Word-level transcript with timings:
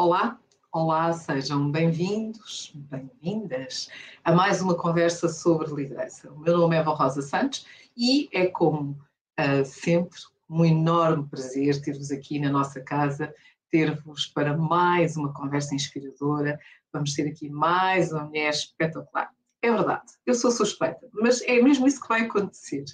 Olá, 0.00 0.38
olá, 0.70 1.12
sejam 1.12 1.72
bem-vindos, 1.72 2.70
bem-vindas 2.72 3.88
a 4.22 4.30
mais 4.30 4.62
uma 4.62 4.76
conversa 4.76 5.28
sobre 5.28 5.74
liderança. 5.74 6.30
O 6.30 6.38
meu 6.38 6.56
nome 6.56 6.76
é 6.76 6.78
Eva 6.78 6.94
Rosa 6.94 7.20
Santos 7.20 7.66
e 7.96 8.28
é 8.32 8.46
como 8.46 8.92
uh, 8.92 9.64
sempre 9.64 10.16
um 10.48 10.64
enorme 10.64 11.26
prazer 11.26 11.82
ter-vos 11.82 12.12
aqui 12.12 12.38
na 12.38 12.48
nossa 12.48 12.80
casa, 12.80 13.34
ter-vos 13.72 14.26
para 14.26 14.56
mais 14.56 15.16
uma 15.16 15.32
conversa 15.32 15.74
inspiradora. 15.74 16.60
Vamos 16.92 17.12
ter 17.14 17.26
aqui 17.26 17.50
mais 17.50 18.12
uma 18.12 18.22
mulher 18.22 18.50
espetacular. 18.50 19.32
É 19.60 19.72
verdade, 19.72 20.12
eu 20.24 20.34
sou 20.34 20.52
suspeita, 20.52 21.08
mas 21.12 21.42
é 21.42 21.60
mesmo 21.60 21.88
isso 21.88 22.00
que 22.00 22.08
vai 22.08 22.20
acontecer. 22.20 22.84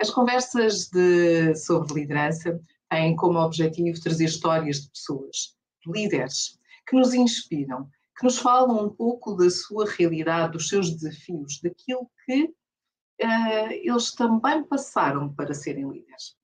As 0.00 0.10
conversas 0.10 0.88
de, 0.88 1.54
sobre 1.54 2.00
liderança 2.00 2.60
têm 2.90 3.14
como 3.14 3.38
objetivo 3.38 4.02
trazer 4.02 4.24
histórias 4.24 4.80
de 4.80 4.90
pessoas 4.90 5.56
líderes 5.90 6.58
que 6.86 6.96
nos 6.96 7.14
inspiram, 7.14 7.88
que 8.16 8.24
nos 8.24 8.38
falam 8.38 8.84
um 8.84 8.90
pouco 8.90 9.34
da 9.34 9.48
sua 9.50 9.88
realidade, 9.88 10.52
dos 10.52 10.68
seus 10.68 10.90
desafios, 10.90 11.60
daquilo 11.62 12.10
que 12.24 12.44
uh, 12.44 13.70
eles 13.70 14.12
também 14.12 14.64
passaram 14.64 15.32
para 15.34 15.54
serem 15.54 15.88
líderes. 15.88 16.36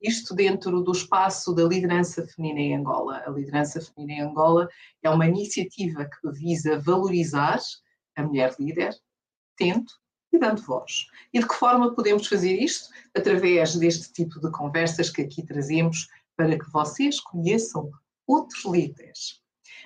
Isto 0.00 0.34
dentro 0.34 0.82
do 0.82 0.90
espaço 0.90 1.54
da 1.54 1.62
liderança 1.62 2.26
feminina 2.26 2.60
em 2.60 2.76
Angola. 2.76 3.22
A 3.24 3.30
liderança 3.30 3.80
feminina 3.80 4.24
em 4.24 4.30
Angola 4.30 4.68
é 5.00 5.08
uma 5.08 5.28
iniciativa 5.28 6.04
que 6.04 6.32
visa 6.32 6.80
valorizar 6.80 7.60
a 8.16 8.22
mulher 8.24 8.54
líder, 8.58 8.92
tendo 9.56 9.86
e 10.32 10.38
dando 10.38 10.62
voz. 10.62 11.06
E 11.32 11.38
de 11.38 11.46
que 11.46 11.54
forma 11.54 11.94
podemos 11.94 12.26
fazer 12.26 12.52
isto? 12.54 12.88
Através 13.14 13.76
deste 13.76 14.12
tipo 14.12 14.40
de 14.40 14.50
conversas 14.50 15.08
que 15.08 15.22
aqui 15.22 15.46
trazemos 15.46 16.08
para 16.36 16.58
que 16.58 16.70
vocês 16.72 17.20
conheçam 17.20 17.90
outros 18.26 18.64
líderes, 18.64 19.40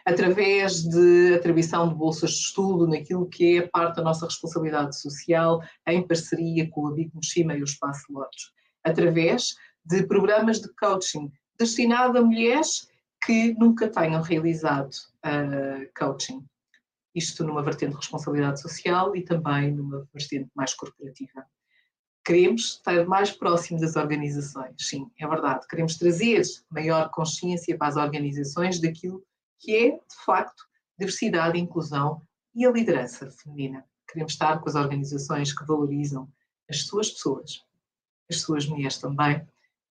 através 0.04 0.82
de 0.82 1.34
atribuição 1.34 1.88
de 1.88 1.94
bolsas 1.94 2.30
de 2.30 2.36
estudo 2.36 2.86
naquilo 2.86 3.28
que 3.28 3.58
é 3.58 3.66
parte 3.68 3.96
da 3.96 4.02
nossa 4.02 4.26
responsabilidade 4.26 5.00
social, 5.00 5.62
em 5.86 6.06
parceria 6.06 6.68
com 6.70 6.88
a 6.88 6.92
Big 6.92 7.10
e 7.12 7.60
o 7.60 7.64
Espaço 7.64 8.12
Lotes, 8.12 8.52
através 8.84 9.54
de 9.84 10.02
programas 10.04 10.60
de 10.60 10.68
coaching 10.74 11.30
destinado 11.58 12.18
a 12.18 12.22
mulheres 12.22 12.88
que 13.24 13.54
nunca 13.54 13.88
tenham 13.88 14.22
realizado 14.22 14.92
uh, 15.24 15.88
coaching. 15.98 16.44
Isto 17.14 17.44
numa 17.44 17.62
vertente 17.62 17.92
de 17.92 17.96
responsabilidade 17.96 18.60
social 18.60 19.16
e 19.16 19.22
também 19.22 19.72
numa 19.72 20.06
vertente 20.12 20.50
mais 20.54 20.74
corporativa 20.74 21.46
queremos 22.26 22.72
estar 22.72 23.06
mais 23.06 23.30
próximo 23.30 23.80
das 23.80 23.94
organizações, 23.94 24.74
sim, 24.80 25.08
é 25.16 25.26
verdade. 25.28 25.66
Queremos 25.68 25.94
trazer 25.94 26.42
maior 26.68 27.08
consciência 27.10 27.78
para 27.78 27.86
as 27.86 27.96
organizações 27.96 28.80
daquilo 28.80 29.24
que 29.60 29.76
é, 29.76 29.90
de 29.92 30.24
facto, 30.24 30.64
diversidade, 30.98 31.56
inclusão 31.56 32.20
e 32.52 32.66
a 32.66 32.70
liderança 32.72 33.30
feminina. 33.30 33.86
Queremos 34.08 34.32
estar 34.32 34.58
com 34.58 34.68
as 34.68 34.74
organizações 34.74 35.56
que 35.56 35.64
valorizam 35.64 36.28
as 36.68 36.82
suas 36.82 37.10
pessoas, 37.10 37.64
as 38.28 38.40
suas 38.40 38.66
mulheres 38.66 38.98
também, 38.98 39.46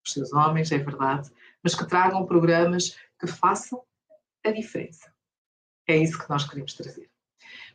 os 0.05 0.11
seus 0.11 0.33
homens, 0.33 0.73
é 0.73 0.77
verdade, 0.77 1.31
mas 1.63 1.73
que 1.73 1.87
tragam 1.87 2.25
programas 2.25 2.97
que 3.17 3.27
façam 3.27 3.81
a 4.43 4.51
diferença. 4.51 5.09
É 5.87 5.95
isso 5.95 6.19
que 6.19 6.29
nós 6.29 6.43
queremos 6.43 6.73
trazer. 6.73 7.09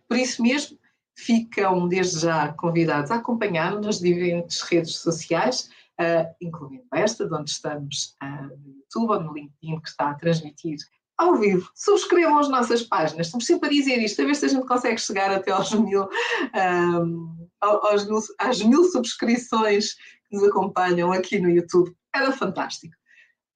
Por 0.07 0.19
isso 0.19 0.43
mesmo, 0.43 0.79
ficam 1.21 1.87
desde 1.87 2.21
já 2.21 2.53
convidados 2.55 3.11
a 3.11 3.17
acompanhar-nos 3.17 3.87
nas 3.87 3.99
diferentes 4.01 4.61
redes 4.63 4.97
sociais, 4.97 5.71
uh, 6.01 6.35
incluindo 6.41 6.85
esta, 6.95 7.27
de 7.27 7.35
onde 7.35 7.51
estamos 7.51 8.17
uh, 8.23 8.57
no 8.57 8.75
YouTube 8.77 9.11
ou 9.11 9.21
no 9.21 9.35
LinkedIn, 9.35 9.81
que 9.81 9.89
está 9.89 10.11
a 10.11 10.15
transmitir 10.15 10.79
ao 11.19 11.37
vivo. 11.37 11.71
Subscrevam 11.75 12.39
as 12.39 12.49
nossas 12.49 12.83
páginas. 12.83 13.27
Estamos 13.27 13.45
sempre 13.45 13.69
a 13.69 13.73
dizer 13.73 13.99
isto, 13.99 14.23
a 14.23 14.25
ver 14.25 14.35
se 14.35 14.47
a 14.47 14.49
gente 14.49 14.67
consegue 14.67 14.99
chegar 14.99 15.31
até 15.31 15.51
aos 15.51 15.73
mil, 15.73 16.09
um, 16.55 17.49
aos 17.61 18.07
mil, 18.07 18.19
às 18.39 18.63
mil 18.63 18.85
subscrições 18.85 19.95
que 19.95 20.37
nos 20.37 20.45
acompanham 20.45 21.13
aqui 21.13 21.39
no 21.39 21.51
YouTube. 21.51 21.95
Era 22.15 22.33
fantástico. 22.33 22.95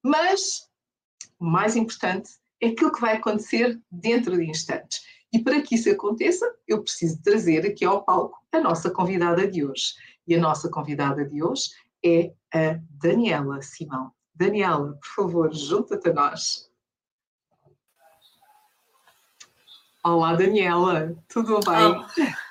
Mas 0.05 0.69
o 1.41 1.47
mais 1.47 1.75
importante 1.75 2.31
é 2.61 2.69
aquilo 2.69 2.93
que 2.93 3.01
vai 3.01 3.17
acontecer 3.17 3.81
dentro 3.91 4.37
de 4.37 4.45
instantes. 4.45 5.01
E 5.35 5.43
para 5.43 5.61
que 5.61 5.75
isso 5.75 5.91
aconteça, 5.91 6.49
eu 6.65 6.81
preciso 6.81 7.21
trazer 7.21 7.67
aqui 7.67 7.85
ao 7.85 8.05
palco 8.05 8.39
a 8.53 8.61
nossa 8.61 8.89
convidada 8.89 9.49
de 9.49 9.67
hoje. 9.67 9.95
E 10.29 10.37
a 10.37 10.39
nossa 10.39 10.71
convidada 10.71 11.25
de 11.25 11.43
hoje 11.43 11.71
é 12.05 12.33
a 12.55 12.79
Daniela 12.89 13.61
Simão. 13.61 14.13
Daniela, 14.33 14.93
por 14.93 15.09
favor, 15.09 15.53
junta-te 15.53 16.09
a 16.09 16.13
nós. 16.13 16.71
Olá, 20.05 20.37
Daniela, 20.37 21.17
tudo 21.29 21.59
bem? 21.59 22.47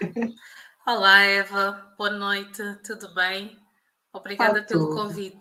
Olá, 0.85 1.19
Eva, 1.21 1.95
boa 1.97 2.09
noite, 2.09 2.61
tudo 2.85 3.13
bem? 3.13 3.57
Obrigada 4.11 4.61
pelo 4.61 4.93
convite. 4.93 5.39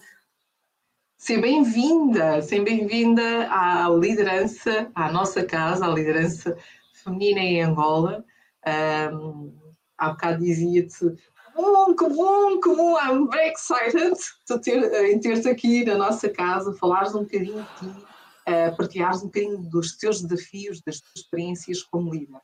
Seja 1.18 1.40
bem-vinda, 1.40 2.40
seja 2.40 2.62
bem-vinda 2.62 3.48
à 3.50 3.88
liderança, 3.88 4.92
à 4.94 5.10
nossa 5.10 5.44
casa, 5.44 5.86
à 5.86 5.88
liderança 5.88 6.56
feminina 7.02 7.40
em 7.40 7.62
Angola. 7.62 8.24
Um, 8.66 9.52
há 9.98 10.10
bocado 10.10 10.42
dizia-te 10.42 11.16
bom, 11.54 11.94
que 11.94 12.08
bom, 12.08 12.60
que 12.60 12.74
bom, 12.74 12.98
I'm 12.98 13.28
very 13.28 13.50
excited 13.50 14.14
de 14.48 14.58
ter, 14.60 15.10
em 15.10 15.20
ter-te 15.20 15.48
aqui 15.48 15.84
na 15.84 15.96
nossa 15.96 16.28
casa, 16.28 16.74
falares 16.74 17.14
um 17.14 17.22
bocadinho 17.22 17.62
de 17.62 17.78
ti, 17.78 17.86
uh, 17.86 18.76
partilhares 18.76 19.22
um 19.22 19.26
bocadinho 19.26 19.58
dos 19.58 19.96
teus 19.96 20.22
desafios, 20.22 20.80
das 20.80 21.00
tuas 21.00 21.16
experiências 21.16 21.82
como 21.82 22.12
líder. 22.12 22.40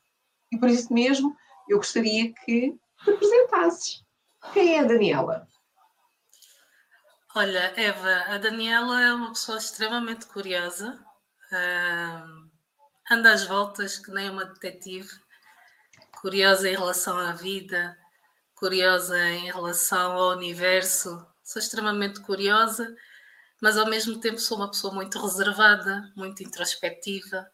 E 0.52 0.58
por 0.58 0.68
isso 0.68 0.92
mesmo, 0.92 1.36
eu 1.68 1.78
gostaria 1.78 2.32
que 2.44 2.74
te 3.04 3.10
apresentasses. 3.10 4.04
Quem 4.52 4.76
é 4.76 4.80
a 4.80 4.84
Daniela? 4.84 5.46
Olha, 7.34 7.72
Eva, 7.76 8.34
a 8.34 8.38
Daniela 8.38 9.02
é 9.02 9.12
uma 9.12 9.28
pessoa 9.30 9.58
extremamente 9.58 10.26
curiosa. 10.26 10.98
Uh, 11.52 12.47
anda 13.10 13.32
às 13.32 13.44
voltas 13.44 13.98
que 13.98 14.10
nem 14.10 14.30
uma 14.30 14.44
detetive, 14.44 15.08
curiosa 16.20 16.68
em 16.68 16.76
relação 16.76 17.16
à 17.16 17.32
vida, 17.32 17.96
curiosa 18.54 19.18
em 19.30 19.46
relação 19.46 20.12
ao 20.12 20.36
universo. 20.36 21.24
Sou 21.42 21.60
extremamente 21.60 22.20
curiosa, 22.20 22.94
mas 23.60 23.78
ao 23.78 23.88
mesmo 23.88 24.20
tempo 24.20 24.38
sou 24.38 24.58
uma 24.58 24.70
pessoa 24.70 24.92
muito 24.92 25.20
reservada, 25.20 26.12
muito 26.16 26.42
introspectiva. 26.42 27.48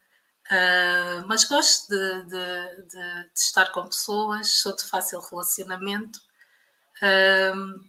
Uh, 0.46 1.26
mas 1.26 1.44
gosto 1.44 1.88
de, 1.88 2.22
de, 2.24 2.82
de, 2.88 3.22
de, 3.32 3.40
estar 3.40 3.70
com 3.72 3.86
pessoas, 3.86 4.48
sou 4.60 4.74
de 4.76 4.84
fácil 4.84 5.20
relacionamento. 5.20 6.18
Uh, 7.00 7.80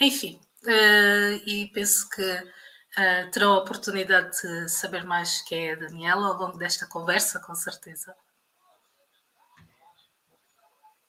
enfim, 0.00 0.40
uh, 0.64 1.42
e 1.46 1.70
penso 1.74 2.08
que 2.08 2.22
Uh, 3.00 3.30
terão 3.30 3.54
a 3.54 3.58
oportunidade 3.58 4.42
de 4.42 4.68
saber 4.68 5.04
mais 5.04 5.40
quem 5.40 5.70
é 5.70 5.72
a 5.72 5.76
Daniela 5.76 6.26
ao 6.26 6.38
longo 6.38 6.58
desta 6.58 6.84
conversa, 6.84 7.40
com 7.40 7.54
certeza. 7.54 8.14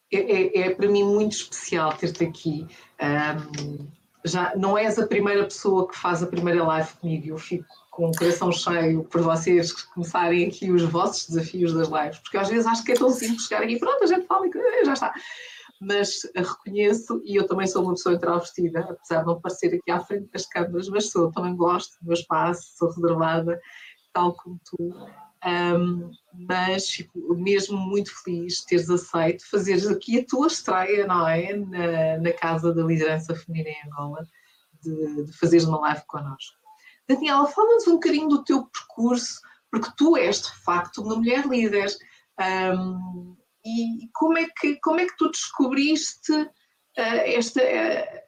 É, 0.10 0.20
é, 0.20 0.60
é 0.60 0.70
para 0.74 0.88
mim 0.88 1.04
muito 1.04 1.34
especial 1.34 1.92
ter-te 1.98 2.24
aqui. 2.24 2.66
Um, 3.02 3.90
já 4.24 4.56
não 4.56 4.78
és 4.78 4.98
a 4.98 5.06
primeira 5.06 5.44
pessoa 5.44 5.86
que 5.86 5.98
faz 5.98 6.24
a 6.24 6.28
primeira 6.28 6.64
live 6.64 6.94
comigo. 6.94 7.28
Eu 7.28 7.38
fico 7.38 7.66
com 7.90 8.08
o 8.08 8.16
coração 8.16 8.54
cheio 8.54 9.04
por 9.04 9.22
vocês 9.22 9.74
começarem 9.74 10.48
aqui 10.48 10.72
os 10.72 10.84
vossos 10.84 11.28
desafios 11.28 11.74
das 11.74 11.90
lives, 11.90 12.20
porque 12.20 12.38
às 12.38 12.48
vezes 12.48 12.68
acho 12.68 12.86
que 12.86 12.94
é 12.94 12.96
tão 12.96 13.10
simples 13.10 13.48
chegar 13.48 13.64
aqui, 13.64 13.78
pronto, 13.78 14.02
a 14.02 14.08
gente 14.08 14.26
fala 14.28 14.48
e 14.48 14.86
já 14.86 14.94
está 14.94 15.14
mas 15.82 16.22
reconheço, 16.36 17.20
e 17.26 17.36
eu 17.36 17.48
também 17.48 17.66
sou 17.66 17.82
uma 17.82 17.94
pessoa 17.94 18.14
introvertida, 18.14 18.82
apesar 18.82 19.22
de 19.22 19.26
não 19.26 19.42
parecer 19.42 19.74
aqui 19.74 19.90
à 19.90 20.00
frente 20.00 20.30
das 20.32 20.46
câmaras, 20.46 20.88
mas 20.88 21.10
sou, 21.10 21.32
também 21.32 21.56
gosto 21.56 21.98
do 22.00 22.06
meu 22.06 22.14
espaço, 22.14 22.78
sou 22.78 22.90
reservada, 22.90 23.60
tal 24.14 24.36
como 24.36 24.62
tu. 24.64 24.94
Um, 25.44 26.12
mas 26.48 26.88
fico 26.88 27.34
mesmo 27.34 27.76
muito 27.80 28.12
feliz 28.24 28.58
de 28.58 28.66
teres 28.68 28.92
aceito 28.92 29.50
fazeres 29.50 29.88
aqui 29.88 30.20
a 30.20 30.26
tua 30.28 30.46
estreia, 30.46 31.08
não 31.08 31.28
é? 31.28 31.56
Na, 31.56 32.20
na 32.20 32.34
Casa 32.34 32.72
da 32.72 32.84
Liderança 32.84 33.34
Feminina 33.34 33.70
em 33.70 33.90
Angola, 33.90 34.28
de, 34.84 35.26
de 35.26 35.34
fazeres 35.34 35.66
uma 35.66 35.80
live 35.80 36.04
connosco. 36.06 36.56
Daniela, 37.10 37.48
fala-nos 37.48 37.88
um 37.88 37.94
bocadinho 37.94 38.30
do 38.30 38.44
teu 38.44 38.68
percurso, 38.68 39.42
porque 39.72 39.90
tu 39.98 40.16
és 40.16 40.44
de 40.44 40.52
facto 40.64 41.02
uma 41.02 41.16
mulher 41.16 41.48
líder. 41.48 41.88
Um, 42.40 43.36
e 43.64 44.10
como 44.14 44.38
é 44.38 44.48
que, 44.60 44.76
como 44.78 45.00
é 45.00 45.06
que 45.06 45.18
tu 45.18 45.30
descobriste 45.30 46.32
uh, 46.32 46.50
esta 46.98 47.62
uh, 47.62 48.22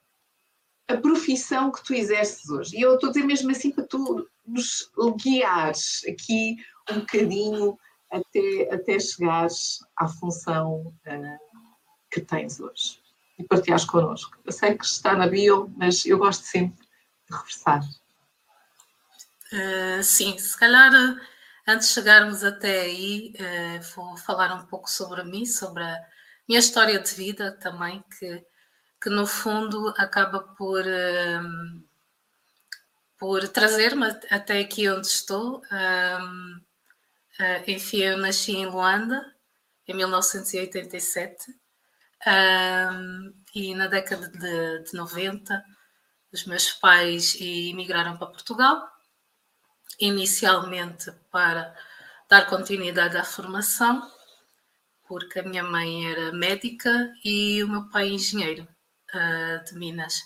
a 0.88 0.98
profissão 0.98 1.72
que 1.72 1.84
tu 1.84 1.94
exerces 1.94 2.50
hoje? 2.50 2.78
E 2.78 2.82
eu 2.82 2.96
estou 2.96 3.10
a 3.10 3.14
dizer 3.14 3.26
mesmo 3.26 3.52
assim 3.52 3.72
para 3.72 3.88
tu 3.88 4.28
nos 4.46 4.92
guiares 5.22 6.02
aqui 6.08 6.58
um 6.92 7.00
bocadinho 7.00 7.78
até, 8.12 8.74
até 8.74 9.00
chegares 9.00 9.80
à 9.98 10.08
função 10.08 10.94
uh, 11.08 11.64
que 12.12 12.22
tens 12.22 12.60
hoje 12.60 13.02
e 13.40 13.44
partilhares 13.44 13.86
connosco. 13.86 14.38
Eu 14.46 14.52
sei 14.52 14.78
que 14.78 14.86
está 14.86 15.16
na 15.16 15.28
bio, 15.28 15.74
mas 15.76 16.06
eu 16.06 16.20
gosto 16.20 16.44
sempre 16.44 16.86
de 17.28 17.36
reversar. 17.36 17.82
Sim, 20.04 20.38
se 20.38 20.58
calhar 20.58 20.92
Antes 21.65 21.88
de 21.88 21.94
chegarmos 21.94 22.44
até 22.44 22.81
aí, 22.81 23.33
uh, 23.39 23.81
vou 23.95 24.18
falar 24.18 24.54
um 24.54 24.65
pouco 24.65 24.89
sobre 24.89 25.24
mim, 25.24 25.45
sobre 25.45 25.81
a 25.81 26.04
minha 26.48 26.60
história 26.60 27.00
de 27.00 27.13
vida 27.13 27.54
também, 27.54 28.04
que, 28.19 28.45
que 29.01 29.10
no 29.10 29.25
fundo 29.25 29.94
acaba 29.98 30.39
por, 30.39 30.83
um, 30.86 31.83
por 33.18 33.48
trazer-me 33.48 34.07
até 34.30 34.60
aqui 34.60 34.89
onde 34.89 35.07
estou. 35.07 35.62
Um, 35.71 36.62
uh, 37.39 37.63
enfim, 37.65 38.01
eu 38.01 38.18
nasci 38.18 38.51
em 38.51 38.65
Luanda 38.65 39.33
em 39.88 39.95
1987 39.95 41.50
um, 42.27 43.33
e 43.56 43.74
na 43.75 43.88
década 43.88 44.27
de, 44.30 44.83
de 44.83 44.94
90 44.94 45.63
os 46.31 46.45
meus 46.45 46.71
pais 46.71 47.36
emigraram 47.39 48.18
para 48.18 48.27
Portugal, 48.27 48.93
inicialmente 50.00 51.12
para 51.31 51.75
dar 52.30 52.45
continuidade 52.48 53.18
à 53.18 53.24
formação, 53.24 54.10
porque 55.07 55.40
a 55.40 55.44
minha 55.44 55.63
mãe 55.63 56.12
era 56.12 56.31
médica 56.31 57.13
e 57.24 57.63
o 57.63 57.68
meu 57.68 57.90
pai 57.90 58.10
engenheiro 58.10 58.68
uh, 59.13 59.63
de 59.66 59.75
Minas. 59.75 60.22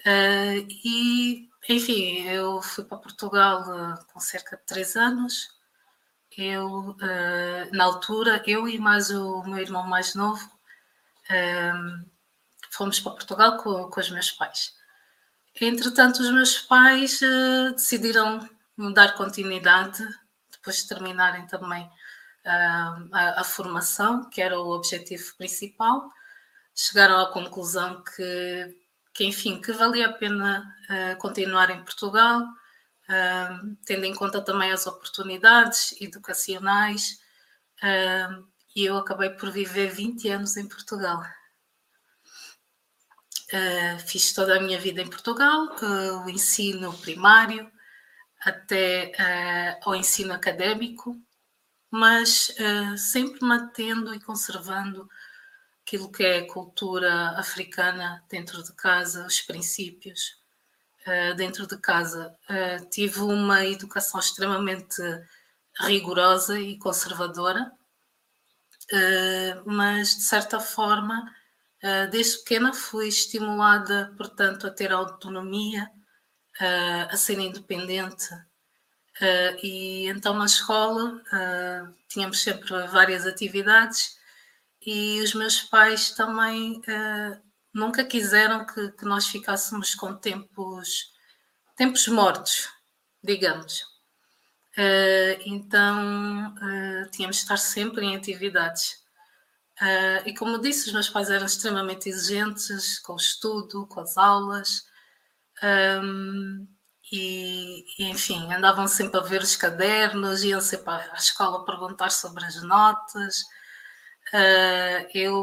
Uh, 0.00 0.66
e, 0.84 1.48
enfim, 1.68 2.26
eu 2.28 2.60
fui 2.60 2.84
para 2.84 2.98
Portugal 2.98 3.62
uh, 3.62 4.04
com 4.12 4.20
cerca 4.20 4.56
de 4.56 4.62
três 4.64 4.96
anos. 4.96 5.48
Eu, 6.36 6.96
na 7.72 7.84
altura, 7.84 8.42
eu 8.46 8.66
e 8.66 8.78
mais 8.78 9.10
o 9.10 9.42
meu 9.42 9.58
irmão 9.58 9.86
mais 9.86 10.14
novo, 10.14 10.50
fomos 12.70 12.98
para 13.00 13.12
Portugal 13.12 13.58
com, 13.58 13.90
com 13.90 14.00
os 14.00 14.08
meus 14.08 14.30
pais. 14.30 14.74
Entretanto, 15.60 16.22
os 16.22 16.30
meus 16.30 16.56
pais 16.58 17.20
decidiram 17.74 18.48
dar 18.90 19.14
continuidade, 19.14 20.02
depois 20.50 20.78
de 20.78 20.88
terminarem 20.88 21.46
também 21.46 21.84
uh, 21.84 23.08
a, 23.12 23.40
a, 23.40 23.44
formação, 23.44 24.30
que 24.30 24.40
era 24.40 24.58
o 24.58 24.70
objetivo 24.70 25.36
principal. 25.36 26.10
Chegaram 26.74 27.20
à 27.20 27.30
conclusão 27.30 28.02
que, 28.02 28.76
que 29.12 29.24
enfim, 29.24 29.60
que 29.60 29.72
valia 29.72 30.08
a 30.08 30.12
pena 30.12 30.74
uh, 30.88 31.18
continuar 31.18 31.68
em 31.70 31.84
Portugal, 31.84 32.42
tendo 33.84 34.06
em 34.06 34.14
conta 34.14 34.40
também 34.40 34.72
as 34.72 34.86
oportunidades 34.86 35.94
educacionais, 36.00 37.18
e 38.74 38.86
eu 38.86 38.96
acabei 38.96 39.28
por 39.28 39.50
viver 39.50 39.90
20 39.90 40.30
anos 40.30 40.56
em 40.56 40.66
Portugal. 40.66 41.22
Uh, 43.52 43.98
fiz 44.06 44.32
toda 44.32 44.56
a 44.56 44.60
minha 44.62 44.80
vida 44.80 45.02
em 45.02 45.10
Portugal, 45.10 45.76
uh, 45.82 46.24
o 46.24 46.30
ensino 46.30 46.90
primário 46.98 47.70
até 48.44 49.12
uh, 49.18 49.88
ao 49.88 49.94
ensino 49.94 50.32
académico, 50.32 51.16
mas 51.90 52.54
sempre 52.96 53.44
mantendo 53.44 54.14
e 54.14 54.20
conservando 54.20 55.06
aquilo 55.82 56.10
que 56.10 56.24
é 56.24 56.46
cultura 56.46 57.38
africana 57.38 58.24
dentro 58.30 58.62
de 58.62 58.72
casa, 58.72 59.26
os 59.26 59.42
princípios 59.42 60.38
dentro 61.36 61.66
de 61.66 61.76
casa. 61.76 62.34
tive 62.90 63.20
uma 63.20 63.66
educação 63.66 64.18
extremamente 64.18 65.02
rigorosa 65.80 66.58
e 66.58 66.78
conservadora, 66.78 67.70
mas 69.66 70.16
de 70.16 70.22
certa 70.22 70.58
forma 70.58 71.30
desde 72.10 72.38
pequena 72.38 72.72
fui 72.72 73.08
estimulada, 73.08 74.14
portanto, 74.16 74.66
a 74.66 74.70
ter 74.70 74.92
autonomia, 74.92 75.90
uh, 76.60 77.08
a 77.10 77.16
ser 77.16 77.38
independente. 77.38 78.32
Uh, 79.20 79.56
e 79.62 80.06
então 80.08 80.34
na 80.34 80.46
escola 80.46 81.22
tínhamos 82.08 82.42
sempre 82.42 82.66
várias 82.88 83.26
atividades 83.26 84.16
e 84.84 85.20
os 85.20 85.34
meus 85.34 85.60
pais 85.60 86.10
também 86.12 86.82
nunca 87.72 88.04
quiseram 88.04 88.66
que, 88.66 88.90
que, 88.92 89.04
nós 89.04 89.26
ficássemos 89.26 89.94
com 89.94 90.14
tempos, 90.16 91.12
tempos 91.76 92.08
mortos, 92.08 92.68
digamos. 93.22 93.84
então 95.44 96.54
tínhamos 97.12 97.36
de 97.36 97.42
estar 97.42 97.58
sempre 97.58 98.04
em 98.06 98.16
atividades. 98.16 99.02
Uh, 99.80 100.28
e 100.28 100.34
como 100.34 100.60
disse, 100.60 100.86
os 100.86 100.92
meus 100.92 101.08
pais 101.08 101.30
eram 101.30 101.46
extremamente 101.46 102.08
exigentes 102.08 102.98
com 103.00 103.14
o 103.14 103.16
estudo, 103.16 103.86
com 103.86 104.00
as 104.00 104.16
aulas, 104.16 104.84
um, 105.62 106.66
e, 107.12 107.84
e, 107.98 108.04
enfim, 108.10 108.52
andavam 108.52 108.88
sempre 108.88 109.20
a 109.20 109.22
ver 109.22 109.42
os 109.42 109.56
cadernos, 109.56 110.42
iam 110.44 110.60
sempre 110.60 110.90
à 110.90 111.14
escola 111.16 111.64
perguntar 111.64 112.10
sobre 112.10 112.44
as 112.44 112.62
notas. 112.62 113.42
Uh, 114.32 115.06
eu, 115.14 115.36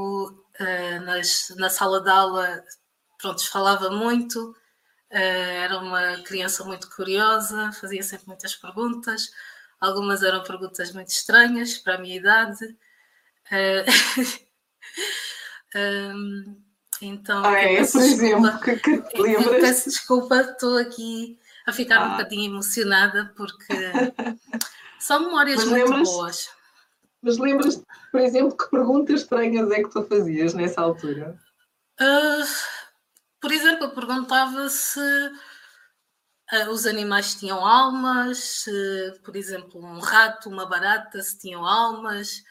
uh, 0.60 1.02
nas, 1.06 1.54
na 1.58 1.70
sala 1.70 2.02
de 2.02 2.10
aula, 2.10 2.64
pronto, 3.20 3.48
falava 3.50 3.90
muito, 3.92 4.56
era 5.12 5.80
uma 5.80 6.18
criança 6.24 6.64
muito 6.64 6.90
curiosa, 6.96 7.72
fazia 7.74 8.04
sempre 8.04 8.28
muitas 8.28 8.56
perguntas, 8.56 9.30
algumas 9.80 10.24
eram 10.24 10.44
perguntas 10.44 10.94
muito 10.94 11.10
estranhas 11.10 11.78
para 11.78 11.96
a 11.96 11.98
minha 11.98 12.16
idade. 12.18 12.78
um, 15.76 16.69
então, 17.02 17.46
ah, 17.46 17.60
é, 17.60 17.86
por 17.86 18.02
exemplo, 18.02 18.60
que, 18.60 18.76
que 18.78 19.02
te 19.02 19.22
lembras? 19.22 19.62
Peço 19.62 19.90
desculpa, 19.90 20.42
estou 20.42 20.78
aqui 20.78 21.40
a 21.66 21.72
ficar 21.72 21.98
ah. 21.98 22.06
um 22.06 22.12
bocadinho 22.12 22.52
emocionada 22.52 23.34
porque 23.36 23.74
são 25.00 25.22
memórias 25.22 25.64
mas 25.66 25.88
muito 25.90 26.04
boas. 26.04 26.50
Mas 27.22 27.38
lembras, 27.38 27.84
por 28.12 28.22
exemplo, 28.22 28.58
que 28.58 28.70
perguntas 28.70 29.22
estranhas 29.22 29.70
é 29.72 29.84
que 29.84 29.90
tu 29.90 30.04
fazias 30.04 30.54
nessa 30.54 30.82
altura? 30.82 31.38
Uh, 32.00 32.46
por 33.42 33.52
exemplo, 33.52 33.86
eu 33.86 33.92
perguntava 33.92 34.70
se 34.70 35.00
uh, 35.00 36.70
os 36.70 36.86
animais 36.86 37.36
tinham 37.36 37.66
almas, 37.66 38.38
se, 38.38 39.20
por 39.24 39.36
exemplo, 39.36 39.84
um 39.84 40.00
rato, 40.00 40.50
uma 40.50 40.66
barata, 40.66 41.22
se 41.22 41.38
tinham 41.38 41.66
almas. 41.66 42.44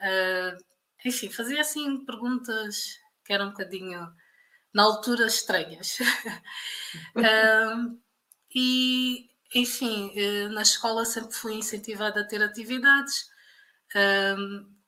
Uh, 0.00 0.62
enfim, 1.04 1.30
fazia 1.30 1.62
assim 1.62 2.04
perguntas 2.04 3.00
que 3.30 3.34
eram 3.34 3.46
um 3.46 3.50
bocadinho, 3.50 4.12
na 4.74 4.82
altura, 4.82 5.24
estranhas. 5.24 5.98
uh, 7.16 7.96
e, 8.52 9.30
enfim, 9.54 10.12
uh, 10.18 10.48
na 10.48 10.62
escola 10.62 11.04
sempre 11.04 11.32
fui 11.32 11.54
incentivada 11.54 12.22
a 12.22 12.26
ter 12.26 12.42
atividades. 12.42 13.30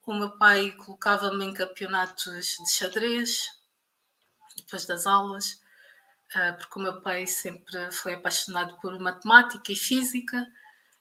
o 0.05 0.15
meu 0.15 0.37
pai 0.39 0.73
colocava-me 0.73 1.45
em 1.45 1.55
campeonatos 1.55 2.57
de 2.59 2.69
xadrez, 2.73 3.47
depois 4.57 4.87
das 4.87 5.07
aulas, 5.07 5.61
porque 6.59 6.81
o 6.81 6.83
meu 6.83 7.01
pai 7.01 7.27
sempre 7.29 7.93
foi 7.93 8.15
apaixonado 8.15 8.77
por 8.81 8.99
matemática 8.99 9.71
e 9.71 9.77
física, 9.77 10.45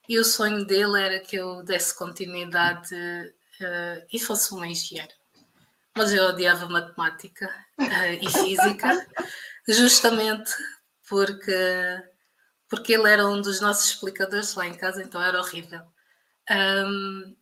e 0.08 0.16
o 0.16 0.24
sonho 0.24 0.64
dele 0.64 1.00
era 1.00 1.18
que 1.18 1.34
eu 1.36 1.64
desse 1.64 1.96
continuidade 1.96 2.94
uh, 2.94 4.06
e 4.12 4.20
fosse 4.20 4.54
uma 4.54 4.68
engenheira. 4.68 5.21
Mas 5.96 6.12
eu 6.12 6.24
odiava 6.24 6.68
matemática 6.68 7.46
uh, 7.78 8.14
e 8.20 8.30
física, 8.30 9.06
justamente 9.68 10.50
porque, 11.08 12.02
porque 12.68 12.94
ele 12.94 13.10
era 13.10 13.26
um 13.26 13.40
dos 13.40 13.60
nossos 13.60 13.90
explicadores 13.90 14.54
lá 14.54 14.66
em 14.66 14.74
casa, 14.74 15.02
então 15.02 15.22
era 15.22 15.38
horrível. 15.38 15.82
Um, 16.50 17.36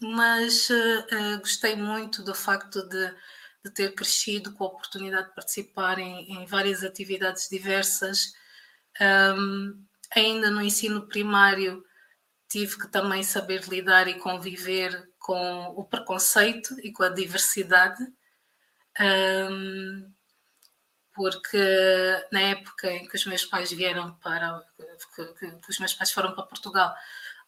mas 0.00 0.68
uh, 0.70 1.38
gostei 1.38 1.76
muito 1.76 2.22
do 2.22 2.34
facto 2.34 2.82
de, 2.88 3.14
de, 3.64 3.70
ter 3.72 3.94
crescido 3.94 4.52
com 4.54 4.64
a 4.64 4.68
oportunidade 4.68 5.28
de 5.28 5.34
participar 5.34 5.98
em, 5.98 6.32
em 6.32 6.46
várias 6.46 6.82
atividades 6.82 7.48
diversas. 7.48 8.32
Um, 9.00 9.84
ainda 10.14 10.50
no 10.50 10.62
ensino 10.62 11.06
primário 11.06 11.84
tive 12.48 12.78
que 12.78 12.88
também 12.88 13.22
saber 13.22 13.62
lidar 13.68 14.08
e 14.08 14.18
conviver 14.18 15.09
com 15.20 15.66
o 15.76 15.84
preconceito 15.84 16.74
e 16.80 16.90
com 16.90 17.04
a 17.04 17.10
diversidade, 17.10 18.02
um, 18.98 20.10
porque 21.14 21.58
na 22.32 22.40
época 22.40 22.90
em 22.90 23.06
que 23.06 23.16
os 23.16 23.26
meus 23.26 23.44
pais 23.44 23.70
vieram 23.70 24.14
para 24.14 24.64
que, 25.14 25.24
que, 25.34 25.50
que 25.50 25.70
os 25.70 25.78
meus 25.78 25.92
pais 25.92 26.10
foram 26.10 26.34
para 26.34 26.44
Portugal, 26.44 26.94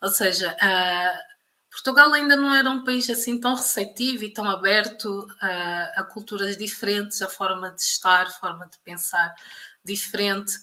ou 0.00 0.10
seja, 0.10 0.54
uh, 0.54 1.32
Portugal 1.70 2.12
ainda 2.12 2.36
não 2.36 2.54
era 2.54 2.68
um 2.68 2.84
país 2.84 3.08
assim 3.08 3.40
tão 3.40 3.54
receptivo 3.54 4.24
e 4.24 4.32
tão 4.32 4.48
aberto 4.48 5.26
a, 5.40 6.00
a 6.00 6.04
culturas 6.04 6.56
diferentes, 6.56 7.22
a 7.22 7.28
forma 7.28 7.70
de 7.70 7.80
estar, 7.80 8.30
forma 8.38 8.68
de 8.68 8.78
pensar 8.80 9.34
diferente. 9.82 10.54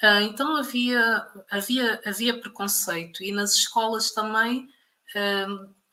Uh, 0.00 0.22
então 0.22 0.56
havia, 0.56 1.26
havia, 1.50 2.00
havia 2.06 2.40
preconceito 2.40 3.24
e 3.24 3.32
nas 3.32 3.54
escolas 3.54 4.12
também 4.12 4.72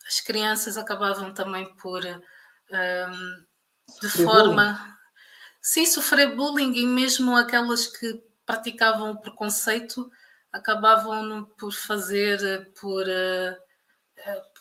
as 0.08 0.20
crianças 0.20 0.78
acabavam 0.78 1.34
também 1.34 1.74
por, 1.76 2.04
um, 2.06 3.46
de 4.02 4.10
sofrer 4.10 4.26
forma. 4.26 4.74
Bullying. 4.74 4.92
Sim, 5.62 5.86
sofrer 5.86 6.36
bullying 6.36 6.74
e 6.74 6.86
mesmo 6.86 7.36
aquelas 7.36 7.88
que 7.88 8.24
praticavam 8.46 9.12
o 9.12 9.22
preconceito 9.22 10.12
acabavam 10.52 11.46
por 11.58 11.72
fazer 11.72 12.72
por 12.80 13.06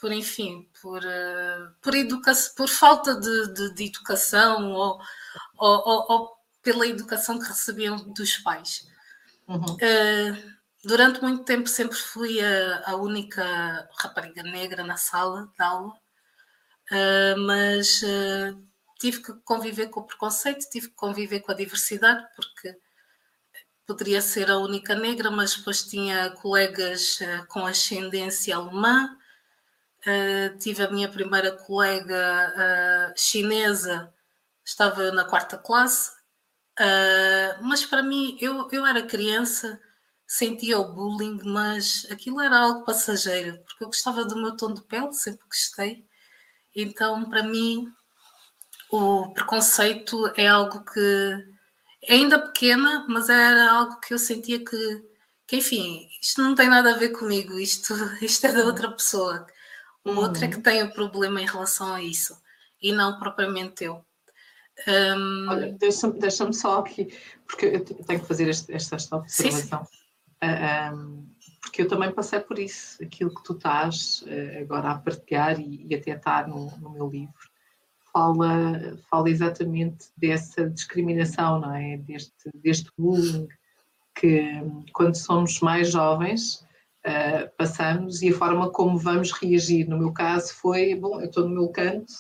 por 0.01 0.13
enfim, 0.13 0.69
por, 0.81 1.03
por, 1.83 1.95
educação, 1.95 2.55
por 2.57 2.69
falta 2.69 3.15
de, 3.15 3.53
de, 3.53 3.75
de 3.75 3.85
educação 3.85 4.73
ou, 4.73 5.01
ou, 5.59 6.07
ou, 6.09 6.37
pela 6.63 6.87
educação 6.87 7.39
que 7.39 7.47
recebiam 7.47 7.97
dos 7.97 8.39
pais. 8.39 8.89
Uhum. 9.47 9.75
Uh, 9.75 10.60
durante 10.85 11.23
muito 11.23 11.45
tempo 11.45 11.69
sempre 11.69 11.97
fui 11.97 12.41
a, 12.41 12.91
a, 12.91 12.97
única 12.97 13.89
rapariga 13.99 14.43
negra 14.43 14.85
na 14.85 14.97
sala 14.97 15.47
de 15.47 15.65
aula, 15.65 15.93
uh, 16.93 17.41
mas 17.47 18.03
uh, 18.03 18.63
tive 18.99 19.23
que 19.23 19.33
conviver 19.45 19.89
com 19.89 20.01
o 20.01 20.07
preconceito, 20.07 20.69
tive 20.71 20.89
que 20.89 20.95
conviver 20.95 21.41
com 21.41 21.53
a 21.53 21.57
diversidade, 21.57 22.27
porque 22.37 22.77
poderia 23.87 24.23
ser 24.23 24.51
a 24.51 24.59
única 24.59 24.95
negra, 24.95 25.31
mas 25.31 25.57
depois 25.57 25.83
tinha 25.83 26.31
colegas 26.31 27.19
com 27.49 27.67
ascendência 27.67 28.55
alemã, 28.55 29.17
Uh, 30.07 30.57
tive 30.57 30.83
a 30.83 30.91
minha 30.91 31.11
primeira 31.11 31.53
colega 31.53 32.55
uh, 32.57 33.13
chinesa, 33.15 34.11
estava 34.65 35.13
na 35.13 35.27
quarta 35.27 35.59
classe, 35.59 36.11
uh, 36.81 37.63
mas 37.63 37.85
para 37.85 38.03
mim, 38.03 38.39
eu, 38.41 38.67
eu 38.73 38.87
era 38.87 39.03
criança, 39.03 39.79
sentia 40.33 40.79
o 40.79 40.93
bullying, 40.93 41.41
mas 41.45 42.07
aquilo 42.11 42.41
era 42.41 42.59
algo 42.59 42.85
passageiro, 42.85 43.59
porque 43.65 43.83
eu 43.83 43.89
gostava 43.89 44.25
do 44.25 44.37
meu 44.37 44.57
tom 44.57 44.73
de 44.75 44.83
pele, 44.83 45.13
sempre 45.13 45.45
gostei. 45.47 46.05
Então, 46.75 47.29
para 47.29 47.43
mim, 47.43 47.89
o 48.91 49.33
preconceito 49.33 50.33
é 50.37 50.47
algo 50.47 50.85
que 50.85 51.47
é 52.05 52.15
ainda 52.15 52.39
pequena, 52.39 53.05
mas 53.09 53.29
era 53.29 53.73
algo 53.73 53.99
que 54.01 54.15
eu 54.15 54.19
sentia 54.19 54.65
que, 54.65 55.05
que 55.49 55.57
enfim, 55.57 56.09
isto 56.23 56.41
não 56.41 56.55
tem 56.55 56.69
nada 56.69 56.95
a 56.95 56.99
ver 56.99 57.11
comigo, 57.11 57.59
isto, 57.59 57.93
isto 58.23 58.47
é 58.47 58.53
da 58.53 58.65
outra 58.65 58.91
pessoa 58.93 59.47
o 60.05 60.13
outro 60.13 60.45
é 60.45 60.49
que 60.49 60.57
uhum. 60.57 60.63
tem 60.63 60.83
o 60.83 60.93
problema 60.93 61.41
em 61.41 61.47
relação 61.47 61.93
a 61.93 62.03
isso 62.03 62.41
e 62.81 62.93
não 62.93 63.19
propriamente 63.19 63.85
eu. 63.85 64.05
Um... 64.89 65.49
Olha, 65.49 65.73
deixa-me 65.73 66.19
deixa 66.19 66.51
só 66.53 66.79
aqui, 66.79 67.15
porque 67.47 67.67
eu 67.67 67.85
tenho 67.85 68.21
que 68.21 68.27
fazer 68.27 68.49
este, 68.49 68.73
esta, 68.73 68.97
esta 68.97 69.17
observação. 69.17 69.85
Sim, 69.85 69.91
sim. 69.93 70.00
Porque 71.61 71.83
eu 71.83 71.89
também 71.89 72.13
passei 72.13 72.41
por 72.41 72.59
isso, 72.59 73.03
aquilo 73.03 73.35
que 73.35 73.43
tu 73.45 73.53
estás 73.53 74.23
uh, 74.23 74.63
agora 74.63 74.91
a 74.91 74.99
partilhar 74.99 75.61
e, 75.61 75.87
e 75.89 75.95
até 75.95 76.13
está 76.13 76.47
no, 76.47 76.71
no, 76.79 76.91
meu 76.91 77.09
livro, 77.09 77.51
fala, 78.13 78.99
fala 79.11 79.29
exatamente 79.29 80.07
dessa 80.17 80.69
discriminação, 80.69 81.61
não 81.61 81.75
é? 81.75 81.99
Deste, 81.99 82.51
deste 82.55 82.91
bullying, 82.99 83.47
que 84.15 84.43
quando 84.93 85.15
somos 85.15 85.61
mais 85.61 85.93
jovens 85.93 86.67
uh, 87.07 87.51
passamos 87.57 88.23
e 88.23 88.31
a 88.31 88.35
forma 88.35 88.71
como 88.71 88.99
vamos 88.99 89.31
reagir. 89.33 89.87
No 89.87 89.99
meu 89.99 90.13
caso 90.13 90.55
foi, 90.55 90.95
bom, 90.95 91.21
eu 91.21 91.27
estou 91.27 91.47
no 91.47 91.55
meu 91.55 91.69
canto, 91.69 92.13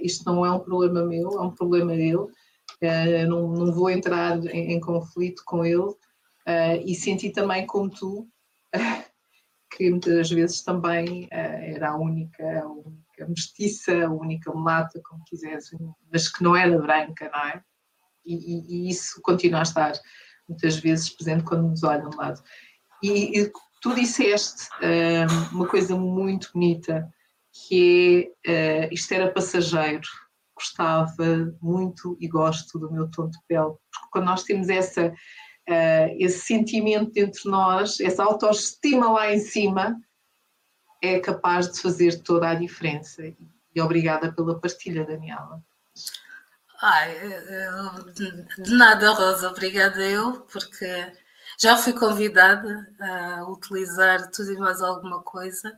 isto 0.00 0.24
não 0.24 0.44
é 0.44 0.50
um 0.50 0.60
problema 0.60 1.04
meu, 1.04 1.30
é 1.38 1.42
um 1.42 1.50
problema 1.50 1.92
dele, 1.92 2.16
uh, 2.16 3.28
não, 3.28 3.48
não 3.48 3.72
vou 3.72 3.90
entrar 3.90 4.38
em, 4.46 4.72
em 4.72 4.80
conflito 4.80 5.42
com 5.44 5.64
ele 5.64 5.94
uh, 6.50 6.82
e 6.84 6.94
senti 6.94 7.30
também 7.30 7.66
como 7.66 7.90
tu 7.90 8.28
que 9.76 9.90
muitas 9.90 10.30
vezes 10.30 10.62
também 10.62 11.28
era 11.30 11.90
a 11.90 11.96
única, 11.96 12.42
a 12.60 12.66
única 12.66 13.28
mestiça, 13.28 14.04
a 14.04 14.10
única 14.10 14.52
mulata, 14.52 15.00
como 15.08 15.22
quiseres, 15.24 15.70
mas 16.12 16.28
que 16.28 16.42
não 16.42 16.56
era 16.56 16.76
branca, 16.76 17.30
não 17.32 17.44
é? 17.46 17.62
E, 18.26 18.34
e, 18.34 18.86
e, 18.86 18.90
isso 18.90 19.20
continua 19.22 19.60
a 19.60 19.62
estar 19.62 19.92
muitas 20.48 20.76
vezes 20.76 21.08
presente 21.10 21.44
quando 21.44 21.68
nos 21.68 21.84
olham 21.84 22.10
de 22.10 22.16
lado. 22.16 22.42
E, 23.00 23.40
e 23.40 23.52
Tu 23.80 23.94
disseste 23.94 24.68
uh, 24.82 25.54
uma 25.54 25.66
coisa 25.66 25.96
muito 25.96 26.50
bonita, 26.52 27.10
que 27.50 28.30
é, 28.46 28.86
uh, 28.86 28.94
isto 28.94 29.12
era 29.12 29.32
passageiro, 29.32 30.06
gostava 30.54 31.56
muito 31.62 32.14
e 32.20 32.28
gosto 32.28 32.78
do 32.78 32.92
meu 32.92 33.10
tom 33.10 33.30
de 33.30 33.38
pele, 33.48 33.70
porque 33.90 34.08
quando 34.12 34.26
nós 34.26 34.42
temos 34.42 34.68
essa, 34.68 35.14
uh, 35.68 36.16
esse 36.18 36.40
sentimento 36.40 37.12
entre 37.16 37.48
nós, 37.48 38.00
essa 38.00 38.24
autoestima 38.24 39.12
lá 39.12 39.32
em 39.32 39.40
cima, 39.40 40.00
é 41.02 41.18
capaz 41.18 41.70
de 41.70 41.80
fazer 41.80 42.22
toda 42.22 42.50
a 42.50 42.54
diferença. 42.54 43.22
E 43.74 43.80
obrigada 43.80 44.32
pela 44.32 44.58
partilha, 44.58 45.04
Daniela. 45.04 45.62
Ai, 46.82 47.14
de 48.58 48.74
nada, 48.74 49.12
Rosa, 49.12 49.50
obrigada 49.50 50.00
eu, 50.00 50.40
porque 50.50 51.12
já 51.58 51.76
fui 51.76 51.92
convidada 51.92 52.90
a 52.98 53.44
utilizar 53.50 54.30
tudo 54.30 54.52
e 54.52 54.56
mais 54.56 54.80
alguma 54.80 55.22
coisa, 55.22 55.76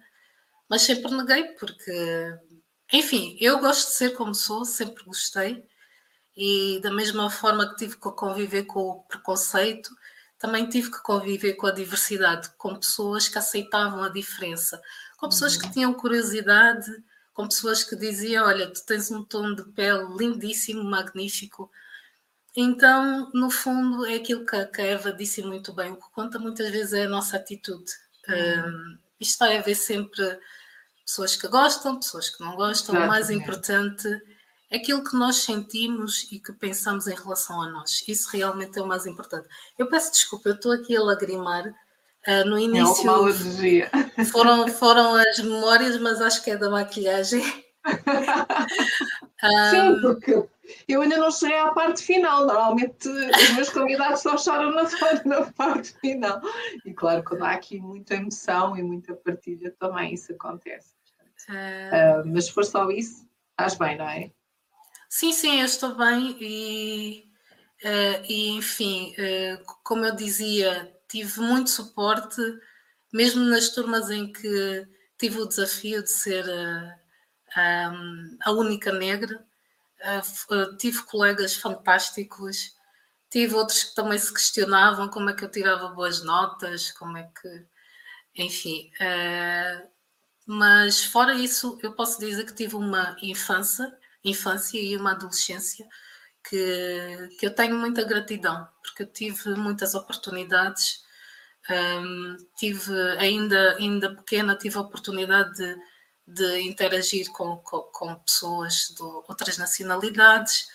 mas 0.69 0.83
sempre 0.83 1.13
neguei, 1.13 1.45
porque, 1.55 2.39
enfim, 2.93 3.37
eu 3.41 3.59
gosto 3.59 3.89
de 3.89 3.97
ser 3.97 4.11
como 4.11 4.33
sou, 4.33 4.65
sempre 4.65 5.05
gostei, 5.05 5.67
e 6.37 6.81
da 6.83 6.91
mesma 6.91 7.31
forma 7.31 7.69
que 7.71 7.77
tive 7.77 7.95
que 7.95 8.11
conviver 8.13 8.65
com 8.65 8.81
o 8.81 9.03
preconceito, 9.03 9.91
também 10.39 10.69
tive 10.69 10.91
que 10.91 11.03
conviver 11.03 11.55
com 11.55 11.67
a 11.67 11.73
diversidade, 11.73 12.51
com 12.59 12.77
pessoas 12.77 13.29
que 13.29 13.39
aceitavam 13.39 14.03
a 14.03 14.09
diferença, 14.09 14.81
com 15.17 15.29
pessoas 15.29 15.57
uhum. 15.57 15.63
que 15.63 15.73
tinham 15.73 15.95
curiosidade, 15.95 16.91
com 17.33 17.47
pessoas 17.47 17.85
que 17.85 17.95
diziam: 17.97 18.47
Olha, 18.47 18.71
tu 18.71 18.85
tens 18.85 19.11
um 19.11 19.25
tom 19.25 19.55
de 19.55 19.65
pele 19.73 20.05
lindíssimo, 20.17 20.83
magnífico, 20.83 21.71
então, 22.55 23.31
no 23.33 23.51
fundo, 23.51 24.05
é 24.05 24.17
aquilo 24.17 24.45
que 24.45 24.57
a 24.57 24.85
Eva 24.85 25.13
disse 25.13 25.43
muito 25.43 25.73
bem. 25.73 25.93
O 25.93 25.97
que 25.97 26.11
conta 26.13 26.39
muitas 26.39 26.71
vezes 26.71 26.93
é 26.93 27.05
a 27.05 27.09
nossa 27.09 27.37
atitude. 27.37 27.91
Uhum. 28.29 28.37
Um, 28.37 28.99
isto 29.19 29.39
vai 29.39 29.57
haver 29.57 29.75
sempre 29.75 30.39
pessoas 31.05 31.35
que 31.35 31.49
gostam, 31.49 31.99
pessoas 31.99 32.29
que 32.29 32.45
não 32.45 32.55
gostam. 32.55 32.95
O 32.95 33.07
mais 33.07 33.31
importante 33.31 34.07
aquilo 34.73 35.05
que 35.05 35.15
nós 35.15 35.37
sentimos 35.37 36.27
e 36.33 36.39
que 36.39 36.53
pensamos 36.53 37.07
em 37.07 37.15
relação 37.15 37.61
a 37.61 37.71
nós. 37.71 38.03
Isso 38.09 38.29
realmente 38.31 38.79
é 38.79 38.83
o 38.83 38.87
mais 38.87 39.07
importante. 39.07 39.47
Eu 39.79 39.89
peço 39.89 40.13
desculpa, 40.13 40.49
eu 40.49 40.55
estou 40.55 40.73
aqui 40.73 40.97
a 40.97 41.03
lagrimar. 41.03 41.69
Uh, 42.27 42.49
no 42.49 42.57
é 42.57 42.63
início 42.63 43.11
é 43.11 44.25
foram, 44.25 44.69
foram 44.69 45.17
as 45.17 45.39
memórias, 45.41 45.99
mas 45.99 46.21
acho 46.21 46.43
que 46.43 46.53
é 46.53 46.57
da 46.57 46.71
maquilhagem. 46.71 47.43
Sim, 49.71 50.01
porque 50.01 50.49
eu 50.87 51.03
ainda 51.03 51.17
não 51.17 51.33
cheguei 51.33 51.59
à 51.59 51.71
parte 51.73 52.03
final. 52.03 52.47
Normalmente 52.47 53.09
os 53.09 53.51
meus 53.55 53.71
convidados 53.71 54.21
só 54.21 54.39
choram 54.39 54.71
na, 54.71 54.85
na 55.25 55.53
parte 55.53 55.93
final. 55.99 56.41
E 56.85 56.95
claro, 56.95 57.25
quando 57.25 57.43
há 57.43 57.51
aqui 57.51 57.81
muita 57.81 58.15
emoção 58.15 58.77
e 58.77 58.83
muita 58.83 59.15
partilha, 59.15 59.75
também 59.79 60.15
isso 60.15 60.33
acontece. 60.33 60.95
Uh, 61.49 62.23
mas 62.25 62.45
se 62.45 62.53
for 62.53 62.65
só 62.65 62.89
isso, 62.89 63.29
estás 63.51 63.75
bem, 63.75 63.99
não 63.99 64.09
é? 64.09 64.31
Sim, 65.15 65.31
sim, 65.31 65.61
eu 65.61 65.67
estou 65.67 65.95
bem 65.95 66.35
e, 66.41 67.29
uh, 67.85 68.25
e 68.27 68.49
enfim, 68.53 69.15
uh, 69.19 69.63
como 69.85 70.07
eu 70.07 70.17
dizia, 70.17 70.91
tive 71.07 71.39
muito 71.41 71.69
suporte, 71.69 72.41
mesmo 73.13 73.45
nas 73.45 73.69
turmas 73.69 74.09
em 74.11 74.33
que 74.33 74.89
tive 75.19 75.39
o 75.39 75.47
desafio 75.47 76.03
de 76.03 76.11
ser 76.11 76.47
um, 77.57 78.37
a 78.43 78.51
única 78.53 78.91
negra. 78.93 79.45
Uh, 80.51 80.77
tive 80.79 81.03
colegas 81.05 81.55
fantásticos, 81.55 82.75
tive 83.31 83.55
outros 83.55 83.85
que 83.85 83.95
também 83.95 84.19
se 84.19 84.33
questionavam 84.33 85.09
como 85.09 85.31
é 85.31 85.35
que 85.35 85.45
eu 85.45 85.51
tirava 85.51 85.89
boas 85.89 86.25
notas, 86.25 86.91
como 86.93 87.19
é 87.19 87.25
que. 87.25 87.67
Enfim. 88.37 88.91
Uh, 89.01 89.89
mas 90.47 91.05
fora 91.05 91.35
isso, 91.35 91.79
eu 91.83 91.93
posso 91.95 92.21
dizer 92.21 92.45
que 92.47 92.55
tive 92.55 92.77
uma 92.77 93.17
infância, 93.23 93.93
infância 94.25 94.79
e 94.79 94.97
uma 94.97 95.13
adolescência 95.13 95.87
que, 96.49 97.29
que 97.39 97.47
eu 97.47 97.55
tenho 97.55 97.77
muita 97.77 98.05
gratidão, 98.05 98.67
porque 98.83 99.03
eu 99.05 99.07
tive 99.07 99.55
muitas 99.55 99.95
oportunidades. 99.95 101.03
Um, 101.71 102.37
tive 102.57 102.93
ainda, 103.19 103.77
ainda 103.77 104.15
pequena, 104.17 104.57
tive 104.57 104.77
a 104.77 104.81
oportunidade 104.81 105.53
de 105.55 105.77
de 106.27 106.61
interagir 106.61 107.31
com, 107.33 107.57
com, 107.59 107.83
com 107.93 108.15
pessoas 108.17 108.95
de 108.97 109.03
outras 109.03 109.59
nacionalidades. 109.59 110.69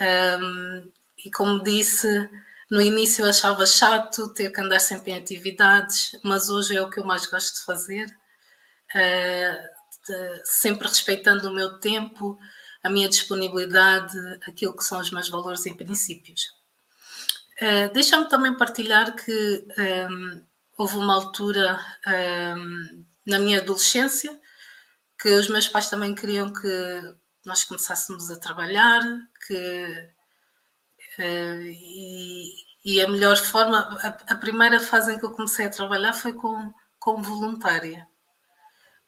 Um, 0.00 0.92
e 1.24 1.30
como 1.30 1.62
disse, 1.62 2.28
no 2.70 2.80
início 2.80 3.24
eu 3.24 3.30
achava 3.30 3.66
chato 3.66 4.32
ter 4.34 4.50
que 4.50 4.60
andar 4.60 4.80
sempre 4.80 5.12
em 5.12 5.16
atividades, 5.18 6.18
mas 6.22 6.48
hoje 6.48 6.76
é 6.76 6.82
o 6.82 6.90
que 6.90 7.00
eu 7.00 7.04
mais 7.04 7.26
gosto 7.26 7.54
de 7.54 7.64
fazer, 7.64 8.06
uh, 8.94 10.06
de, 10.06 10.42
sempre 10.44 10.88
respeitando 10.88 11.48
o 11.48 11.54
meu 11.54 11.78
tempo, 11.80 12.38
a 12.84 12.90
minha 12.90 13.08
disponibilidade, 13.08 14.16
aquilo 14.46 14.76
que 14.76 14.84
são 14.84 15.00
os 15.00 15.10
meus 15.10 15.28
valores 15.28 15.64
e 15.64 15.74
princípios. 15.74 16.52
Uh, 17.60 17.92
Deixa-me 17.94 18.28
também 18.28 18.54
partilhar 18.56 19.16
que 19.16 19.66
um, 20.10 20.44
houve 20.76 20.96
uma 20.96 21.14
altura 21.14 21.80
um, 22.56 23.04
na 23.24 23.38
minha 23.38 23.60
adolescência 23.60 24.38
que 25.18 25.30
os 25.30 25.48
meus 25.48 25.66
pais 25.66 25.88
também 25.88 26.14
queriam 26.14 26.52
que 26.52 27.14
nós 27.44 27.64
começássemos 27.64 28.30
a 28.30 28.38
trabalhar, 28.38 29.02
que 29.46 30.10
uh, 31.18 31.62
e, 31.66 32.52
E 32.84 33.00
a 33.00 33.08
melhor 33.08 33.36
forma, 33.38 33.78
a, 34.02 34.08
a, 34.34 34.36
primeira 34.36 34.78
fase 34.78 35.14
em 35.14 35.18
que 35.18 35.24
eu 35.24 35.30
comecei 35.30 35.64
a 35.64 35.70
trabalhar 35.70 36.12
foi 36.12 36.34
com, 36.34 36.72
como 36.98 37.22
voluntária. 37.22 38.06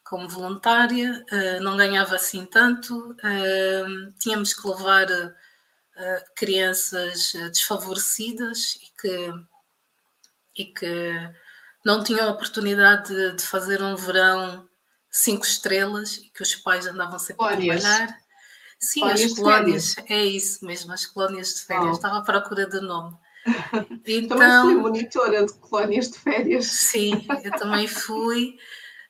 Como 0.08 0.28
voluntária, 0.28 1.24
uh, 1.32 1.62
não 1.62 1.76
ganhava 1.76 2.14
assim 2.14 2.44
tanto, 2.46 3.12
uh, 3.12 4.12
tínhamos 4.20 4.54
que 4.54 4.66
levar 4.68 5.10
uh, 5.10 6.34
crianças 6.36 7.32
desfavorecidas 7.50 8.76
e 8.76 9.00
que, 9.00 9.32
e 10.58 10.64
que 10.66 11.30
não 11.84 12.02
tinham 12.02 12.28
a 12.28 12.32
oportunidade 12.32 13.08
de, 13.08 13.36
de 13.36 13.42
fazer 13.42 13.82
um 13.82 13.96
verão 13.96 14.68
cinco 15.10 15.46
estrelas 15.46 16.18
e 16.18 16.30
que 16.30 16.42
os 16.42 16.54
pais 16.54 16.86
andavam 16.86 17.18
sempre 17.18 17.36
colónias. 17.36 17.84
a 17.84 17.88
trabalhar. 17.88 18.18
Sim, 18.78 19.00
colónias 19.00 19.22
as 19.22 19.38
colónias, 19.38 19.96
é 20.08 20.24
isso 20.24 20.64
mesmo, 20.64 20.92
as 20.92 21.06
colónias 21.06 21.54
de 21.54 21.60
férias. 21.62 21.88
Oh. 21.88 21.92
Estava 21.92 22.18
à 22.18 22.22
procura 22.22 22.66
do 22.66 22.82
nome. 22.82 23.16
Então, 24.06 24.36
também 24.36 24.60
fui 24.62 24.74
monitora 24.74 25.46
de 25.46 25.52
colónias 25.54 26.10
de 26.10 26.18
férias. 26.18 26.66
Sim, 26.66 27.26
eu 27.42 27.52
também 27.52 27.88
fui. 27.88 28.58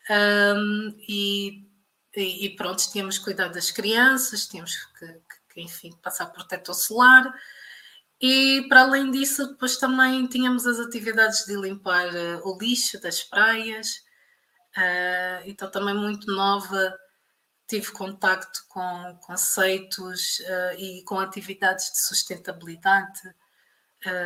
Um, 0.09 0.97
e, 1.09 1.67
e, 2.15 2.51
pronto, 2.57 2.91
tínhamos 2.91 3.19
cuidado 3.19 3.55
das 3.55 3.71
crianças, 3.71 4.47
tínhamos 4.47 4.77
que, 4.99 5.21
que, 5.53 5.61
enfim, 5.61 5.93
passar 6.03 6.27
protetor 6.27 6.75
solar. 6.75 7.35
E 8.21 8.65
para 8.69 8.83
além 8.83 9.11
disso, 9.11 9.47
depois 9.49 9.77
também 9.77 10.27
tínhamos 10.27 10.67
as 10.67 10.79
atividades 10.79 11.45
de 11.45 11.55
limpar 11.57 12.09
uh, 12.09 12.49
o 12.49 12.59
lixo 12.59 13.01
das 13.01 13.23
praias. 13.23 14.05
Uh, 14.77 15.43
então, 15.45 15.71
também 15.71 15.95
muito 15.95 16.31
nova, 16.33 16.97
tive 17.67 17.91
contacto 17.93 18.65
com 18.69 19.19
conceitos 19.23 20.39
uh, 20.41 20.79
e 20.79 21.03
com 21.05 21.19
atividades 21.19 21.93
de 21.93 22.01
sustentabilidade 22.01 23.21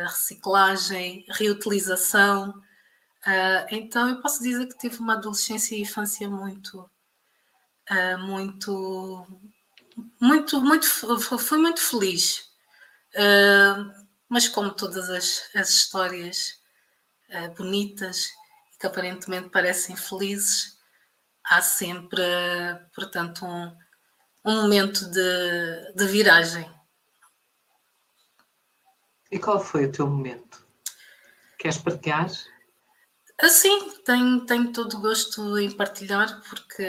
reciclagem, 0.05 1.25
reutilização. 1.29 2.53
Uh, 3.25 3.65
então 3.69 4.09
eu 4.09 4.21
posso 4.21 4.41
dizer 4.41 4.67
que 4.67 4.77
tive 4.77 4.99
uma 4.99 5.13
adolescência 5.13 5.75
e 5.75 5.81
infância 5.81 6.27
muito, 6.29 6.89
uh, 7.89 8.17
muito, 8.19 9.27
muito, 10.19 10.61
muito, 10.61 10.87
fui 11.39 11.57
muito 11.57 11.81
feliz. 11.81 12.51
Uh, 13.13 13.91
mas 14.27 14.47
como 14.47 14.71
todas 14.71 15.09
as, 15.09 15.49
as 15.55 15.69
histórias 15.69 16.59
bonitas 17.57 18.29
que 18.79 18.87
aparentemente 18.87 19.49
parecem 19.49 19.95
felizes, 19.95 20.77
há 21.43 21.61
sempre, 21.61 22.21
portanto, 22.93 23.45
um, 23.45 23.77
um 24.43 24.61
momento 24.63 25.09
de, 25.09 25.93
de 25.95 26.05
viragem 26.07 26.69
e 29.31 29.39
qual 29.39 29.63
foi 29.63 29.85
o 29.85 29.91
teu 29.91 30.05
momento? 30.05 30.67
Queres 31.57 31.77
partilhar? 31.77 32.29
Sim, 33.49 33.91
tenho, 34.05 34.45
tenho 34.45 34.71
todo 34.71 34.99
gosto 34.99 35.57
em 35.57 35.71
partilhar, 35.71 36.41
porque 36.47 36.85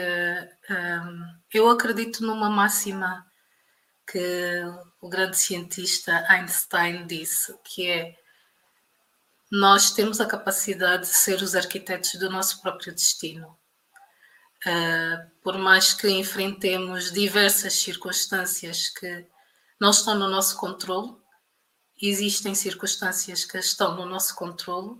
um, 0.69 1.39
eu 1.51 1.67
acredito 1.67 2.23
numa 2.23 2.49
máxima 2.49 3.25
que 4.05 4.61
o 5.01 5.09
grande 5.09 5.37
cientista 5.37 6.25
Einstein 6.29 7.07
disse, 7.07 7.57
que 7.63 7.89
é 7.89 8.15
nós 9.51 9.91
temos 9.91 10.19
a 10.19 10.25
capacidade 10.25 11.03
de 11.03 11.13
ser 11.13 11.41
os 11.41 11.55
arquitetos 11.55 12.15
do 12.15 12.29
nosso 12.29 12.61
próprio 12.61 12.93
destino. 12.93 13.57
Uh, 14.65 15.29
por 15.43 15.57
mais 15.57 15.93
que 15.93 16.09
enfrentemos 16.09 17.11
diversas 17.11 17.73
circunstâncias 17.73 18.89
que 18.89 19.27
não 19.79 19.91
estão 19.91 20.15
no 20.15 20.27
nosso 20.27 20.57
controle, 20.57 21.15
existem 22.01 22.55
circunstâncias 22.55 23.43
que 23.43 23.57
estão 23.57 23.95
no 23.95 24.05
nosso 24.05 24.35
controle 24.35 24.99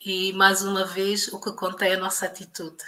e, 0.00 0.32
mais 0.32 0.62
uma 0.62 0.84
vez, 0.84 1.28
o 1.28 1.40
que 1.40 1.52
conta 1.52 1.86
é 1.86 1.94
a 1.94 2.00
nossa 2.00 2.26
atitude. 2.26 2.84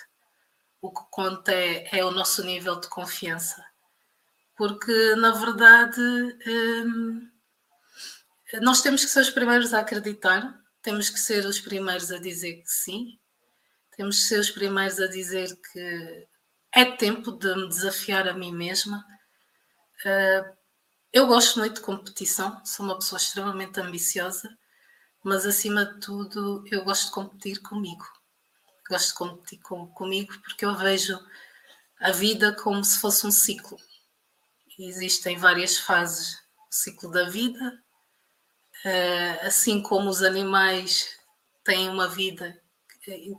O 0.81 0.91
que 0.91 1.03
conta 1.11 1.53
é, 1.53 1.99
é 1.99 2.05
o 2.05 2.11
nosso 2.11 2.45
nível 2.45 2.81
de 2.81 2.89
confiança. 2.89 3.65
Porque, 4.57 5.15
na 5.17 5.33
verdade, 5.33 6.01
hum, 6.47 7.31
nós 8.63 8.83
temos 8.83 9.05
que 9.05 9.11
ser 9.11 9.21
os 9.21 9.31
primeiros 9.31 9.73
a 9.75 9.81
acreditar, 9.81 10.59
temos 10.83 11.11
que 11.11 11.19
ser 11.19 11.45
os 11.45 11.61
primeiros 11.61 12.11
a 12.11 12.19
dizer 12.19 12.63
que 12.63 12.71
sim, 12.71 13.19
temos 13.97 14.21
que 14.21 14.29
ser 14.29 14.41
os 14.41 14.51
primeiros 14.51 14.99
a 14.99 15.07
dizer 15.07 15.59
que 15.73 16.27
é 16.73 16.85
tempo 16.85 17.33
de 17.33 17.55
me 17.55 17.69
desafiar 17.69 18.29
a 18.29 18.35
mim 18.35 18.53
mesma, 18.53 19.05
uh, 20.05 20.57
eu 21.13 21.27
gosto 21.27 21.59
muito 21.59 21.77
de 21.77 21.81
competição, 21.81 22.65
sou 22.65 22.87
uma 22.87 22.97
pessoa 22.97 23.19
extremamente 23.19 23.81
ambiciosa, 23.81 24.49
mas 25.23 25.47
acima 25.47 25.85
de 25.85 26.01
tudo 26.01 26.65
eu 26.71 26.85
gosto 26.85 27.07
de 27.07 27.13
competir 27.13 27.61
comigo. 27.61 28.05
Gosto 28.89 29.09
de 29.09 29.15
competir 29.15 29.61
com, 29.61 29.87
comigo 29.89 30.33
porque 30.43 30.65
eu 30.65 30.77
vejo 30.77 31.19
a 32.01 32.13
vida 32.13 32.53
como 32.55 32.85
se 32.85 32.99
fosse 32.99 33.27
um 33.27 33.31
ciclo. 33.31 33.79
Existem 34.79 35.37
várias 35.37 35.79
fases 35.79 36.39
o 36.71 36.75
ciclo 36.75 37.11
da 37.11 37.29
vida, 37.29 37.83
eh, 38.85 39.41
assim 39.43 39.83
como 39.83 40.09
os 40.09 40.23
animais 40.23 41.09
têm 41.65 41.89
uma 41.89 42.09
vida, 42.09 42.59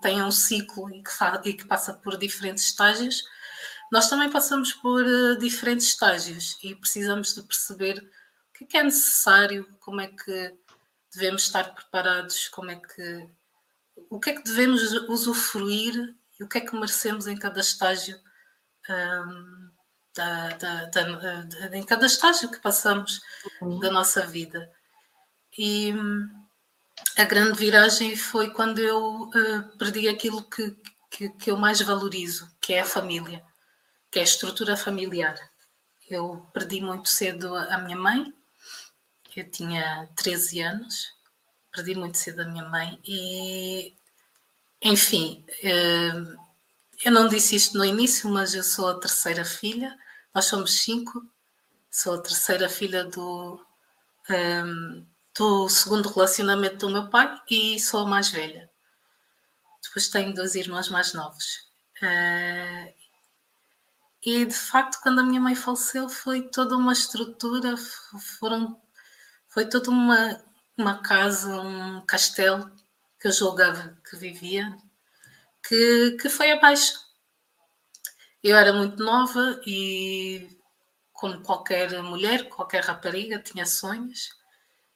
têm 0.01 0.21
um 0.21 0.31
ciclo 0.31 0.89
e 1.45 1.53
que, 1.53 1.65
passa 1.65 1.93
por 1.93 2.17
diferentes 2.17 2.65
estágios 2.65 3.23
nós 3.91 4.07
também 4.09 4.31
passamos 4.31 4.71
por 4.71 5.03
uh, 5.03 5.37
diferentes 5.37 5.87
estágios 5.87 6.57
e 6.63 6.73
precisamos 6.73 7.35
de 7.35 7.43
perceber 7.43 7.97
o 7.97 8.53
que 8.57 8.63
é, 8.63 8.67
que 8.67 8.77
é 8.77 8.83
necessário, 8.83 9.67
como 9.81 9.99
é 9.99 10.07
que 10.07 10.57
devemos 11.13 11.43
estar 11.43 11.73
preparados, 11.73 12.47
como 12.49 12.71
é 12.71 12.75
que 12.75 13.29
o 14.09 14.19
que 14.19 14.31
é 14.31 14.35
que 14.35 14.43
devemos 14.43 14.81
usufruir 15.09 16.15
e 16.39 16.43
o 16.43 16.47
que 16.47 16.57
é 16.57 16.61
que 16.61 16.73
merecemos 16.73 17.27
em 17.27 17.37
cada 17.37 17.59
estágio 17.59 18.19
um, 18.89 19.69
da, 20.15 20.49
da, 20.49 20.85
da, 20.85 21.77
em 21.77 21.83
cada 21.83 22.05
estágio 22.05 22.49
que 22.49 22.59
passamos 22.59 23.21
uhum. 23.61 23.79
da 23.79 23.91
nossa 23.91 24.25
vida. 24.25 24.71
E 25.57 25.93
hum, 25.93 26.29
a 27.17 27.25
grande 27.25 27.57
viragem 27.57 28.15
foi 28.15 28.49
quando 28.49 28.79
eu 28.79 29.23
uh, 29.23 29.77
perdi 29.77 30.07
aquilo 30.07 30.43
que, 30.43 30.75
que, 31.09 31.29
que 31.29 31.51
eu 31.51 31.57
mais 31.57 31.81
valorizo, 31.81 32.49
que 32.59 32.73
é 32.73 32.81
a 32.81 32.85
família 32.85 33.43
que 34.11 34.19
é 34.19 34.21
a 34.21 34.25
estrutura 34.25 34.75
familiar. 34.75 35.35
Eu 36.09 36.45
perdi 36.53 36.81
muito 36.81 37.07
cedo 37.07 37.55
a 37.55 37.77
minha 37.77 37.95
mãe, 37.95 38.33
eu 39.39 39.49
tinha 39.49 40.09
13 40.15 40.61
anos, 40.61 41.13
perdi 41.71 41.95
muito 41.95 42.17
cedo 42.17 42.41
a 42.41 42.45
minha 42.45 42.67
mãe 42.67 42.99
e, 43.05 43.95
enfim, 44.81 45.45
eh, 45.63 46.11
eu 47.03 47.11
não 47.11 47.27
disse 47.27 47.55
isto 47.55 47.77
no 47.77 47.85
início, 47.85 48.29
mas 48.29 48.53
eu 48.53 48.63
sou 48.63 48.89
a 48.89 48.99
terceira 48.99 49.45
filha, 49.45 49.97
nós 50.33 50.45
somos 50.45 50.81
cinco, 50.83 51.25
sou 51.89 52.15
a 52.15 52.21
terceira 52.21 52.69
filha 52.69 53.05
do, 53.05 53.65
eh, 54.29 54.63
do 55.37 55.69
segundo 55.69 56.09
relacionamento 56.09 56.87
do 56.87 56.89
meu 56.91 57.09
pai 57.09 57.41
e 57.49 57.79
sou 57.79 58.01
a 58.01 58.09
mais 58.09 58.29
velha. 58.29 58.69
Depois 59.83 60.09
tenho 60.09 60.33
dois 60.33 60.55
irmãos 60.55 60.89
mais 60.89 61.13
novos. 61.13 61.69
Uh, 62.01 62.93
e 64.23 64.45
de 64.45 64.53
facto, 64.53 64.99
quando 65.01 65.19
a 65.19 65.23
minha 65.23 65.41
mãe 65.41 65.55
faleceu, 65.55 66.07
foi 66.07 66.43
toda 66.49 66.77
uma 66.77 66.93
estrutura, 66.93 67.75
foram, 68.39 68.79
foi 69.51 69.65
toda 69.67 69.89
uma, 69.89 70.41
uma 70.77 71.01
casa, 71.01 71.61
um 71.61 72.01
castelo 72.05 72.71
que 73.19 73.27
eu 73.27 73.33
julgava 73.33 73.97
que 74.09 74.15
vivia, 74.15 74.75
que, 75.67 76.17
que 76.19 76.29
foi 76.29 76.51
abaixo. 76.51 76.99
Eu 78.41 78.55
era 78.55 78.71
muito 78.71 79.03
nova 79.03 79.61
e, 79.67 80.57
como 81.11 81.41
qualquer 81.41 82.01
mulher, 82.01 82.47
qualquer 82.47 82.83
rapariga, 82.83 83.39
tinha 83.39 83.65
sonhos, 83.65 84.29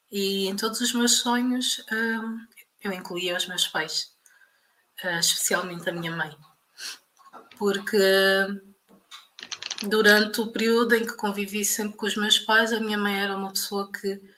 e 0.10 0.48
em 0.48 0.56
todos 0.56 0.80
os 0.80 0.94
meus 0.94 1.18
sonhos 1.18 1.86
hum, 1.92 2.40
eu 2.82 2.94
incluía 2.94 3.36
os 3.36 3.48
meus 3.48 3.68
pais, 3.68 4.16
eh, 5.04 5.20
especialmente 5.20 5.90
a 5.90 5.94
minha 5.94 6.16
mãe, 6.16 6.36
porque 7.58 7.98
durante 9.84 10.40
o 10.40 10.48
período 10.48 10.96
em 10.96 11.06
que 11.06 11.14
convivi 11.14 11.66
sempre 11.66 11.98
com 11.98 12.06
os 12.06 12.16
meus 12.16 12.40
pais, 12.40 12.72
a 12.72 12.80
minha 12.80 12.98
mãe 12.98 13.20
era 13.22 13.36
uma 13.36 13.52
pessoa 13.52 13.92
que, 13.92 14.35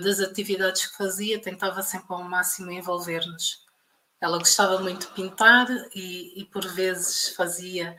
das 0.00 0.20
atividades 0.20 0.86
que 0.86 0.96
fazia, 0.96 1.40
tentava 1.40 1.82
sempre 1.82 2.08
ao 2.10 2.24
máximo 2.24 2.70
envolver-nos. 2.70 3.64
Ela 4.20 4.38
gostava 4.38 4.78
muito 4.80 5.06
de 5.06 5.14
pintar 5.14 5.66
e, 5.94 6.40
e, 6.40 6.44
por 6.46 6.66
vezes, 6.66 7.30
fazia 7.30 7.96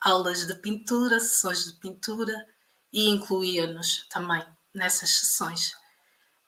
aulas 0.00 0.46
de 0.46 0.54
pintura, 0.56 1.18
sessões 1.18 1.64
de 1.64 1.72
pintura 1.80 2.46
e 2.92 3.08
incluía-nos 3.08 4.06
também 4.08 4.44
nessas 4.72 5.10
sessões. 5.10 5.72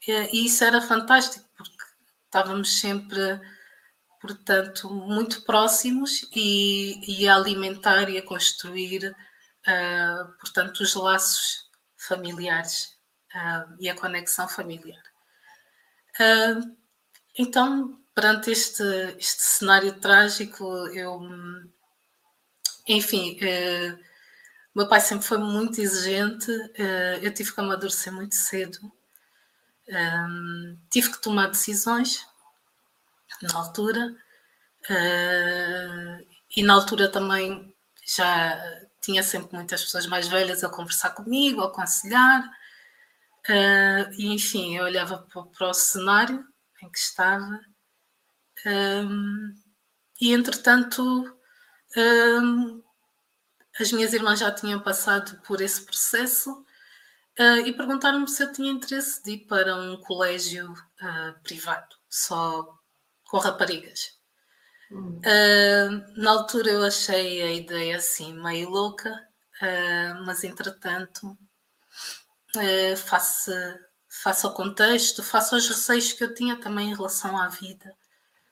E 0.07 0.47
isso 0.47 0.63
era 0.63 0.81
fantástico, 0.81 1.49
porque 1.57 1.85
estávamos 2.27 2.79
sempre, 2.79 3.41
portanto, 4.21 4.89
muito 4.91 5.43
próximos 5.45 6.29
e, 6.35 7.01
e 7.23 7.29
a 7.29 7.35
alimentar 7.35 8.09
e 8.09 8.19
a 8.19 8.23
construir 8.23 9.17
uh, 9.67 10.33
portanto, 10.39 10.81
os 10.81 10.95
laços 10.95 11.69
familiares 11.97 12.96
uh, 13.37 13.77
e 13.79 13.89
a 13.89 13.95
conexão 13.95 14.49
familiar. 14.49 15.03
Uh, 16.19 16.77
então, 17.39 18.01
perante 18.15 18.51
este, 18.51 18.83
este 19.19 19.43
cenário 19.43 19.93
trágico, 20.01 20.65
eu, 20.89 21.21
enfim, 22.89 23.39
uh, 23.43 23.99
meu 24.75 24.89
pai 24.89 25.01
sempre 25.01 25.27
foi 25.27 25.39
muito 25.39 25.81
exigente, 25.81 26.51
uh, 26.51 27.19
eu 27.23 27.33
tive 27.33 27.53
que 27.53 27.61
amadurecer 27.61 28.13
muito 28.13 28.35
cedo, 28.35 28.79
tive 30.91 31.13
que 31.13 31.23
tomar 31.23 31.47
decisões 31.47 32.27
na 33.41 33.57
altura, 33.57 34.17
e 36.57 36.63
na 36.65 36.75
altura 36.75 37.09
também 37.09 37.73
já 38.05 38.59
tinha 39.01 39.23
sempre 39.23 39.55
muitas 39.55 39.85
pessoas 39.85 40.07
mais 40.07 40.27
velhas 40.27 40.65
a 40.65 40.69
conversar 40.69 41.11
comigo, 41.11 41.61
a 41.61 41.67
aconselhar. 41.67 42.51
Uh, 43.49 44.13
e 44.19 44.27
enfim, 44.33 44.77
eu 44.77 44.85
olhava 44.85 45.19
para, 45.19 45.43
para, 45.45 45.69
o 45.69 45.75
cenário 45.75 46.45
em 46.83 46.91
que 46.91 46.99
estava, 46.99 47.61
um, 48.67 49.55
e 50.21 50.33
entretanto, 50.33 51.03
um, 51.97 52.83
as 53.79 53.93
minhas 53.93 54.13
irmãs 54.13 54.41
já 54.41 54.51
tinham 54.51 54.81
passado 54.81 55.41
por 55.43 55.61
esse 55.61 55.85
processo 55.85 56.51
uh, 57.39 57.59
e 57.65 57.73
perguntaram-me 57.73 58.29
se 58.29 58.43
eu 58.43 58.53
tinha 58.53 58.73
interesse 58.73 59.23
de 59.23 59.33
ir 59.33 59.47
para 59.47 59.77
um 59.77 60.01
colégio 60.01 60.73
uh, 60.73 61.41
privado, 61.43 61.95
só 62.09 62.67
com 63.25 63.39
raparigas. 63.39 64.17
Uh, 64.91 66.21
na 66.21 66.31
altura 66.31 66.71
eu 66.71 66.83
achei 66.85 67.43
a 67.43 67.53
ideia 67.53 67.97
assim 67.97 68.35
meio 68.35 68.71
louca, 68.71 69.13
mas 70.25 70.45
entretanto, 70.45 71.37
uh, 72.57 72.97
face, 72.97 73.51
face 74.09 74.47
ao 74.47 74.55
contexto, 74.55 75.23
face 75.23 75.55
aos 75.55 75.69
receios 75.69 76.13
que 76.13 76.25
eu 76.25 76.35
tinha 76.35 76.57
também 76.57 76.91
em 76.91 76.95
relação 76.95 77.37
à 77.39 77.49
vida, 77.49 77.95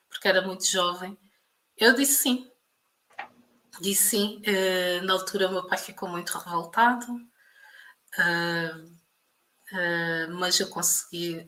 porque 0.09 0.27
era 0.27 0.41
muito 0.41 0.65
jovem, 0.65 1.17
eu 1.77 1.93
disse 1.93 2.23
sim. 2.23 2.51
Disse 3.81 4.09
sim. 4.11 4.41
na 5.03 5.11
altura, 5.11 5.51
meu 5.51 5.67
pai 5.67 5.77
ficou 5.77 6.07
muito 6.07 6.37
revoltado, 6.37 7.07
mas 10.39 10.57
eu 10.61 10.69
consegui 10.69 11.45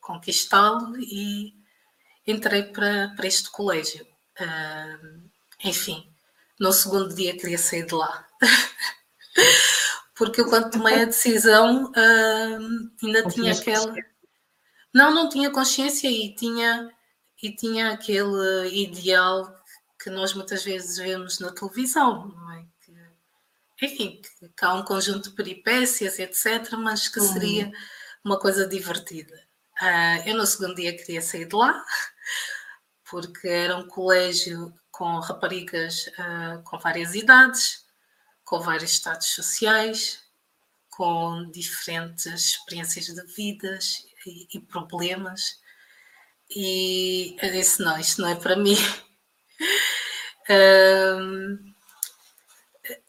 conquistá-lo 0.00 0.96
e 0.98 1.54
entrei 2.26 2.64
para, 2.64 3.12
para 3.16 3.26
este 3.26 3.50
colégio. 3.50 4.06
Uh, 4.40 5.30
enfim, 5.64 6.12
no 6.58 6.72
segundo 6.72 7.14
dia 7.14 7.36
queria 7.36 7.58
sair 7.58 7.86
de 7.86 7.94
lá. 7.94 8.26
Porque 10.22 10.40
eu, 10.40 10.48
quando 10.48 10.70
tomei 10.70 11.02
a 11.02 11.04
decisão, 11.04 11.86
uh, 11.86 12.90
ainda 13.02 13.28
tinha 13.28 13.52
aquela. 13.52 13.92
Não, 14.94 15.12
não 15.12 15.28
tinha 15.28 15.50
consciência 15.50 16.08
e 16.08 16.32
tinha, 16.32 16.94
e 17.42 17.50
tinha 17.50 17.90
aquele 17.90 18.68
ideal 18.68 19.52
que 20.00 20.10
nós 20.10 20.32
muitas 20.32 20.62
vezes 20.62 20.96
vemos 20.96 21.40
na 21.40 21.50
televisão, 21.50 22.28
não 22.28 22.52
é? 22.52 22.64
Que, 22.84 23.84
enfim, 23.84 24.22
que, 24.22 24.48
que 24.48 24.64
há 24.64 24.74
um 24.74 24.84
conjunto 24.84 25.28
de 25.28 25.34
peripécias, 25.34 26.20
etc., 26.20 26.70
mas 26.78 27.08
que 27.08 27.20
seria 27.20 27.72
uma 28.24 28.38
coisa 28.38 28.64
divertida. 28.64 29.34
Uh, 29.80 30.28
eu 30.28 30.36
no 30.36 30.46
segundo 30.46 30.76
dia 30.76 30.96
queria 30.96 31.20
sair 31.20 31.46
de 31.48 31.56
lá, 31.56 31.84
porque 33.10 33.48
era 33.48 33.76
um 33.76 33.88
colégio 33.88 34.72
com 34.92 35.18
raparigas 35.18 36.06
uh, 36.16 36.62
com 36.62 36.78
várias 36.78 37.12
idades, 37.16 37.81
com 38.44 38.60
vários 38.60 38.92
estados 38.92 39.28
sociais, 39.28 40.22
com 40.90 41.50
diferentes 41.50 42.26
experiências 42.26 43.06
de 43.06 43.22
vidas 43.34 44.06
e, 44.26 44.46
e 44.52 44.60
problemas. 44.60 45.60
E 46.50 47.36
eu 47.40 47.50
disse: 47.50 47.82
não, 47.82 47.98
isto 47.98 48.20
não 48.20 48.28
é 48.28 48.34
para 48.34 48.56
mim. 48.56 48.76
um, 51.18 51.72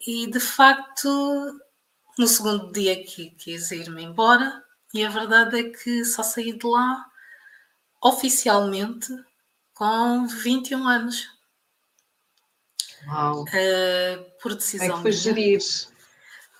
e 0.06 0.30
de 0.30 0.40
facto, 0.40 1.60
no 2.18 2.26
segundo 2.26 2.72
dia 2.72 3.04
que 3.04 3.30
quis 3.30 3.70
ir-me 3.70 4.02
embora, 4.02 4.64
e 4.92 5.04
a 5.04 5.10
verdade 5.10 5.60
é 5.60 5.70
que 5.70 6.04
só 6.04 6.22
saí 6.22 6.52
de 6.52 6.66
lá 6.66 7.04
oficialmente 8.02 9.08
com 9.74 10.26
21 10.26 10.86
anos. 10.86 11.28
Uau! 13.06 13.42
Uh, 13.42 14.33
por 14.44 14.54
decisão. 14.54 14.88
Como 14.88 14.92
é 14.92 14.96
que 14.96 15.02
foi 15.02 15.12
gerir? 15.12 15.60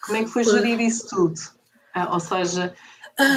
Como 0.07 0.16
é 0.16 0.25
que 0.25 0.31
foi 0.31 0.42
por... 0.42 0.53
gerir 0.55 0.81
isso 0.81 1.07
tudo? 1.07 1.38
Ah, 1.92 2.14
ou 2.14 2.18
seja, 2.18 2.75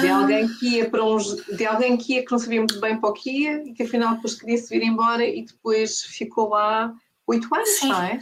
de 0.00 0.08
ah. 0.08 0.16
alguém 0.16 0.48
que 0.56 0.76
ia 0.76 0.90
para 0.90 1.04
uns, 1.04 1.36
de 1.44 1.66
alguém 1.66 1.98
que 1.98 2.14
ia 2.14 2.24
que 2.24 2.32
não 2.32 2.38
sabia 2.38 2.58
muito 2.58 2.80
bem 2.80 2.98
para 2.98 3.10
o 3.10 3.12
que 3.12 3.30
ia 3.30 3.62
e 3.62 3.74
que 3.74 3.82
afinal 3.82 4.14
depois 4.14 4.40
queria 4.40 4.56
se 4.56 4.70
vir 4.70 4.82
embora 4.82 5.22
e 5.22 5.44
depois 5.44 6.00
ficou 6.00 6.48
lá 6.48 6.92
8 7.26 7.54
anos, 7.54 7.68
Sim. 7.68 7.88
não 7.88 8.02
é? 8.02 8.18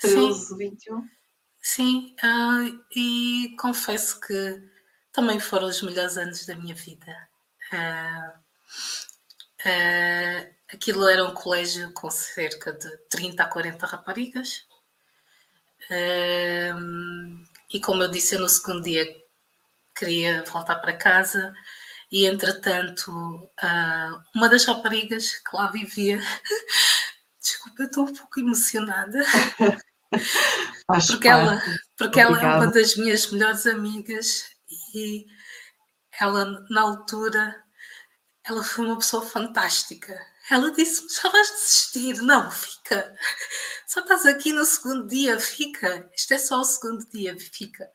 13, 0.00 0.46
Sim. 0.46 0.56
21. 0.58 1.08
Sim, 1.62 2.16
uh, 2.24 2.80
e 2.96 3.54
confesso 3.60 4.20
que 4.20 4.62
também 5.12 5.38
foram 5.38 5.68
os 5.68 5.80
melhores 5.80 6.16
anos 6.16 6.44
da 6.44 6.56
minha 6.56 6.74
vida. 6.74 7.28
Uh, 7.72 8.38
uh, 9.64 10.54
aquilo 10.72 11.08
era 11.08 11.24
um 11.24 11.34
colégio 11.34 11.92
com 11.92 12.10
cerca 12.10 12.72
de 12.72 12.96
30 13.10 13.42
a 13.42 13.46
40 13.46 13.86
raparigas. 13.86 14.67
Uh, 15.90 17.44
e 17.72 17.80
como 17.80 18.02
eu 18.02 18.10
disse, 18.10 18.34
eu 18.34 18.40
no 18.40 18.48
segundo 18.48 18.82
dia 18.82 19.06
queria 19.96 20.44
voltar 20.44 20.76
para 20.76 20.96
casa 20.96 21.52
e 22.10 22.26
entretanto 22.26 23.10
uma 24.34 24.48
das 24.48 24.64
raparigas 24.64 25.34
que 25.34 25.56
lá 25.56 25.70
vivia 25.70 26.18
desculpa, 27.40 27.82
eu 27.82 27.86
estou 27.86 28.04
um 28.04 28.14
pouco 28.14 28.40
emocionada. 28.40 29.24
Porque 31.06 31.28
ela, 31.28 31.62
porque 31.98 32.18
ela 32.18 32.42
é 32.42 32.56
uma 32.56 32.66
das 32.68 32.96
minhas 32.96 33.30
melhores 33.30 33.66
amigas 33.66 34.48
e 34.94 35.26
ela, 36.18 36.64
na 36.70 36.80
altura, 36.80 37.62
ela 38.42 38.64
foi 38.64 38.86
uma 38.86 38.96
pessoa 38.96 39.22
fantástica. 39.22 40.18
Ela 40.50 40.70
disse-me: 40.72 41.08
já 41.10 41.28
vais 41.28 41.50
desistir? 41.50 42.22
Não, 42.22 42.50
fica. 42.50 43.14
Só 43.86 44.00
estás 44.00 44.26
aqui 44.26 44.52
no 44.52 44.64
segundo 44.64 45.06
dia, 45.06 45.38
fica. 45.38 46.10
Isto 46.14 46.34
é 46.34 46.38
só 46.38 46.60
o 46.60 46.64
segundo 46.64 47.06
dia, 47.08 47.38
fica. 47.38 47.90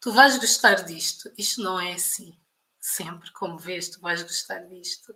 Tu 0.00 0.12
vais 0.12 0.36
gostar 0.38 0.84
disto. 0.84 1.30
Isto 1.36 1.62
não 1.62 1.80
é 1.80 1.94
assim. 1.94 2.38
Sempre, 2.80 3.32
como 3.32 3.58
vês, 3.58 3.88
tu 3.88 4.00
vais 4.00 4.22
gostar 4.22 4.60
disto. 4.68 5.14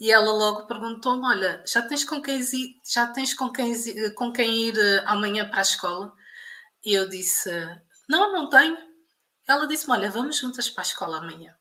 E 0.00 0.10
ela 0.10 0.32
logo 0.32 0.66
perguntou-me: 0.66 1.26
Olha, 1.26 1.62
já 1.66 1.82
tens 1.82 2.04
com 2.04 2.20
quem 2.20 2.40
ir, 2.40 2.80
já 2.84 3.06
tens 3.06 3.34
com 3.34 3.50
quem, 3.52 3.74
com 4.14 4.32
quem 4.32 4.68
ir 4.68 4.78
eh, 4.78 5.02
amanhã 5.06 5.48
para 5.48 5.58
a 5.58 5.62
escola? 5.62 6.12
E 6.84 6.94
eu 6.94 7.08
disse: 7.08 7.50
Não, 8.08 8.32
não 8.32 8.48
tenho. 8.48 8.76
Ela 9.46 9.66
disse-me: 9.66 9.92
Olha, 9.92 10.10
vamos 10.10 10.38
juntas 10.38 10.68
para 10.70 10.82
a 10.82 10.86
escola 10.86 11.18
amanhã. 11.18 11.54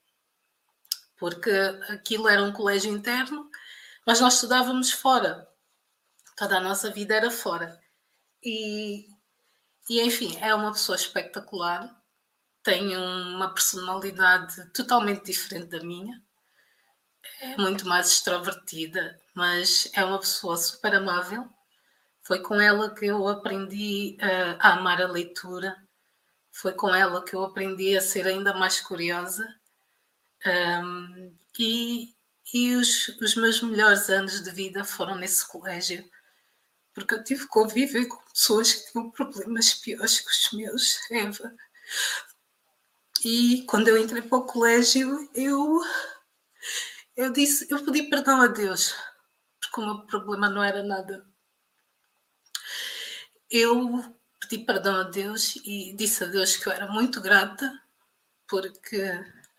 Porque 1.17 1.51
aquilo 1.89 2.27
era 2.27 2.43
um 2.43 2.51
colégio 2.51 2.91
interno, 2.91 3.49
mas 4.05 4.19
nós 4.19 4.35
estudávamos 4.35 4.91
fora. 4.91 5.47
Toda 6.35 6.57
a 6.57 6.61
nossa 6.61 6.89
vida 6.89 7.15
era 7.15 7.29
fora. 7.29 7.79
E, 8.43 9.07
e 9.89 10.01
enfim, 10.01 10.37
é 10.41 10.53
uma 10.53 10.71
pessoa 10.71 10.95
espetacular, 10.95 11.95
tem 12.63 12.95
uma 12.97 13.53
personalidade 13.53 14.71
totalmente 14.73 15.25
diferente 15.25 15.67
da 15.67 15.79
minha, 15.83 16.21
é 17.39 17.57
muito 17.57 17.87
mais 17.87 18.07
extrovertida, 18.07 19.19
mas 19.33 19.89
é 19.93 20.03
uma 20.03 20.19
pessoa 20.19 20.57
super 20.57 20.93
amável. 20.95 21.47
Foi 22.21 22.39
com 22.39 22.59
ela 22.59 22.93
que 22.93 23.05
eu 23.05 23.27
aprendi 23.27 24.17
uh, 24.21 24.57
a 24.59 24.73
amar 24.73 25.01
a 25.01 25.07
leitura 25.07 25.75
foi 26.53 26.71
com 26.71 26.93
ela 26.93 27.25
que 27.25 27.35
eu 27.35 27.43
aprendi 27.43 27.97
a 27.97 28.01
ser 28.01 28.27
ainda 28.27 28.53
mais 28.53 28.79
curiosa. 28.79 29.43
Um, 30.45 31.35
e 31.57 32.12
e 32.53 32.75
os, 32.75 33.07
os 33.07 33.35
meus 33.35 33.61
melhores 33.63 34.09
anos 34.09 34.43
de 34.43 34.51
vida 34.51 34.85
foram 34.85 35.15
nesse 35.15 35.47
colégio, 35.47 36.07
porque 36.93 37.15
eu 37.15 37.23
tive 37.23 37.47
conviver 37.47 38.05
com 38.05 38.23
pessoas 38.31 38.73
que 38.73 38.91
tinham 38.91 39.09
problemas 39.09 39.73
piores 39.73 40.19
que 40.19 40.29
os 40.29 40.51
meus, 40.53 40.99
Eva. 41.09 41.55
E 43.25 43.63
quando 43.63 43.87
eu 43.87 43.97
entrei 43.97 44.21
para 44.21 44.37
o 44.37 44.45
colégio, 44.45 45.29
eu, 45.33 45.81
eu 47.15 47.33
disse, 47.33 47.67
eu 47.71 47.83
pedi 47.83 48.03
perdão 48.03 48.39
a 48.41 48.47
Deus, 48.47 48.93
porque 49.59 49.81
o 49.81 49.85
meu 49.85 50.05
problema 50.05 50.47
não 50.47 50.63
era 50.63 50.83
nada. 50.83 51.25
Eu 53.49 54.15
pedi 54.41 54.63
perdão 54.63 54.97
a 54.97 55.03
Deus 55.03 55.55
e 55.63 55.95
disse 55.95 56.23
a 56.23 56.27
Deus 56.27 56.55
que 56.55 56.67
eu 56.67 56.73
era 56.73 56.87
muito 56.87 57.19
grata 57.19 57.81
porque 58.47 59.01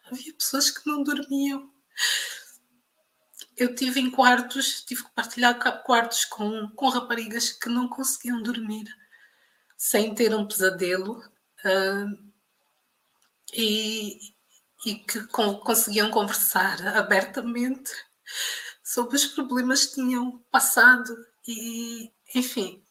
havia 0.04 0.32
pessoas 0.34 0.70
que 0.70 0.86
não 0.88 1.02
dormiam. 1.02 1.72
Eu 3.56 3.74
tive 3.74 4.00
em 4.00 4.10
quartos, 4.10 4.82
tive 4.82 5.04
que 5.04 5.10
partilhar 5.10 5.58
quartos 5.82 6.24
com, 6.24 6.68
com 6.70 6.88
raparigas 6.88 7.52
que 7.52 7.68
não 7.68 7.88
conseguiam 7.88 8.42
dormir 8.42 8.84
sem 9.76 10.14
ter 10.14 10.34
um 10.34 10.46
pesadelo. 10.46 11.22
Uh, 11.64 12.34
e, 13.56 14.18
e 14.84 14.94
que 14.96 15.26
conseguiam 15.28 16.10
conversar 16.10 16.86
abertamente 16.96 17.90
sobre 18.82 19.16
os 19.16 19.26
problemas 19.26 19.86
que 19.86 19.94
tinham 19.94 20.42
passado 20.50 21.14
e, 21.46 22.10
enfim, 22.34 22.82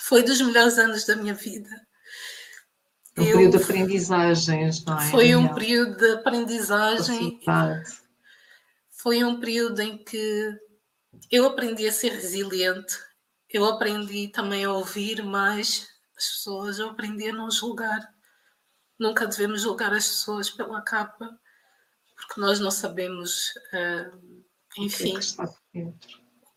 foi 0.00 0.22
dos 0.22 0.40
melhores 0.40 0.78
anos 0.78 1.04
da 1.04 1.16
minha 1.16 1.34
vida. 1.34 1.70
Um 3.16 3.22
eu, 3.22 3.32
período 3.36 3.58
de 3.58 3.62
aprendizagens, 3.62 4.84
não 4.84 5.00
é? 5.00 5.10
Foi 5.10 5.36
um 5.36 5.54
período 5.54 5.96
de 5.96 6.12
aprendizagem. 6.14 7.40
Foi 9.04 9.22
um 9.22 9.38
período 9.38 9.80
em 9.82 10.02
que 10.02 10.50
eu 11.30 11.44
aprendi 11.44 11.86
a 11.86 11.92
ser 11.92 12.08
resiliente, 12.08 12.96
eu 13.50 13.66
aprendi 13.66 14.28
também 14.28 14.64
a 14.64 14.72
ouvir 14.72 15.22
mais 15.22 15.86
as 16.16 16.28
pessoas, 16.28 16.78
eu 16.78 16.88
aprendi 16.88 17.28
a 17.28 17.34
não 17.34 17.50
julgar. 17.50 18.00
Nunca 18.98 19.26
devemos 19.26 19.60
julgar 19.60 19.92
as 19.92 20.08
pessoas 20.08 20.48
pela 20.48 20.80
capa, 20.80 21.38
porque 22.16 22.40
nós 22.40 22.58
não 22.60 22.70
sabemos, 22.70 23.50
uh, 23.74 24.42
enfim, 24.78 25.18
o 25.18 25.20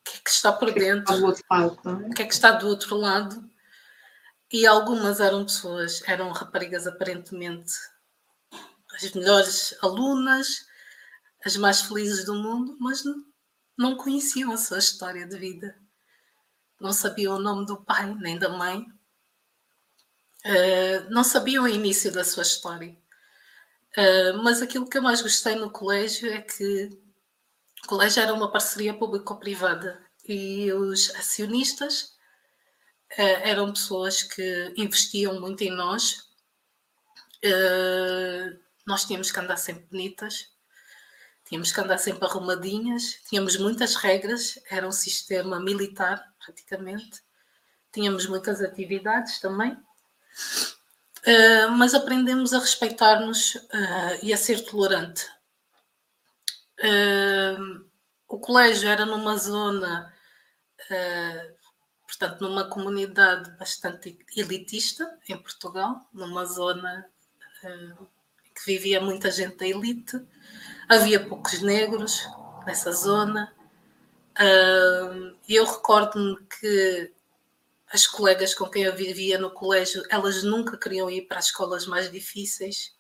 que 0.05 0.15
é 0.15 0.19
que 0.23 0.29
está 0.29 0.53
por 0.53 0.73
dentro. 0.73 1.13
O 1.13 1.33
que 1.33 1.33
é 1.33 1.35
que 1.35 1.43
está 1.43 1.69
por 1.69 1.83
dentro? 1.83 2.07
O 2.07 2.13
que 2.13 2.21
é 2.21 2.25
que 2.25 2.33
está 2.33 2.51
do 2.53 2.67
outro 2.69 2.95
lado? 2.95 3.51
E 4.53 4.65
algumas 4.65 5.19
eram 5.19 5.43
pessoas, 5.43 6.01
eram 6.07 6.31
raparigas 6.31 6.87
aparentemente 6.87 7.73
as 8.95 9.11
melhores 9.11 9.77
alunas, 9.83 10.65
as 11.47 11.55
mais 11.55 11.81
felizes 11.81 12.25
do 12.25 12.35
mundo, 12.35 12.75
mas 12.77 13.03
não 13.77 13.95
conheciam 13.95 14.51
a 14.51 14.57
sua 14.57 14.79
história 14.79 15.25
de 15.25 15.37
vida. 15.37 15.79
Não 16.79 16.91
sabiam 16.91 17.35
o 17.35 17.39
nome 17.39 17.65
do 17.65 17.77
pai 17.77 18.13
nem 18.15 18.37
da 18.37 18.49
mãe. 18.49 18.85
Uh, 20.45 21.09
não 21.09 21.23
sabiam 21.23 21.63
o 21.63 21.67
início 21.67 22.11
da 22.11 22.25
sua 22.25 22.43
história. 22.43 22.95
Uh, 23.97 24.43
mas 24.43 24.61
aquilo 24.61 24.87
que 24.89 24.97
eu 24.97 25.01
mais 25.01 25.21
gostei 25.21 25.55
no 25.55 25.71
colégio 25.71 26.29
é 26.31 26.41
que 26.41 26.89
o 27.83 27.87
colégio 27.87 28.21
era 28.21 28.33
uma 28.33 28.51
parceria 28.51 28.93
público-privada 28.93 30.05
e 30.27 30.71
os 30.73 31.15
acionistas 31.15 32.17
uh, 33.13 33.39
eram 33.41 33.71
pessoas 33.71 34.21
que 34.21 34.73
investiam 34.75 35.39
muito 35.39 35.63
em 35.63 35.71
nós. 35.71 36.27
Nós 38.85 39.05
tínhamos 39.05 39.31
que 39.31 39.39
andar 39.39 39.57
sempre 39.57 39.85
bonitas, 39.85 40.56
tínhamos 41.47 41.71
que 41.71 41.79
andar 41.79 41.97
sempre 41.97 42.25
arrumadinhas, 42.25 43.19
tínhamos 43.27 43.57
muitas 43.57 43.95
regras, 43.95 44.59
era 44.69 44.87
um 44.87 44.91
sistema 44.91 45.59
militar 45.59 46.23
praticamente, 46.43 47.21
tínhamos 47.91 48.27
muitas 48.27 48.61
atividades 48.61 49.39
também. 49.39 49.71
Uh, 51.25 51.71
mas 51.77 51.93
aprendemos 51.93 52.53
a 52.53 52.59
respeitar-nos 52.59 53.55
uh, 53.55 54.19
e 54.21 54.33
a 54.33 54.37
ser 54.37 54.61
tolerante. 54.65 55.25
Uh, 56.79 57.85
o 58.27 58.37
colégio 58.39 58.87
era 58.89 59.05
numa 59.05 59.37
zona 59.37 60.13
portanto, 62.05 62.41
numa 62.41 62.69
comunidade 62.69 63.51
bastante 63.57 64.17
elitista 64.37 65.19
em 65.27 65.37
Portugal, 65.37 66.07
numa 66.13 66.45
zona 66.45 67.05
que 67.61 68.65
vivia 68.65 69.01
muita 69.01 69.29
gente 69.29 69.57
da 69.57 69.67
elite, 69.67 70.21
havia 70.87 71.25
poucos 71.25 71.61
negros 71.61 72.27
nessa 72.65 72.91
zona. 72.91 73.53
Eu 75.47 75.65
recordo-me 75.65 76.37
que 76.45 77.11
as 77.91 78.05
colegas 78.05 78.53
com 78.53 78.69
quem 78.69 78.83
eu 78.83 78.95
vivia 78.95 79.37
no 79.37 79.49
colégio, 79.49 80.03
elas 80.09 80.43
nunca 80.43 80.77
queriam 80.77 81.09
ir 81.09 81.23
para 81.23 81.39
as 81.39 81.45
escolas 81.45 81.85
mais 81.85 82.11
difíceis. 82.11 82.95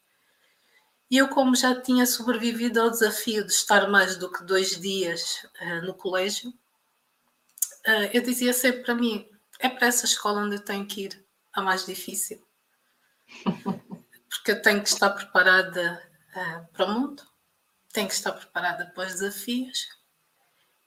E 1.09 1.17
eu, 1.17 1.29
como 1.29 1.55
já 1.55 1.79
tinha 1.79 2.05
sobrevivido 2.05 2.81
ao 2.81 2.89
desafio 2.89 3.45
de 3.45 3.51
estar 3.51 3.89
mais 3.89 4.17
do 4.17 4.31
que 4.31 4.43
dois 4.43 4.79
dias 4.79 5.47
uh, 5.61 5.85
no 5.85 5.93
colégio, 5.93 6.49
uh, 6.49 8.09
eu 8.13 8.21
dizia 8.21 8.53
sempre 8.53 8.83
para 8.83 8.95
mim: 8.95 9.27
é 9.59 9.69
para 9.69 9.87
essa 9.87 10.05
escola 10.05 10.41
onde 10.41 10.55
eu 10.55 10.63
tenho 10.63 10.85
que 10.85 11.05
ir, 11.05 11.25
a 11.53 11.61
mais 11.61 11.85
difícil. 11.85 12.45
Porque 14.29 14.51
eu 14.51 14.61
tenho 14.61 14.81
que 14.81 14.89
estar 14.89 15.09
preparada 15.11 16.01
uh, 16.35 16.67
para 16.73 16.85
o 16.85 16.91
mundo, 16.93 17.23
tenho 17.97 18.07
que 18.07 18.13
estar 18.13 18.31
preparada 18.31 18.85
para 18.93 19.07
os 19.07 19.13
desafios. 19.13 19.87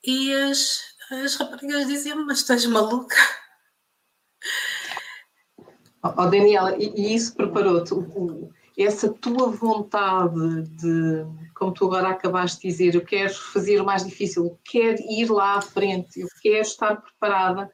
E 0.04 0.32
as, 0.32 0.80
as 1.10 1.34
raparigas 1.34 1.88
diziam 1.88 2.24
Mas 2.24 2.38
estás 2.38 2.64
maluca? 2.64 3.16
Oh, 6.02 6.26
Daniela, 6.26 6.76
e 6.78 7.14
isso 7.14 7.34
preparou-te? 7.34 7.92
essa 8.78 9.12
tua 9.12 9.50
vontade 9.50 10.62
de, 10.62 11.26
como 11.54 11.74
tu 11.74 11.84
agora 11.84 12.10
acabaste 12.10 12.62
de 12.62 12.68
dizer, 12.68 12.94
eu 12.94 13.04
quero 13.04 13.34
fazer 13.34 13.78
o 13.78 13.84
mais 13.84 14.06
difícil, 14.06 14.46
eu 14.46 14.58
quero 14.64 15.02
ir 15.02 15.30
lá 15.30 15.56
à 15.56 15.60
frente, 15.60 16.20
eu 16.20 16.28
quero 16.40 16.62
estar 16.62 16.96
preparada, 16.96 17.70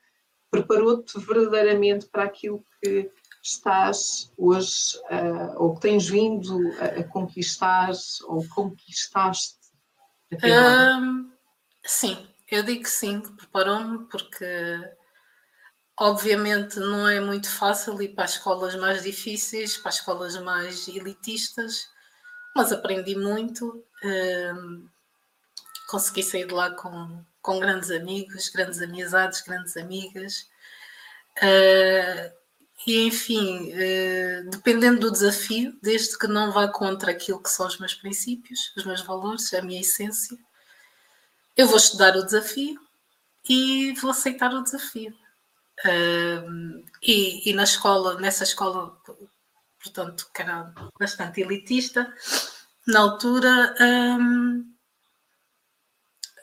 preparou-te 0.50 1.16
verdadeiramente 1.20 2.06
para 2.06 2.24
aquilo 2.24 2.64
que 2.82 3.08
estás 3.46 4.32
hoje, 4.36 4.98
uh, 5.10 5.62
ou 5.62 5.74
que 5.74 5.80
tens 5.82 6.08
vindo 6.08 6.72
a, 6.80 7.00
a 7.00 7.04
conquistar, 7.04 7.92
ou 8.24 8.46
conquistaste? 8.48 9.56
Um, 10.42 11.30
sim, 11.84 12.26
eu 12.50 12.62
digo 12.62 12.86
sim, 12.86 13.20
preparou-me 13.20 14.06
porque 14.06 14.44
Obviamente 15.98 16.78
não 16.78 17.08
é 17.08 17.18
muito 17.20 17.48
fácil 17.48 18.00
ir 18.02 18.08
para 18.08 18.24
as 18.24 18.32
escolas 18.32 18.74
mais 18.74 19.02
difíceis, 19.02 19.78
para 19.78 19.88
as 19.88 19.94
escolas 19.94 20.36
mais 20.36 20.86
elitistas, 20.88 21.88
mas 22.54 22.70
aprendi 22.70 23.16
muito. 23.16 23.82
Uh, 24.04 24.90
consegui 25.88 26.22
sair 26.22 26.46
de 26.46 26.52
lá 26.52 26.70
com, 26.72 27.24
com 27.40 27.58
grandes 27.58 27.90
amigos, 27.90 28.50
grandes 28.50 28.82
amizades, 28.82 29.40
grandes 29.40 29.74
amigas. 29.78 30.46
Uh, 31.38 32.35
e 32.86 33.02
enfim, 33.02 33.72
uh, 33.72 34.48
dependendo 34.50 35.00
do 35.00 35.10
desafio, 35.10 35.76
desde 35.82 36.16
que 36.16 36.28
não 36.28 36.52
vá 36.52 36.68
contra 36.68 37.10
aquilo 37.10 37.42
que 37.42 37.50
são 37.50 37.66
os 37.66 37.78
meus 37.78 37.94
princípios, 37.94 38.72
os 38.76 38.84
meus 38.84 39.00
valores, 39.00 39.52
a 39.52 39.60
minha 39.60 39.80
essência, 39.80 40.38
eu 41.56 41.66
vou 41.66 41.78
estudar 41.78 42.16
o 42.16 42.24
desafio 42.24 42.80
e 43.48 43.92
vou 43.94 44.12
aceitar 44.12 44.54
o 44.54 44.62
desafio. 44.62 45.12
Uh, 45.84 46.84
e, 47.02 47.50
e, 47.50 47.52
na 47.52 47.64
escola, 47.64 48.20
nessa 48.20 48.44
escola, 48.44 48.96
portanto, 49.82 50.30
que 50.32 50.42
era 50.42 50.72
bastante 50.98 51.40
elitista, 51.40 52.14
na 52.86 53.00
altura 53.00 53.74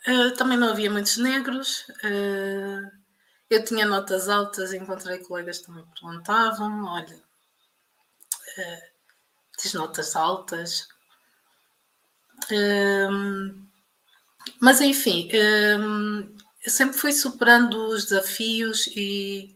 uh, 0.07 0.35
também 0.37 0.57
não 0.57 0.69
havia 0.69 0.91
muitos 0.91 1.15
negros. 1.17 1.85
Eu 3.53 3.63
tinha 3.63 3.85
notas 3.85 4.29
altas, 4.29 4.73
encontrei 4.73 5.19
colegas 5.19 5.59
que 5.59 5.67
também 5.67 5.85
perguntavam: 5.93 6.85
olha, 6.85 7.15
uh, 7.15 8.81
tens 9.61 9.75
notas 9.75 10.15
altas. 10.15 10.87
mas 14.59 14.81
enfim, 14.81 15.29
eu 15.31 16.71
sempre 16.71 16.97
fui 16.97 17.13
superando 17.13 17.75
os 17.89 18.05
desafios 18.05 18.87
e, 18.87 19.55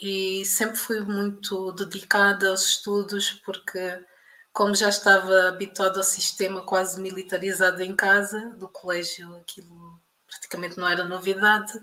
e 0.00 0.42
sempre 0.46 0.76
fui 0.76 1.00
muito 1.00 1.72
dedicada 1.72 2.48
aos 2.48 2.68
estudos, 2.68 3.32
porque, 3.44 4.02
como 4.50 4.74
já 4.74 4.88
estava 4.88 5.48
habituada 5.48 5.98
ao 5.98 6.04
sistema 6.04 6.62
quase 6.62 6.98
militarizado 6.98 7.82
em 7.82 7.94
casa, 7.94 8.48
do 8.56 8.66
colégio, 8.66 9.36
aquilo 9.36 10.00
praticamente 10.26 10.78
não 10.78 10.88
era 10.88 11.04
novidade. 11.04 11.78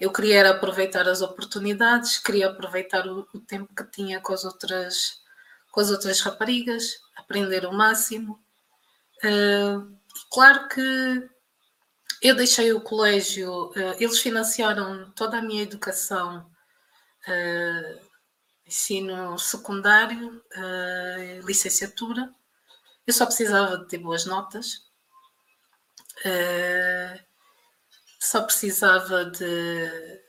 Eu 0.00 0.12
queria 0.12 0.48
aproveitar 0.48 1.08
as 1.08 1.22
oportunidades, 1.22 2.18
queria 2.18 2.48
aproveitar 2.48 3.06
o, 3.08 3.26
o 3.34 3.40
tempo 3.40 3.74
que 3.74 3.84
tinha 3.90 4.20
com 4.20 4.32
as 4.32 4.44
outras, 4.44 5.20
com 5.72 5.80
as 5.80 5.90
outras 5.90 6.20
raparigas, 6.20 7.00
aprender 7.16 7.66
o 7.66 7.72
máximo. 7.72 8.38
Uh, 9.24 9.98
claro 10.30 10.68
que 10.68 11.28
eu 12.22 12.34
deixei 12.36 12.72
o 12.72 12.80
colégio, 12.80 13.70
uh, 13.70 13.96
eles 13.98 14.20
financiaram 14.20 15.10
toda 15.16 15.38
a 15.38 15.42
minha 15.42 15.62
educação, 15.64 16.48
uh, 17.26 18.00
ensino 18.64 19.36
secundário, 19.36 20.40
uh, 20.56 21.46
licenciatura. 21.46 22.32
Eu 23.04 23.12
só 23.12 23.26
precisava 23.26 23.78
de 23.78 23.88
ter 23.88 23.98
boas 23.98 24.26
notas, 24.26 24.86
só 28.18 28.42
precisava 28.42 29.26
de, 29.26 30.20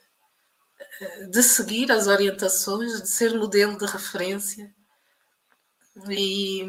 de 1.30 1.43
seguir 1.43 1.91
as 1.91 2.08
orientações, 2.08 3.02
de 3.02 3.10
ser 3.10 3.34
modelo 3.36 3.78
de 3.78 3.86
referência. 3.86 4.73
E, 6.10 6.63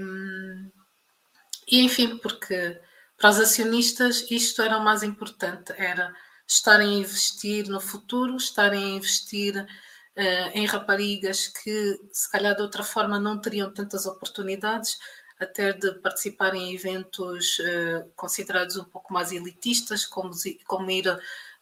e 1.68 1.80
enfim, 1.80 2.16
porque 2.18 2.80
para 3.16 3.30
os 3.30 3.38
acionistas, 3.38 4.26
isto 4.30 4.62
era 4.62 4.78
o 4.78 4.84
mais 4.84 5.02
importante, 5.02 5.72
era 5.76 6.14
estarem 6.46 6.88
a 6.88 6.98
investir 7.00 7.68
no 7.68 7.80
futuro, 7.80 8.36
estarem 8.36 8.82
a 8.82 8.96
investir 8.96 9.56
uh, 9.56 10.50
em 10.54 10.66
raparigas 10.66 11.46
que, 11.48 12.00
se 12.12 12.30
calhar, 12.30 12.56
de 12.56 12.62
outra 12.62 12.82
forma 12.82 13.20
não 13.20 13.40
teriam 13.40 13.72
tantas 13.72 14.06
oportunidades. 14.06 14.98
Até 15.40 15.72
de 15.72 15.92
participar 15.94 16.54
em 16.54 16.74
eventos 16.74 17.58
uh, 17.60 18.08
considerados 18.14 18.76
um 18.76 18.84
pouco 18.84 19.12
mais 19.12 19.32
elitistas, 19.32 20.04
como, 20.04 20.32
como 20.66 20.90
ir 20.90 21.08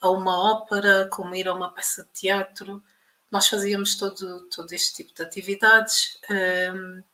a 0.01 0.11
uma 0.11 0.37
ópera, 0.53 1.09
como 1.09 1.35
ir 1.35 1.47
a 1.47 1.55
uma 1.55 1.73
peça 1.73 2.03
de 2.03 2.11
teatro. 2.11 2.83
Nós 3.31 3.47
fazíamos 3.47 3.97
todo, 3.97 4.49
todo 4.49 4.73
este 4.73 4.97
tipo 4.97 5.14
de 5.14 5.23
atividades 5.23 6.19
um, 6.29 6.35
ehm, 6.35 7.05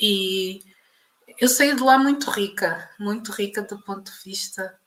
e 0.00 0.62
eu 1.38 1.48
saí 1.48 1.74
de 1.74 1.82
lá 1.82 1.98
muito 1.98 2.30
rica, 2.30 2.90
muito 2.98 3.32
rica 3.32 3.62
do 3.62 3.78
ponto 3.82 4.10
de 4.10 4.18
vista 4.24 4.78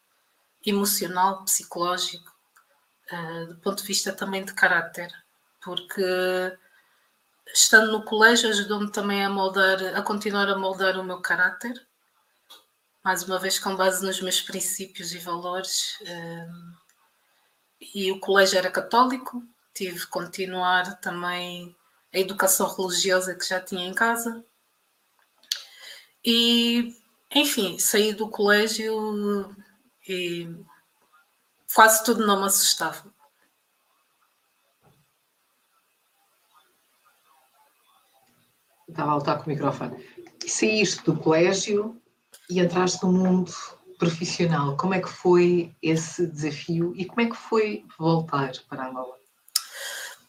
emocional, 0.66 1.44
psicológico, 1.44 2.34
uh, 3.12 3.48
do 3.48 3.58
ponto 3.58 3.82
de 3.82 3.88
vista 3.88 4.12
também 4.12 4.44
de 4.44 4.54
caráter, 4.54 5.12
porque 5.64 6.04
estando 7.56 7.90
no 7.90 8.04
colégio 8.04 8.50
ajudou-me 8.50 8.92
também 8.92 9.24
a 9.24 9.30
moldar, 9.30 9.82
a 9.96 10.02
continuar 10.02 10.50
a 10.50 10.58
moldar 10.58 11.00
o 11.00 11.04
meu 11.04 11.22
caráter, 11.22 11.74
mais 13.02 13.24
uma 13.24 13.40
vez 13.40 13.58
com 13.58 13.76
base 13.78 14.06
nos 14.06 14.20
meus 14.20 14.42
princípios 14.42 15.14
e 15.14 15.20
valores. 15.20 15.98
Hum, 16.02 16.74
e 17.80 18.12
o 18.12 18.20
colégio 18.20 18.58
era 18.58 18.70
católico, 18.70 19.42
tive 19.74 20.02
que 20.02 20.08
continuar 20.08 21.00
também 21.00 21.74
a 22.14 22.20
educação 22.20 22.68
religiosa 22.76 23.34
que 23.34 23.48
já 23.48 23.62
tinha 23.62 23.88
em 23.88 23.94
casa. 23.94 24.44
E, 26.26 26.94
enfim, 27.34 27.80
saí 27.80 28.14
do 28.14 28.30
colégio 28.30 29.56
e 30.08 30.50
quase 31.74 32.04
tudo 32.04 32.26
não 32.26 32.42
me 32.42 32.48
assustava. 32.48 33.15
Estava 38.96 39.12
a 39.12 39.16
lutar 39.16 39.38
com 39.40 39.44
o 39.44 39.50
microfone. 39.50 40.08
Saíste 40.48 41.04
do 41.04 41.18
colégio 41.18 42.02
e 42.50 42.62
entraste 42.62 43.04
no 43.04 43.12
mundo 43.12 43.52
profissional. 44.00 44.78
Como 44.78 44.94
é 44.94 45.02
que 45.02 45.10
foi 45.10 45.76
esse 45.82 46.26
desafio 46.26 46.94
e 46.96 47.04
como 47.04 47.20
é 47.20 47.26
que 47.26 47.36
foi 47.36 47.84
voltar 48.00 48.54
para 48.70 48.88
Angola? 48.88 49.18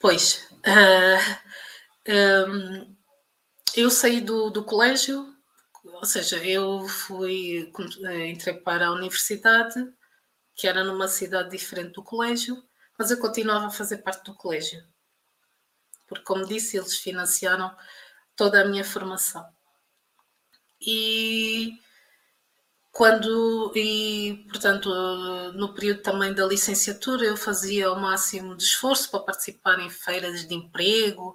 Pois, 0.00 0.48
uh, 0.66 1.46
eh, 2.07 2.44
um, 2.48 2.96
eu 3.76 3.88
saí 3.88 4.20
do, 4.20 4.50
do 4.50 4.64
colégio, 4.64 5.33
ou 5.85 6.05
seja, 6.05 6.44
eu 6.44 6.88
fui, 6.88 7.72
entrei 8.29 8.55
para 8.55 8.88
a 8.88 8.92
universidade, 8.92 9.76
que 10.57 10.66
era 10.66 10.83
numa 10.83 11.07
cidade 11.07 11.50
diferente 11.50 11.92
do 11.92 12.02
colégio, 12.02 12.61
mas 12.98 13.12
eu 13.12 13.18
continuava 13.18 13.66
a 13.66 13.70
fazer 13.70 13.98
parte 13.98 14.24
do 14.24 14.35
colégio. 14.35 14.83
Porque, 16.09 16.24
como 16.24 16.44
disse, 16.44 16.76
eles 16.76 16.96
financiaram 16.96 17.72
toda 18.37 18.61
a 18.61 18.64
minha 18.64 18.85
formação. 18.85 19.44
E 20.81 21.79
quando, 22.92 23.72
e 23.75 24.46
portanto, 24.49 24.88
no 25.55 25.75
período 25.75 26.03
também 26.03 26.33
da 26.33 26.46
licenciatura, 26.46 27.25
eu 27.25 27.37
fazia 27.37 27.92
o 27.92 28.01
máximo 28.01 28.57
de 28.57 28.64
esforço 28.64 29.11
para 29.11 29.20
participar 29.20 29.81
em 29.81 29.90
feiras 29.90 30.46
de 30.46 30.55
emprego, 30.55 31.35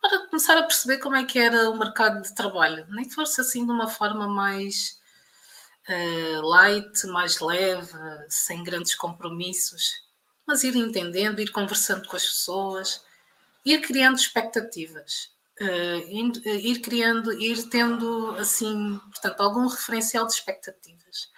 para 0.00 0.26
começar 0.26 0.56
a 0.58 0.62
perceber 0.62 0.98
como 0.98 1.16
é 1.16 1.24
que 1.24 1.38
era 1.38 1.70
o 1.70 1.78
mercado 1.78 2.22
de 2.22 2.34
trabalho, 2.34 2.86
nem 2.90 3.06
que 3.06 3.14
fosse 3.14 3.40
assim 3.40 3.64
de 3.64 3.72
uma 3.72 3.88
forma 3.88 4.26
mais 4.26 5.00
uh, 5.88 6.46
light, 6.46 7.06
mais 7.06 7.40
leve, 7.40 7.92
sem 8.28 8.64
grandes 8.64 8.94
compromissos, 8.94 9.92
mas 10.46 10.64
ir 10.64 10.76
entendendo, 10.76 11.40
ir 11.40 11.50
conversando 11.50 12.08
com 12.08 12.16
as 12.16 12.24
pessoas, 12.24 13.04
ir 13.64 13.80
criando 13.80 14.16
expectativas 14.16 15.31
uh, 15.62 16.48
ir 16.48 16.80
criando, 16.80 17.32
ir 17.32 17.68
tendo 17.68 18.34
assim, 18.38 18.98
portanto, 19.10 19.40
algum 19.40 19.66
referencial 19.66 20.26
de 20.26 20.32
expectativas. 20.32 21.30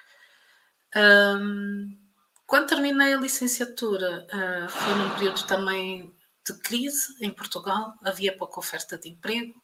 Um, 0.96 1.98
quando 2.46 2.68
terminei 2.68 3.14
a 3.14 3.20
licenciatura, 3.20 4.26
uh, 4.32 4.68
foi 4.68 4.94
num 4.94 5.10
período 5.10 5.44
também 5.44 6.14
de 6.46 6.54
crise 6.58 7.14
em 7.20 7.30
Portugal, 7.30 7.94
havia 8.04 8.36
pouca 8.36 8.60
oferta 8.60 8.98
de 8.98 9.08
emprego. 9.08 9.54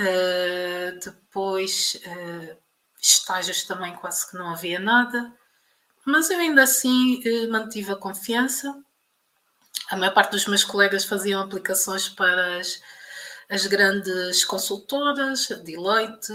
Uh, 0.00 0.98
depois, 1.04 2.00
uh, 2.06 2.56
estágios 3.00 3.64
também 3.64 3.94
quase 3.96 4.30
que 4.30 4.36
não 4.36 4.50
havia 4.50 4.78
nada, 4.78 5.32
mas 6.04 6.30
eu 6.30 6.38
ainda 6.38 6.62
assim 6.62 7.20
uh, 7.20 7.50
mantive 7.50 7.92
a 7.92 7.96
confiança. 7.96 8.74
A 9.90 9.96
maior 9.96 10.14
parte 10.14 10.32
dos 10.32 10.46
meus 10.46 10.64
colegas 10.64 11.04
faziam 11.04 11.42
aplicações 11.42 12.08
para 12.08 12.58
as 12.58 12.80
as 13.50 13.66
grandes 13.66 14.44
consultoras, 14.44 15.48
Deloitte, 15.64 16.32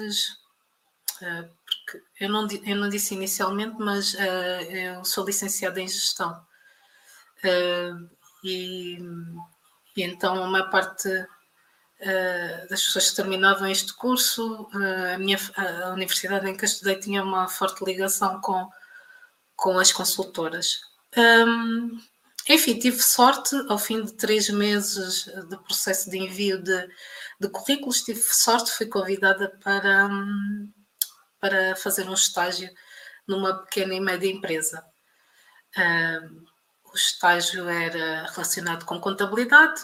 eh, 1.22 1.50
porque 1.66 2.04
eu 2.20 2.30
não, 2.30 2.48
eu 2.66 2.76
não 2.76 2.90
disse 2.90 3.14
inicialmente, 3.14 3.76
mas 3.80 4.16
eh, 4.16 4.98
eu 4.98 5.06
sou 5.06 5.26
licenciada 5.26 5.80
em 5.80 5.88
gestão. 5.88 6.46
Eh, 7.44 7.92
e, 8.44 9.00
e 9.96 10.04
então 10.04 10.44
a 10.44 10.48
maior 10.48 10.70
parte 10.70 11.10
das 12.70 12.82
pessoas 12.82 13.12
que 13.12 13.16
terminavam 13.16 13.66
este 13.70 13.94
curso, 13.94 14.68
a, 15.14 15.18
minha, 15.18 15.38
a 15.56 15.92
universidade 15.92 16.50
em 16.50 16.58
que 16.58 16.66
eu 16.66 16.68
estudei 16.68 17.00
tinha 17.00 17.24
uma 17.24 17.48
forte 17.48 17.86
ligação 17.86 18.42
com, 18.42 18.70
com 19.56 19.80
as 19.80 19.94
consultoras. 19.94 20.82
Um, 21.16 21.98
enfim, 22.50 22.78
tive 22.78 23.02
sorte, 23.02 23.56
ao 23.70 23.78
fim 23.78 24.04
de 24.04 24.14
três 24.14 24.50
meses 24.50 25.26
de 25.26 25.58
processo 25.64 26.10
de 26.10 26.18
envio 26.18 26.62
de, 26.62 26.90
de 27.40 27.50
currículos, 27.50 28.04
tive 28.04 28.20
sorte, 28.20 28.72
fui 28.72 28.86
convidada 28.88 29.50
para, 29.64 30.10
para 31.40 31.76
fazer 31.78 32.10
um 32.10 32.14
estágio 32.14 32.70
numa 33.28 33.64
pequena 33.64 33.94
e 33.94 34.02
média 34.02 34.30
empresa. 34.30 34.84
o 36.92 36.96
estágio 36.96 37.68
era 37.70 38.28
relacionado 38.32 38.86
com 38.86 39.00
contabilidade 39.00 39.82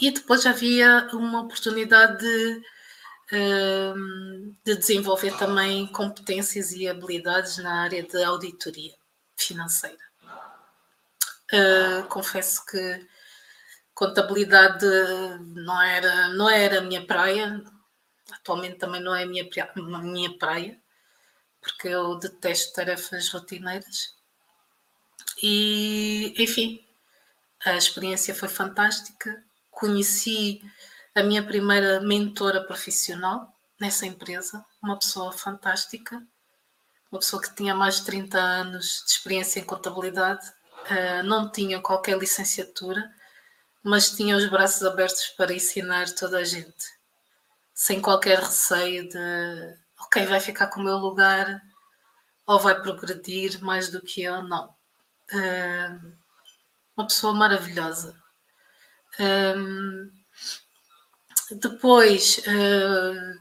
e 0.00 0.10
depois 0.10 0.44
havia 0.44 1.08
uma 1.12 1.42
oportunidade 1.42 2.18
de, 2.18 2.62
de 4.64 4.76
desenvolver 4.76 5.36
também 5.38 5.86
competências 5.86 6.72
e 6.72 6.86
habilidades 6.86 7.56
na 7.58 7.82
área 7.82 8.02
de 8.02 8.22
auditoria 8.22 8.94
financeira. 9.36 10.03
Uh, 11.52 12.06
confesso 12.08 12.64
que 12.66 13.06
contabilidade 13.94 14.86
não 15.54 15.80
era, 15.80 16.28
não 16.30 16.50
era 16.50 16.78
a 16.78 16.82
minha 16.82 17.06
praia, 17.06 17.62
atualmente 18.32 18.76
também 18.76 19.00
não 19.00 19.14
é 19.14 19.22
a 19.22 19.26
minha, 19.26 19.44
a 19.44 20.02
minha 20.02 20.38
praia, 20.38 20.80
porque 21.60 21.88
eu 21.88 22.18
detesto 22.18 22.74
tarefas 22.74 23.28
rotineiras. 23.30 24.14
E, 25.42 26.34
enfim, 26.38 26.84
a 27.64 27.76
experiência 27.76 28.34
foi 28.34 28.48
fantástica. 28.48 29.42
Conheci 29.70 30.62
a 31.14 31.22
minha 31.22 31.42
primeira 31.42 32.00
mentora 32.00 32.62
profissional 32.64 33.54
nessa 33.80 34.06
empresa, 34.06 34.64
uma 34.82 34.98
pessoa 34.98 35.32
fantástica, 35.32 36.22
uma 37.10 37.20
pessoa 37.20 37.40
que 37.40 37.54
tinha 37.54 37.74
mais 37.74 37.96
de 37.96 38.06
30 38.06 38.38
anos 38.38 39.04
de 39.06 39.12
experiência 39.12 39.60
em 39.60 39.64
contabilidade 39.64 40.52
uh, 40.90 41.22
não 41.24 41.50
tinha 41.50 41.80
qualquer 41.80 42.18
licenciatura, 42.18 43.12
mas 43.82 44.10
tinha 44.10 44.36
os 44.36 44.48
braços 44.48 44.82
abertos 44.82 45.28
para 45.28 45.52
ensinar 45.52 46.10
toda 46.14 46.38
a 46.38 46.44
gente, 46.44 46.84
sem 47.74 48.00
qualquer 48.00 48.38
receio 48.38 49.08
de 49.08 49.76
ok, 50.00 50.26
vai 50.26 50.40
ficar 50.40 50.68
com 50.68 50.80
o 50.80 50.84
meu 50.84 50.96
lugar 50.96 51.60
ou 52.46 52.58
vai 52.58 52.80
progredir 52.80 53.62
mais 53.62 53.90
do 53.90 54.00
que 54.00 54.22
eu, 54.22 54.42
não. 54.42 54.68
Uh, 55.32 56.14
uma 56.96 57.06
pessoa 57.06 57.32
maravilhosa. 57.32 58.14
Um, 59.18 60.10
depois, 61.52 62.38
uh, 62.38 63.40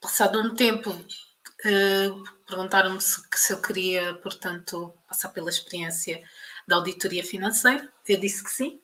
passado 0.00 0.40
um 0.40 0.54
tempo, 0.54 0.90
uh, 0.90 2.24
perguntaram-me 2.46 3.00
se, 3.00 3.22
se, 3.34 3.52
eu 3.52 3.60
queria, 3.60 4.14
portanto, 4.16 4.94
passar 5.08 5.30
pela 5.30 5.50
experiência 5.50 6.22
da 6.70 6.76
auditoria 6.76 7.24
financeira. 7.24 7.92
Eu 8.06 8.20
disse 8.20 8.44
que 8.44 8.50
sim. 8.50 8.80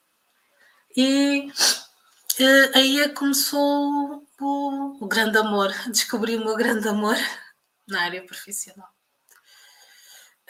E 0.97 1.49
uh, 2.41 2.71
aí 2.75 3.01
é 3.01 3.09
começou 3.09 4.27
o, 4.41 5.05
o, 5.05 5.07
grande 5.07 5.39
amor, 5.39 5.73
descobri 5.89 6.37
o 6.37 6.45
meu 6.45 6.57
grande 6.57 6.89
amor 6.89 7.15
na 7.87 8.03
área 8.03 8.27
profissional. 8.27 8.89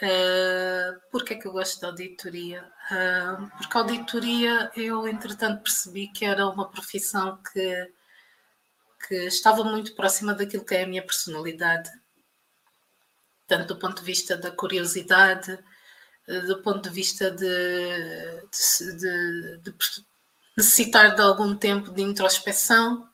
Uh, 0.03 0.99
Porquê 1.11 1.35
é 1.35 1.37
que 1.37 1.47
eu 1.47 1.53
gosto 1.53 1.81
da 1.81 1.89
auditoria? 1.89 2.63
Uh, 2.91 3.51
porque 3.59 3.77
a 3.77 3.81
auditoria 3.81 4.71
eu, 4.75 5.07
entretanto, 5.07 5.63
percebi 5.63 6.09
que 6.09 6.25
era 6.25 6.49
uma 6.49 6.71
profissão 6.71 7.39
que, 7.53 7.93
que 9.07 9.15
estava 9.27 9.63
muito 9.63 9.95
próxima 9.95 10.33
daquilo 10.33 10.65
que 10.65 10.75
é 10.75 10.85
a 10.85 10.87
minha 10.87 11.05
personalidade, 11.05 11.91
tanto 13.47 13.75
do 13.75 13.81
ponto 13.81 14.01
de 14.01 14.07
vista 14.07 14.37
da 14.37 14.51
curiosidade, 14.51 15.59
do 16.27 16.61
ponto 16.63 16.89
de 16.89 16.95
vista 16.95 17.31
de, 17.31 18.43
de, 18.51 19.59
de, 19.59 19.75
necessitar 20.57 21.15
de 21.15 21.23
algum 21.23 21.55
tempo 21.57 21.93
de 21.93 22.03
introspeção, 22.03 23.09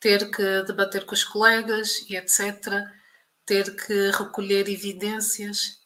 ter 0.00 0.30
que 0.30 0.62
debater 0.62 1.04
com 1.04 1.14
os 1.14 1.24
colegas 1.24 2.04
e 2.08 2.16
etc., 2.16 2.84
ter 3.44 3.76
que 3.76 4.10
recolher 4.10 4.68
evidências 4.68 5.80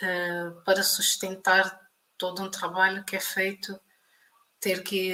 uh, 0.00 0.62
para 0.64 0.82
sustentar 0.82 1.80
todo 2.16 2.42
um 2.42 2.50
trabalho 2.50 3.04
que 3.04 3.16
é 3.16 3.20
feito, 3.20 3.78
ter 4.60 4.82
que 4.82 5.12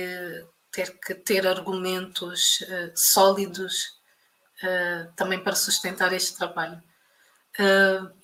ter, 0.71 0.99
que 1.01 1.15
ter 1.15 1.47
argumentos 1.47 2.61
uh, 2.61 2.93
sólidos 2.95 4.01
uh, 4.63 5.13
também 5.17 5.43
para 5.43 5.57
sustentar 5.57 6.13
este 6.13 6.37
trabalho. 6.37 6.81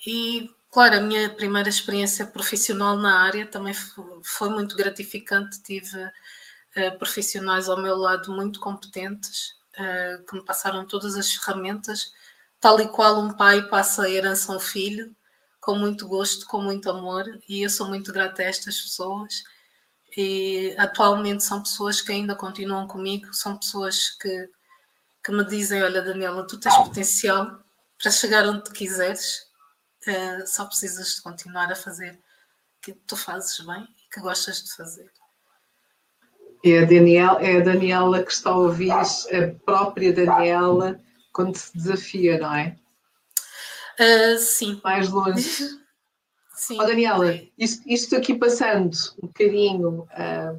e, 0.06 0.48
claro, 0.76 0.98
a 0.98 1.00
minha 1.00 1.30
primeira 1.30 1.70
experiência 1.70 2.26
profissional 2.26 2.98
na 2.98 3.22
área 3.22 3.46
também 3.46 3.72
foi, 4.22 4.50
muito 4.50 4.76
gratificante. 4.76 5.62
Tive 5.62 6.12
profissionais 6.98 7.66
ao 7.66 7.80
meu 7.80 7.96
lado 7.96 8.30
muito 8.30 8.60
competentes 8.60 9.52
uh, 9.72 10.22
que 10.26 10.34
me 10.34 10.44
passaram 10.44 10.86
todas 10.86 11.16
as 11.16 11.32
ferramentas, 11.32 12.12
tal 12.60 12.78
e 12.78 12.88
qual 12.88 13.18
um 13.18 13.32
pai 13.32 13.66
passa 13.68 14.02
a 14.02 14.10
herança 14.10 14.52
a 14.52 14.56
um 14.56 14.60
filho, 14.60 15.16
com 15.62 15.74
muito 15.76 16.06
gosto, 16.06 16.44
com 16.44 16.60
muito 16.60 16.90
amor, 16.90 17.24
e 17.48 17.62
eu 17.62 17.70
sou 17.70 17.88
muito 17.88 18.12
grata 18.12 18.42
a 18.42 18.44
estas 18.44 18.78
pessoas. 18.78 19.44
E 20.14 20.74
atualmente 20.76 21.42
são 21.42 21.62
pessoas 21.62 22.02
que 22.02 22.12
ainda 22.12 22.34
continuam 22.34 22.86
comigo, 22.86 23.32
são 23.32 23.56
pessoas 23.56 24.10
que, 24.10 24.50
que 25.24 25.32
me 25.32 25.42
dizem: 25.42 25.82
Olha, 25.82 26.02
Daniela, 26.02 26.46
tu 26.46 26.60
tens 26.60 26.76
potencial 26.76 27.64
para 27.98 28.10
chegar 28.10 28.46
onde 28.46 28.70
quiseres, 28.72 29.45
uh, 30.10 30.46
só 30.46 30.64
precisas 30.64 31.16
de 31.16 31.22
continuar 31.22 31.70
a 31.70 31.76
fazer 31.76 32.14
o 32.14 32.18
que 32.82 32.92
tu 32.92 33.16
fazes 33.16 33.58
bem 33.60 33.82
e 33.82 34.14
que 34.14 34.20
gostas 34.20 34.62
de 34.62 34.74
fazer. 34.74 35.10
É 36.64 36.80
a, 36.80 36.84
Daniel, 36.84 37.38
é 37.38 37.56
a 37.58 37.60
Daniela 37.60 38.22
que 38.22 38.32
está 38.32 38.50
a 38.50 38.56
ouvir, 38.56 38.90
a 38.90 39.04
própria 39.64 40.12
Daniela, 40.12 41.00
quando 41.32 41.56
se 41.56 41.76
desafia, 41.76 42.38
não 42.38 42.54
é? 42.54 42.76
Uh, 44.00 44.38
sim. 44.38 44.80
Mais 44.82 45.08
longe. 45.08 45.76
Sim. 46.56 46.78
Oh, 46.80 46.86
Daniela, 46.86 47.38
isto, 47.58 47.86
isto, 47.86 48.16
aqui 48.16 48.34
passando 48.34 48.96
um 49.22 49.26
bocadinho 49.26 50.08
uh, 50.12 50.58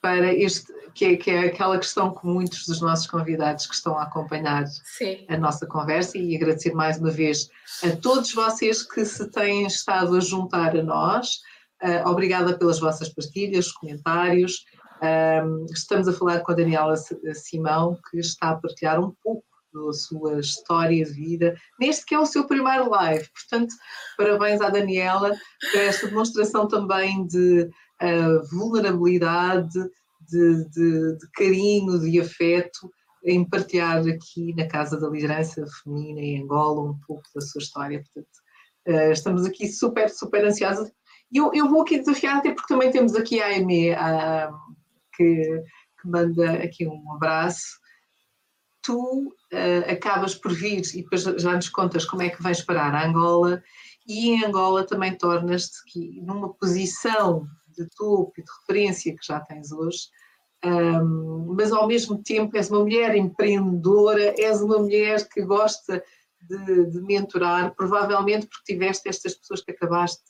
para 0.00 0.32
este, 0.32 0.72
que 0.94 1.04
é, 1.04 1.16
que 1.16 1.30
é, 1.30 1.46
aquela 1.46 1.78
questão 1.78 2.14
que 2.14 2.24
muitos 2.24 2.66
dos 2.66 2.80
nossos 2.80 3.06
convidados 3.06 3.66
que 3.66 3.74
estão 3.74 3.98
a 3.98 4.04
acompanhar 4.04 4.66
Sim. 4.66 5.26
a 5.28 5.36
nossa 5.36 5.66
conversa 5.66 6.16
e 6.16 6.36
agradecer 6.36 6.72
mais 6.72 6.98
uma 6.98 7.10
vez 7.10 7.48
a 7.82 7.96
todos 7.96 8.32
vocês 8.32 8.82
que 8.82 9.04
se 9.04 9.28
têm 9.30 9.66
estado 9.66 10.16
a 10.16 10.20
juntar 10.20 10.76
a 10.76 10.82
nós. 10.82 11.40
Uh, 11.82 12.08
obrigada 12.08 12.56
pelas 12.56 12.78
vossas 12.78 13.08
partilhas, 13.08 13.72
comentários, 13.72 14.64
estamos 15.72 16.08
a 16.08 16.12
falar 16.12 16.40
com 16.40 16.52
a 16.52 16.54
Daniela 16.54 16.94
Simão, 17.34 17.98
que 18.10 18.18
está 18.18 18.50
a 18.50 18.56
partilhar 18.56 19.00
um 19.00 19.12
pouco 19.22 19.44
da 19.72 19.92
sua 19.92 20.38
história 20.38 21.04
de 21.04 21.12
vida, 21.12 21.56
neste 21.80 22.06
que 22.06 22.14
é 22.14 22.18
o 22.18 22.26
seu 22.26 22.46
primeiro 22.46 22.88
live. 22.88 23.28
Portanto, 23.30 23.74
parabéns 24.16 24.60
à 24.60 24.70
Daniela 24.70 25.32
por 25.72 25.80
esta 25.80 26.06
demonstração 26.06 26.68
também 26.68 27.26
de 27.26 27.68
uh, 28.00 28.56
vulnerabilidade, 28.56 29.78
de, 30.28 30.68
de, 30.70 31.16
de, 31.18 31.30
carinho, 31.34 32.00
de 32.00 32.20
afeto, 32.20 32.90
em 33.24 33.48
partilhar 33.48 33.98
aqui 34.06 34.54
na 34.54 34.66
Casa 34.66 35.00
da 35.00 35.08
Liderança 35.08 35.64
Feminina 35.82 36.20
em 36.20 36.42
Angola 36.42 36.90
um 36.90 36.98
pouco 37.06 37.22
da 37.34 37.40
sua 37.40 37.60
história. 37.60 38.02
Portanto, 38.02 38.34
uh, 38.88 39.12
estamos 39.12 39.44
aqui 39.46 39.68
super, 39.68 40.10
super 40.10 40.44
ansiosos. 40.44 40.90
E 41.32 41.38
eu, 41.38 41.50
eu 41.54 41.68
vou 41.68 41.82
aqui 41.82 41.98
desafiar, 41.98 42.36
até 42.36 42.52
porque 42.52 42.72
também 42.72 42.90
temos 42.90 43.14
aqui 43.14 43.40
a 43.40 43.46
Aimee, 43.46 43.92
a, 43.92 44.50
que, 45.16 45.62
que 46.00 46.08
manda 46.08 46.52
aqui 46.62 46.86
um 46.86 47.12
abraço. 47.12 47.80
Tu 48.82 48.94
uh, 48.94 49.90
acabas 49.90 50.34
por 50.34 50.52
vir 50.52 50.82
e 50.94 51.02
depois 51.02 51.22
já 51.22 51.54
nos 51.54 51.70
contas 51.70 52.04
como 52.04 52.22
é 52.22 52.28
que 52.28 52.42
vais 52.42 52.60
parar 52.60 52.94
a 52.94 53.06
Angola 53.06 53.62
e 54.06 54.30
em 54.30 54.44
Angola 54.44 54.86
também 54.86 55.16
tornas-te 55.16 56.20
numa 56.20 56.52
posição 56.52 57.48
de 57.74 57.88
topo 57.96 58.32
e 58.38 58.42
de 58.42 58.50
referência 58.60 59.14
que 59.16 59.26
já 59.26 59.40
tens 59.40 59.72
hoje, 59.72 60.08
um, 60.64 61.54
mas 61.56 61.72
ao 61.72 61.86
mesmo 61.86 62.22
tempo 62.22 62.56
és 62.56 62.70
uma 62.70 62.80
mulher 62.80 63.14
empreendedora, 63.14 64.34
és 64.40 64.62
uma 64.62 64.78
mulher 64.78 65.28
que 65.28 65.42
gosta 65.42 66.02
de, 66.40 66.86
de 66.90 67.00
mentorar, 67.02 67.74
provavelmente 67.74 68.46
porque 68.46 68.72
tiveste 68.72 69.08
estas 69.08 69.34
pessoas 69.34 69.60
que 69.60 69.72
acabaste 69.72 70.22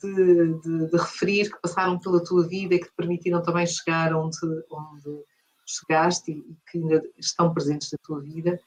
de, 0.00 0.58
de, 0.60 0.90
de, 0.90 0.96
referir 0.96 1.50
que 1.50 1.60
passaram 1.60 1.98
pela 1.98 2.22
tua 2.22 2.46
vida 2.46 2.74
e 2.74 2.78
que 2.78 2.86
te 2.86 2.94
permitiram 2.96 3.42
também 3.42 3.66
chegar 3.66 4.14
onde, 4.14 4.38
onde 4.70 5.24
chegaste 5.66 6.32
e, 6.32 6.38
e 6.38 6.56
que 6.70 6.78
ainda 6.78 7.02
estão 7.16 7.52
presentes 7.52 7.90
na 7.92 7.98
tua 8.02 8.20
vida. 8.20 8.60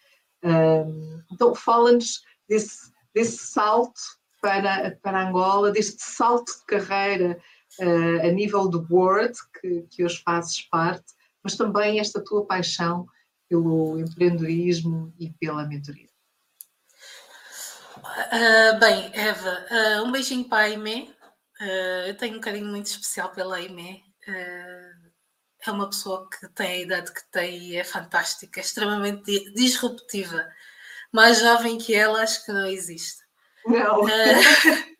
Um, 0.43 1.21
então, 1.31 1.55
fala-nos 1.55 2.21
desse, 2.47 2.91
desse 3.13 3.37
salto 3.37 3.99
para, 4.41 4.97
para 5.01 5.27
Angola, 5.27 5.71
deste 5.71 6.01
salto 6.01 6.51
de 6.59 6.65
carreira 6.65 7.41
uh, 7.79 8.27
a 8.27 8.31
nível 8.31 8.67
do 8.67 8.81
board, 8.81 9.33
que, 9.59 9.83
que 9.89 10.03
hoje 10.03 10.21
fazes 10.23 10.61
parte, 10.69 11.13
mas 11.43 11.55
também 11.55 11.99
esta 11.99 12.23
tua 12.23 12.45
paixão 12.45 13.05
pelo 13.49 13.99
empreendedorismo 13.99 15.13
e 15.19 15.29
pela 15.31 15.67
mentoria. 15.67 16.09
Uh, 17.97 18.79
bem, 18.79 19.11
Eva, 19.13 19.65
uh, 19.69 20.03
um 20.03 20.11
beijinho 20.11 20.47
para 20.47 20.63
a 20.63 20.67
Aimee, 20.67 21.13
Uh, 21.61 22.07
eu 22.07 22.17
tenho 22.17 22.37
um 22.37 22.41
carinho 22.41 22.65
muito 22.65 22.87
especial 22.87 23.29
pela. 23.29 23.59
Uh, 23.59 25.11
é 25.63 25.71
uma 25.71 25.87
pessoa 25.87 26.27
que 26.27 26.47
tem 26.49 26.67
a 26.67 26.79
idade 26.79 27.13
que 27.13 27.23
tem 27.31 27.55
e 27.59 27.75
é 27.75 27.83
fantástica, 27.83 28.59
é 28.59 28.63
extremamente 28.63 29.53
disruptiva. 29.53 30.49
Mais 31.13 31.39
jovem 31.39 31.77
que 31.77 31.93
ela, 31.93 32.23
acho 32.23 32.43
que 32.43 32.51
não 32.51 32.65
existe. 32.65 33.21
Não. 33.67 34.01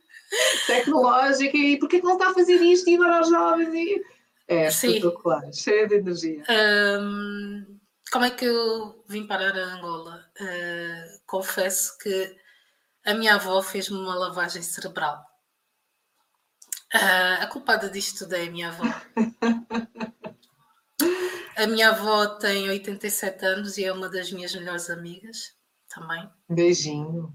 Tecnológica, 0.68 1.58
e 1.58 1.78
porquê 1.78 2.00
que 2.00 2.06
não 2.06 2.14
está 2.14 2.30
a 2.30 2.34
fazer 2.34 2.56
isto 2.62 2.90
e 2.90 2.96
agora 2.96 3.18
aos 3.18 3.30
jovens? 3.30 3.74
E... 3.74 4.04
É 4.48 4.68
espetacular, 4.68 5.52
cheia 5.54 5.88
de 5.88 5.96
energia. 5.96 6.44
Um, 6.50 7.80
como 8.12 8.26
é 8.26 8.30
que 8.30 8.44
eu 8.44 9.02
vim 9.08 9.26
parar 9.26 9.56
a 9.58 9.76
Angola? 9.76 10.26
Uh, 10.40 11.22
confesso 11.26 11.98
que 11.98 12.36
a 13.06 13.14
minha 13.14 13.36
avó 13.36 13.62
fez-me 13.62 13.98
uma 13.98 14.16
lavagem 14.16 14.62
cerebral. 14.62 15.26
Uh, 16.94 17.42
a 17.44 17.48
culpada 17.48 17.90
disto 17.90 18.26
tudo 18.26 18.36
é 18.36 18.48
a 18.48 18.52
minha 18.52 18.68
avó. 18.68 18.84
a 21.56 21.68
minha 21.68 21.90
avó 21.90 22.28
tem 22.28 22.70
87 22.70 23.46
anos 23.46 23.78
e 23.78 23.86
é 23.86 23.94
uma 23.94 24.10
das 24.10 24.30
minhas 24.32 24.54
melhores 24.54 24.90
amigas 24.90 25.54
também. 25.88 26.30
Beijinho. 26.50 27.34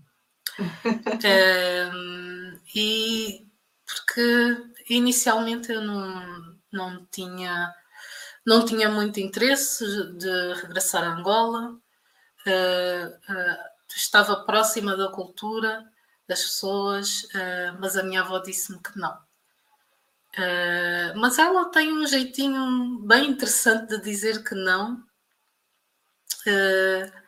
Uh, 0.59 2.59
e 2.75 3.47
porque 3.85 4.57
inicialmente 4.89 5.71
eu 5.71 5.83
não, 5.83 6.57
não 6.73 7.05
tinha 7.07 7.75
não 8.47 8.65
tinha 8.65 8.89
muito 8.89 9.19
interesse 9.19 9.85
de 10.13 10.55
regressar 10.55 11.03
a 11.03 11.15
Angola, 11.15 11.73
uh, 11.73 13.33
uh, 13.33 13.57
estava 13.95 14.45
próxima 14.45 14.97
da 14.97 15.09
cultura 15.09 15.85
das 16.29 16.45
pessoas, 16.45 17.25
uh, 17.25 17.77
mas 17.81 17.97
a 17.97 18.05
minha 18.05 18.21
avó 18.21 18.39
disse-me 18.39 18.81
que 18.81 18.97
não. 18.97 19.19
Mas 21.17 21.39
ela 21.39 21.71
tem 21.71 21.91
um 21.91 22.07
jeitinho 22.07 22.99
bem 23.07 23.31
interessante 23.31 23.89
de 23.89 24.03
dizer 24.03 24.45
que 24.45 24.55
não. 24.55 25.03
Uh, 26.47 27.26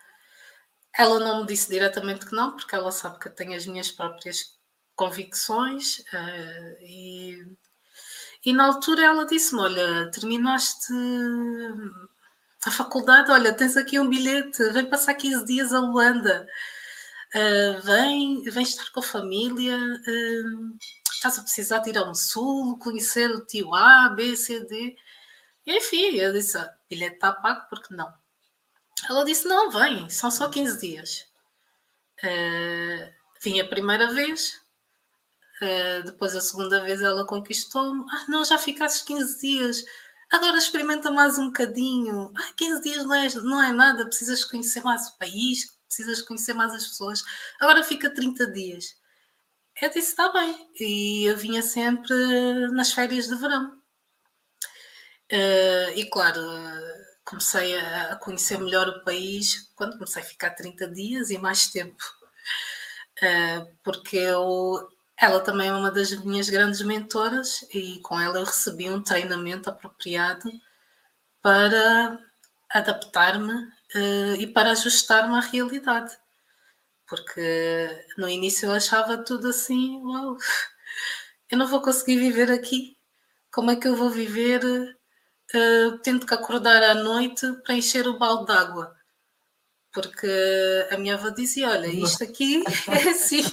ela 0.99 1.19
não 1.21 1.41
me 1.41 1.47
disse 1.47 1.71
diretamente 1.71 2.27
que 2.27 2.35
não, 2.35 2.57
porque 2.57 2.75
ela 2.75 2.93
sabe 2.93 3.19
que 3.19 3.29
eu 3.29 3.35
tenho 3.35 3.57
as 3.57 3.67
minhas 3.67 3.91
próprias 3.91 4.59
convicções. 4.95 6.01
Uh, 6.13 6.77
e, 6.83 7.47
e 8.45 8.53
na 8.53 8.67
altura 8.67 9.03
ela 9.05 9.27
disse-me: 9.27 9.63
Olha, 9.63 10.11
terminaste 10.11 10.93
a 12.67 12.71
faculdade, 12.71 13.31
olha, 13.31 13.55
tens 13.55 13.77
aqui 13.77 13.99
um 13.99 14.09
bilhete, 14.09 14.71
vem 14.73 14.91
passar 14.91 15.15
15 15.15 15.45
dias 15.47 15.73
a 15.73 15.81
Luanda. 15.81 16.47
vem, 17.85 18.43
vem 18.43 18.63
estar 18.63 18.91
com 18.93 19.01
a 19.01 19.03
família 19.03 19.79
estás 21.19 21.39
a 21.39 21.43
precisar 21.43 21.81
de 21.81 21.91
ir 21.91 21.99
ao 21.99 22.15
sul, 22.15 22.79
conhecer 22.79 23.31
o 23.31 23.45
tio 23.45 23.75
A, 23.75 24.09
B, 24.11 24.37
C, 24.37 24.65
D. 24.67 24.97
E, 25.67 25.77
enfim, 25.77 26.17
eu 26.17 26.33
disse, 26.33 26.57
ah, 26.59 26.73
bilhete 26.89 27.17
está 27.17 27.33
pago, 27.33 27.67
porque 27.69 27.95
não? 27.95 28.13
Ela 29.09 29.25
disse, 29.25 29.47
não, 29.47 29.71
vem, 29.71 30.09
são 30.09 30.31
só 30.31 30.49
15 30.49 30.81
dias. 30.81 31.27
Uh, 32.23 33.13
vim 33.43 33.61
a 33.61 33.69
primeira 33.69 34.13
vez, 34.13 34.61
uh, 35.63 36.05
depois 36.05 36.35
a 36.35 36.41
segunda 36.41 36.83
vez 36.83 37.01
ela 37.01 37.27
conquistou-me. 37.27 38.05
Ah, 38.11 38.25
não, 38.29 38.45
já 38.45 38.59
ficaste 38.59 39.05
15 39.05 39.41
dias. 39.41 39.85
Agora 40.31 40.59
experimenta 40.59 41.11
mais 41.11 41.39
um 41.39 41.47
bocadinho. 41.47 42.33
Ah, 42.37 42.53
15 42.57 42.83
dias 42.83 43.05
não 43.05 43.15
é, 43.15 43.29
não 43.35 43.63
é 43.63 43.73
nada, 43.73 44.07
precisas 44.07 44.45
conhecer 44.45 44.83
mais 44.83 45.09
o 45.09 45.19
país, 45.19 45.77
precisas 45.87 46.23
conhecer 46.23 46.55
mais 46.55 46.73
as 46.75 46.87
pessoas. 46.87 47.23
Agora 47.61 47.85
fica 47.85 48.11
30 48.11 48.51
dias. 48.53 48.97
Eu 49.81 49.89
disse, 49.91 50.11
está 50.11 50.33
bem. 50.33 50.71
E 50.81 51.25
eu 51.25 51.37
vinha 51.37 51.63
sempre 51.63 52.15
nas 52.73 52.93
férias 52.93 53.29
de 53.29 53.37
verão. 53.37 53.79
Uh, 55.31 55.91
e 55.95 56.09
claro, 56.11 56.41
comecei 57.29 57.79
a, 57.79 58.17
conhecer 58.17 58.59
melhor 58.59 58.89
o 58.89 59.05
país 59.05 59.71
quando 59.77 59.95
comecei 59.95 60.23
a 60.23 60.25
ficar 60.25 60.51
30 60.51 60.89
dias 60.89 61.31
e 61.31 61.37
mais 61.37 61.69
tempo. 61.69 62.03
Uh, 63.23 63.77
porque 63.83 64.17
eu, 64.17 64.89
ela 65.17 65.41
também 65.41 65.69
é 65.69 65.75
uma 65.75 65.91
das 65.91 66.13
minhas 66.25 66.49
grandes 66.49 66.81
mentoras 66.81 67.67
e 67.75 68.01
com 68.01 68.19
ela 68.19 68.39
eu 68.39 68.45
recebi 68.45 68.89
um 68.89 69.03
treinamento 69.03 69.69
apropriado 69.69 70.51
para 71.43 72.19
adaptar-me 72.71 73.53
uh, 73.53 74.35
e 74.39 74.47
para 74.47 74.71
ajustar-me 74.71 75.37
à 75.37 75.41
realidade. 75.41 76.17
Porque 77.07 78.07
no 78.17 78.29
início 78.29 78.67
eu 78.67 78.73
achava 78.73 79.19
tudo 79.19 79.49
assim, 79.49 80.01
uau, 80.03 80.37
eu 81.51 81.59
não 81.59 81.67
vou 81.67 81.83
conseguir 81.83 82.19
viver 82.19 82.51
aqui. 82.51 82.97
Como 83.53 83.71
é 83.71 83.77
que 83.77 83.89
eu 83.89 83.97
vou 83.97 84.11
viver 84.11 84.98
uh, 85.55 85.99
tendo 85.99 86.27
que 86.27 86.35
acordar 86.35 86.83
à 86.83 86.95
noite 86.95 87.47
para 87.65 87.75
encher 87.75 88.07
o 88.07 88.19
balde 88.19 88.47
d'água? 88.47 88.95
Porque 89.93 90.29
a 90.91 90.99
minha 90.99 91.15
avó 91.15 91.31
dizia: 91.31 91.71
Olha, 91.71 91.87
isto 91.87 92.23
aqui 92.25 92.63
é 92.89 93.11
assim. 93.11 93.45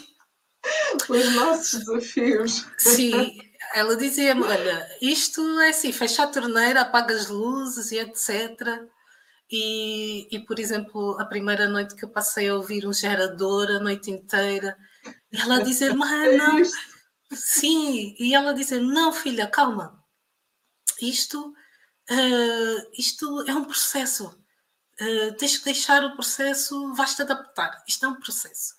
Os 1.10 1.36
nossos 1.36 1.80
desafios. 1.80 2.66
Sim, 2.78 3.40
ela 3.74 3.96
dizia-me: 3.96 4.44
Olha, 4.44 4.98
isto 5.02 5.60
é 5.60 5.70
assim, 5.70 5.92
fecha 5.92 6.24
a 6.24 6.28
torneira, 6.28 6.82
apaga 6.82 7.16
as 7.16 7.30
luzes 7.30 7.92
e 7.92 8.00
etc. 8.00 8.84
E, 9.52 10.28
e, 10.36 10.40
por 10.40 10.60
exemplo, 10.60 11.18
a 11.20 11.26
primeira 11.26 11.68
noite 11.68 11.96
que 11.96 12.04
eu 12.04 12.10
passei 12.10 12.50
a 12.50 12.56
ouvir 12.56 12.88
um 12.88 12.94
gerador 12.94 13.70
a 13.70 13.80
noite 13.80 14.10
inteira, 14.10 14.78
e 15.32 15.40
ela 15.40 15.64
dizer: 15.64 15.94
Mas 15.96 16.38
não, 16.38 16.62
sim, 17.32 18.16
e 18.20 18.34
ela 18.34 18.54
dizer: 18.54 18.82
Não, 18.82 19.14
filha, 19.14 19.48
calma, 19.48 20.04
isto, 21.02 21.54
uh, 22.10 22.92
isto 22.98 23.44
é 23.48 23.54
um 23.54 23.66
processo, 23.66 24.28
uh, 24.28 25.38
tens 25.38 25.58
que 25.58 25.66
deixar 25.66 26.04
o 26.04 26.14
processo, 26.16 26.94
vais-te 26.94 27.22
adaptar, 27.22 27.84
isto 27.88 28.06
é 28.06 28.10
um 28.10 28.20
processo. 28.20 28.74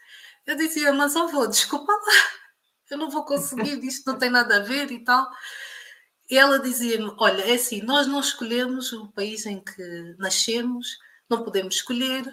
Eu 0.46 0.56
dizia: 0.56 0.92
Mas 0.92 1.16
avô, 1.16 1.46
desculpa 1.46 1.92
lá, 1.92 2.00
eu 2.90 2.98
não 2.98 3.10
vou 3.10 3.24
conseguir, 3.24 3.82
isto 3.84 4.10
não 4.10 4.18
tem 4.18 4.30
nada 4.30 4.56
a 4.56 4.60
ver 4.60 4.90
e 4.90 5.02
tal. 5.04 5.28
E 6.30 6.36
ela 6.38 6.58
dizia-me: 6.58 7.12
Olha, 7.18 7.42
é 7.42 7.54
assim, 7.54 7.82
nós 7.82 8.06
não 8.06 8.20
escolhemos 8.20 8.92
o 8.92 9.08
país 9.12 9.46
em 9.46 9.60
que 9.62 10.16
nascemos, 10.18 10.98
não 11.28 11.44
podemos 11.44 11.76
escolher, 11.76 12.24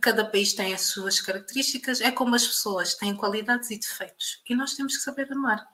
cada 0.00 0.24
país 0.24 0.52
tem 0.54 0.74
as 0.74 0.82
suas 0.82 1.20
características, 1.20 2.00
é 2.00 2.10
como 2.10 2.34
as 2.34 2.46
pessoas 2.46 2.94
têm 2.94 3.16
qualidades 3.16 3.70
e 3.70 3.78
defeitos, 3.78 4.42
e 4.48 4.54
nós 4.54 4.74
temos 4.74 4.96
que 4.96 5.02
saber 5.02 5.30
amar. 5.32 5.66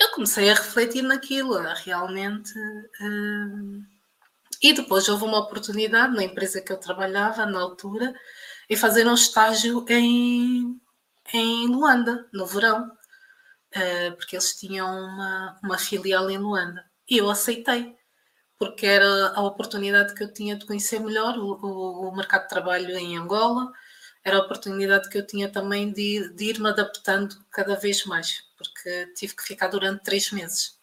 Eu 0.00 0.10
comecei 0.12 0.50
a 0.50 0.54
refletir 0.54 1.02
naquilo, 1.02 1.58
realmente. 1.84 2.52
Hum, 3.00 3.84
e 4.62 4.72
depois 4.72 5.08
houve 5.08 5.24
uma 5.24 5.38
oportunidade 5.38 6.14
na 6.14 6.24
empresa 6.24 6.60
que 6.60 6.72
eu 6.72 6.78
trabalhava 6.78 7.46
na 7.46 7.60
altura, 7.60 8.14
em 8.68 8.76
fazer 8.76 9.06
um 9.06 9.14
estágio 9.14 9.84
em, 9.88 10.80
em 11.32 11.66
Luanda, 11.68 12.26
no 12.32 12.46
verão. 12.46 12.90
Eh, 13.74 14.12
porque 14.12 14.36
eles 14.36 14.54
tinham 14.56 14.86
uma, 14.88 15.58
uma 15.62 15.78
filial 15.78 16.30
em 16.30 16.38
Luanda. 16.38 16.84
E 17.10 17.18
eu 17.18 17.28
aceitei, 17.28 17.96
porque 18.58 18.86
era 18.86 19.32
a 19.34 19.42
oportunidade 19.42 20.14
que 20.14 20.22
eu 20.22 20.32
tinha 20.32 20.56
de 20.56 20.64
conhecer 20.66 21.00
melhor 21.00 21.36
o, 21.38 21.54
o, 21.60 22.08
o 22.08 22.16
mercado 22.16 22.44
de 22.44 22.48
trabalho 22.50 22.96
em 22.96 23.18
Angola, 23.18 23.72
era 24.24 24.38
a 24.38 24.40
oportunidade 24.40 25.08
que 25.10 25.18
eu 25.18 25.26
tinha 25.26 25.50
também 25.50 25.92
de, 25.92 26.30
de 26.30 26.44
ir 26.44 26.58
me 26.58 26.68
adaptando 26.68 27.36
cada 27.50 27.76
vez 27.76 28.04
mais, 28.06 28.42
porque 28.56 29.12
tive 29.14 29.36
que 29.36 29.42
ficar 29.42 29.68
durante 29.68 30.02
três 30.02 30.30
meses. 30.32 30.78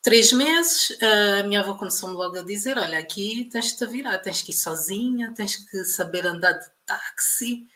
Três 0.00 0.32
meses, 0.32 0.96
a 1.02 1.42
minha 1.42 1.60
avó 1.60 1.74
começou-me 1.74 2.14
logo 2.14 2.38
a 2.38 2.42
dizer: 2.42 2.78
Olha, 2.78 2.98
aqui 2.98 3.48
tens 3.50 3.72
de 3.72 3.78
te 3.78 3.86
virar, 3.86 4.18
tens 4.18 4.42
que 4.42 4.52
ir 4.52 4.54
sozinha, 4.54 5.34
tens 5.34 5.56
que 5.56 5.84
saber 5.84 6.24
andar 6.24 6.52
de 6.52 6.66
táxi, 6.86 7.68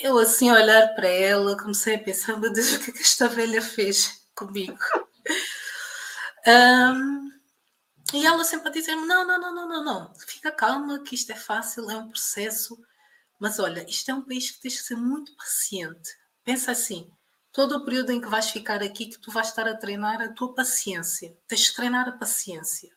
eu 0.00 0.18
assim 0.18 0.48
a 0.48 0.54
olhar 0.54 0.94
para 0.94 1.08
ela, 1.08 1.56
comecei 1.56 1.96
a 1.96 1.98
pensar, 1.98 2.38
meu 2.38 2.52
Deus, 2.52 2.72
o 2.72 2.78
que 2.80 2.90
é 2.90 2.94
que 2.94 3.02
esta 3.02 3.28
velha 3.28 3.60
fez 3.60 4.22
comigo? 4.34 4.78
Um, 6.46 7.30
e 8.14 8.24
ela 8.24 8.42
sempre 8.42 8.68
a 8.68 8.72
dizer-me, 8.72 9.06
não, 9.06 9.26
não, 9.26 9.38
não, 9.38 9.54
não, 9.54 9.68
não, 9.68 9.84
não, 9.84 10.14
fica 10.14 10.50
calma, 10.50 11.00
que 11.00 11.14
isto 11.14 11.30
é 11.30 11.34
fácil, 11.34 11.90
é 11.90 11.96
um 11.96 12.08
processo, 12.08 12.78
mas 13.38 13.58
olha, 13.58 13.88
isto 13.88 14.10
é 14.10 14.14
um 14.14 14.22
país 14.22 14.50
que 14.50 14.60
tens 14.60 14.80
que 14.80 14.86
ser 14.86 14.96
muito 14.96 15.34
paciente. 15.36 16.10
Pensa 16.44 16.72
assim, 16.72 17.10
todo 17.52 17.76
o 17.76 17.84
período 17.84 18.12
em 18.12 18.20
que 18.20 18.28
vais 18.28 18.50
ficar 18.50 18.82
aqui, 18.82 19.06
que 19.06 19.18
tu 19.18 19.30
vais 19.30 19.48
estar 19.48 19.66
a 19.68 19.76
treinar 19.76 20.20
a 20.20 20.32
tua 20.32 20.54
paciência, 20.54 21.36
tens 21.46 21.68
que 21.68 21.76
treinar 21.76 22.08
a 22.08 22.12
paciência. 22.12 22.90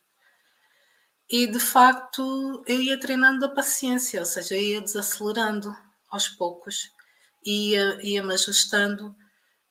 E 1.28 1.46
de 1.46 1.60
facto 1.60 2.62
eu 2.66 2.82
ia 2.82 2.98
treinando 2.98 3.44
a 3.44 3.48
paciência, 3.48 4.20
ou 4.20 4.26
seja, 4.26 4.56
ia 4.56 4.80
desacelerando 4.80 5.74
aos 6.10 6.28
poucos, 6.28 6.90
ia, 7.44 7.98
ia-me 8.02 8.34
ajustando. 8.34 9.16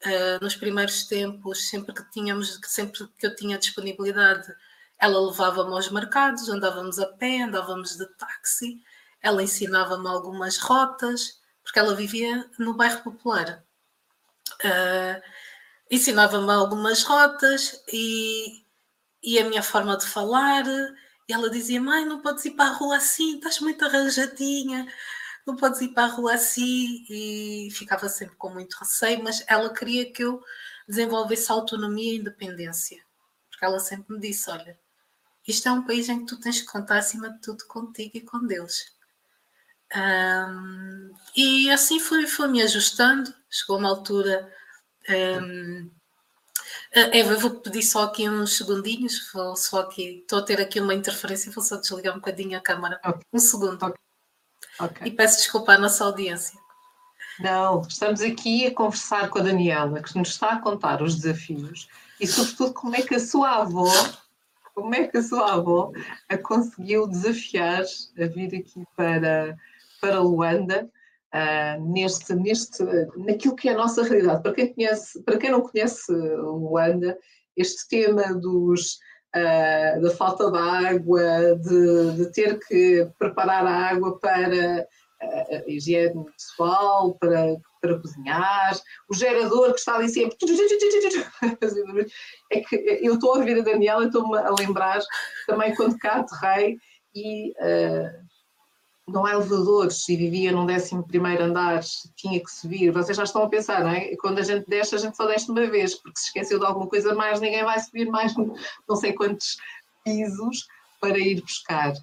Uh, 0.04 0.44
nos 0.44 0.56
primeiros 0.56 1.04
tempos, 1.04 1.70
sempre 1.70 1.94
que 1.94 2.10
tínhamos, 2.10 2.60
sempre 2.64 3.08
que 3.20 3.28
eu 3.28 3.36
tinha 3.36 3.60
disponibilidade, 3.60 4.52
ela 4.98 5.20
levava-me 5.20 5.74
aos 5.74 5.92
mercados, 5.92 6.50
andávamos 6.50 6.98
a 6.98 7.06
pé, 7.06 7.44
andávamos 7.44 7.98
de 7.98 8.08
táxi, 8.18 8.82
ela 9.22 9.44
ensinava-me 9.44 10.08
algumas 10.08 10.58
rotas, 10.58 11.40
porque 11.64 11.80
ela 11.80 11.96
vivia 11.96 12.50
no 12.58 12.74
bairro 12.74 13.04
popular. 13.04 13.64
Uh, 14.64 15.22
ensinava-me 15.90 16.52
algumas 16.52 17.04
rotas 17.04 17.84
e, 17.92 18.64
e 19.24 19.40
a 19.40 19.46
minha 19.46 19.64
forma 19.64 19.98
de 19.98 20.06
falar. 20.06 20.66
E 21.28 21.34
ela 21.34 21.50
dizia: 21.50 21.82
Mãe, 21.82 22.06
não 22.06 22.22
podes 22.22 22.46
ir 22.46 22.52
para 22.52 22.72
a 22.72 22.74
rua 22.74 22.98
assim, 22.98 23.38
estás 23.38 23.60
muito 23.60 23.86
arranjadinha 23.86 24.88
não 25.46 25.56
podes 25.56 25.82
ir 25.82 25.90
para 25.90 26.06
a 26.06 26.16
rua 26.16 26.34
assim 26.36 27.06
e 27.10 27.70
ficava 27.72 28.08
sempre 28.10 28.36
com 28.36 28.50
muito 28.50 28.76
receio, 28.76 29.24
mas 29.24 29.44
ela 29.48 29.74
queria 29.74 30.12
que 30.12 30.24
eu 30.24 30.42
desenvolvesse 30.88 31.52
autonomia 31.52 32.14
e 32.14 32.18
independência, 32.18 33.04
porque 33.50 33.66
ela 33.66 33.80
sempre 33.80 34.14
me 34.14 34.20
disse: 34.20 34.50
Olha, 34.50 34.80
isto 35.48 35.68
é 35.68 35.72
um 35.72 35.86
país 35.86 36.10
em 36.10 36.20
que 36.20 36.26
tu 36.26 36.40
tens 36.40 36.62
que 36.62 36.68
contar 36.68 37.00
acima 37.00 37.30
de 37.32 37.42
tudo 37.42 37.66
contigo 37.68 38.12
e 38.16 38.22
com 38.22 38.46
Deus. 38.46 38.96
Um, 39.96 41.12
e 41.36 41.70
assim 41.70 42.00
fui, 42.00 42.26
fui 42.28 42.48
me 42.48 42.62
ajustando, 42.62 43.34
chegou 43.50 43.78
uma 43.78 43.90
altura. 43.90 44.52
Um, 45.10 45.90
Eva, 46.94 47.36
vou 47.36 47.52
pedir 47.52 47.84
só 47.84 48.04
aqui 48.04 48.30
uns 48.30 48.58
segundinhos, 48.58 49.32
vou 49.34 49.56
só 49.56 49.82
aqui, 49.82 50.20
estou 50.20 50.40
a 50.40 50.42
ter 50.42 50.60
aqui 50.60 50.80
uma 50.80 50.94
interferência, 50.94 51.52
vou 51.52 51.64
só 51.64 51.78
desligar 51.78 52.14
um 52.14 52.20
bocadinho 52.20 52.58
a 52.58 52.62
câmara. 52.62 53.00
Okay. 53.06 53.22
Um 53.32 53.40
segundo. 53.40 53.86
Okay. 53.86 54.02
Okay. 54.80 55.08
E 55.08 55.12
peço 55.12 55.38
desculpa 55.38 55.74
à 55.74 55.78
nossa 55.78 56.04
audiência. 56.04 56.60
Não, 57.40 57.82
estamos 57.82 58.22
aqui 58.22 58.68
a 58.68 58.74
conversar 58.74 59.30
com 59.30 59.40
a 59.40 59.42
Daniela, 59.42 60.02
que 60.02 60.18
nos 60.18 60.30
está 60.30 60.52
a 60.52 60.60
contar 60.60 61.02
os 61.02 61.16
desafios 61.16 61.88
e, 62.20 62.28
sobretudo, 62.28 62.74
como 62.74 62.96
é 62.96 63.02
que 63.02 63.16
a 63.16 63.20
sua 63.20 63.62
avó, 63.62 63.92
como 64.76 64.94
é 64.94 65.08
que 65.08 65.18
a 65.18 65.24
sua 65.24 65.54
avó 65.54 65.92
a 66.30 66.38
conseguiu 66.38 67.08
desafiar 67.08 67.82
a 67.82 68.26
vir 68.28 68.56
aqui 68.56 68.84
para, 68.96 69.58
para 70.02 70.20
Luanda, 70.20 70.90
uh, 71.34 71.92
neste, 71.94 72.34
neste, 72.34 72.84
naquilo 73.18 73.56
que 73.56 73.70
é 73.70 73.74
a 73.74 73.78
nossa 73.78 74.04
realidade. 74.04 74.44
Para 74.44 74.54
quem, 74.54 74.74
conhece, 74.74 75.24
para 75.24 75.38
quem 75.38 75.52
não 75.52 75.62
conhece 75.62 76.12
Luanda, 76.12 77.18
este 77.56 77.88
tema 77.88 78.34
dos 78.34 78.96
uh, 79.36 80.02
da 80.02 80.10
falta 80.18 80.52
de 80.52 80.58
água, 80.58 81.56
de, 81.56 82.12
de, 82.18 82.32
ter 82.32 82.60
que 82.68 83.08
preparar 83.18 83.66
a 83.66 83.90
água 83.90 84.20
para 84.20 84.88
a 85.22 85.70
higiene 85.70 86.26
pessoal, 86.32 87.16
para, 87.20 87.56
para 87.80 88.00
cozinhar, 88.00 88.80
o 89.08 89.14
gerador 89.14 89.74
que 89.74 89.80
está 89.80 89.96
ali 89.96 90.10
sempre. 90.10 90.36
É 92.52 92.60
que 92.60 92.76
eu 93.02 93.14
estou 93.14 93.36
a 93.36 93.38
ouvir 93.38 93.60
a 93.60 93.64
Daniela 93.64 94.06
estou-me 94.06 94.38
a 94.38 94.50
lembrar 94.50 95.00
também 95.48 95.74
quando 95.76 95.98
cá 95.98 96.20
aterrei 96.20 96.78
e 97.16 97.52
uh, 97.52 98.31
não 99.08 99.26
há 99.26 99.34
elevadores 99.34 100.08
e 100.10 100.16
vivia 100.16 100.52
num 100.52 100.64
11 100.64 100.96
andar, 101.40 101.82
tinha 102.16 102.40
que 102.40 102.52
subir. 102.52 102.92
Vocês 102.92 103.18
já 103.18 103.24
estão 103.24 103.44
a 103.44 103.50
pensar, 103.50 103.84
não 103.84 103.92
é? 103.92 104.16
Quando 104.18 104.40
a 104.40 104.44
gente 104.44 104.68
desce, 104.68 104.96
a 104.96 104.98
gente 104.98 105.18
só 105.18 105.26
desce 105.26 105.50
uma 105.50 105.68
vez, 105.68 105.96
porque 105.96 106.20
se 106.20 106.28
esqueceu 106.28 106.60
de 106.60 106.66
alguma 106.66 106.88
coisa 106.88 107.14
mais, 107.14 107.40
ninguém 107.40 107.64
vai 107.64 107.80
subir 107.80 108.06
mais 108.08 108.34
não 108.88 108.96
sei 108.96 109.14
quantos 109.14 109.58
pisos 110.04 110.68
para 111.00 111.18
ir 111.18 111.42
buscar. 111.42 111.94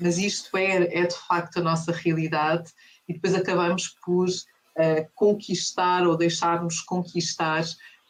Mas 0.00 0.18
isto 0.18 0.56
é, 0.56 1.00
é 1.00 1.06
de 1.06 1.16
facto 1.16 1.58
a 1.58 1.62
nossa 1.62 1.92
realidade 1.92 2.70
e 3.08 3.14
depois 3.14 3.34
acabamos 3.34 3.88
por 4.04 4.28
uh, 4.28 5.08
conquistar 5.14 6.06
ou 6.06 6.16
deixar-nos 6.16 6.80
conquistar 6.80 7.64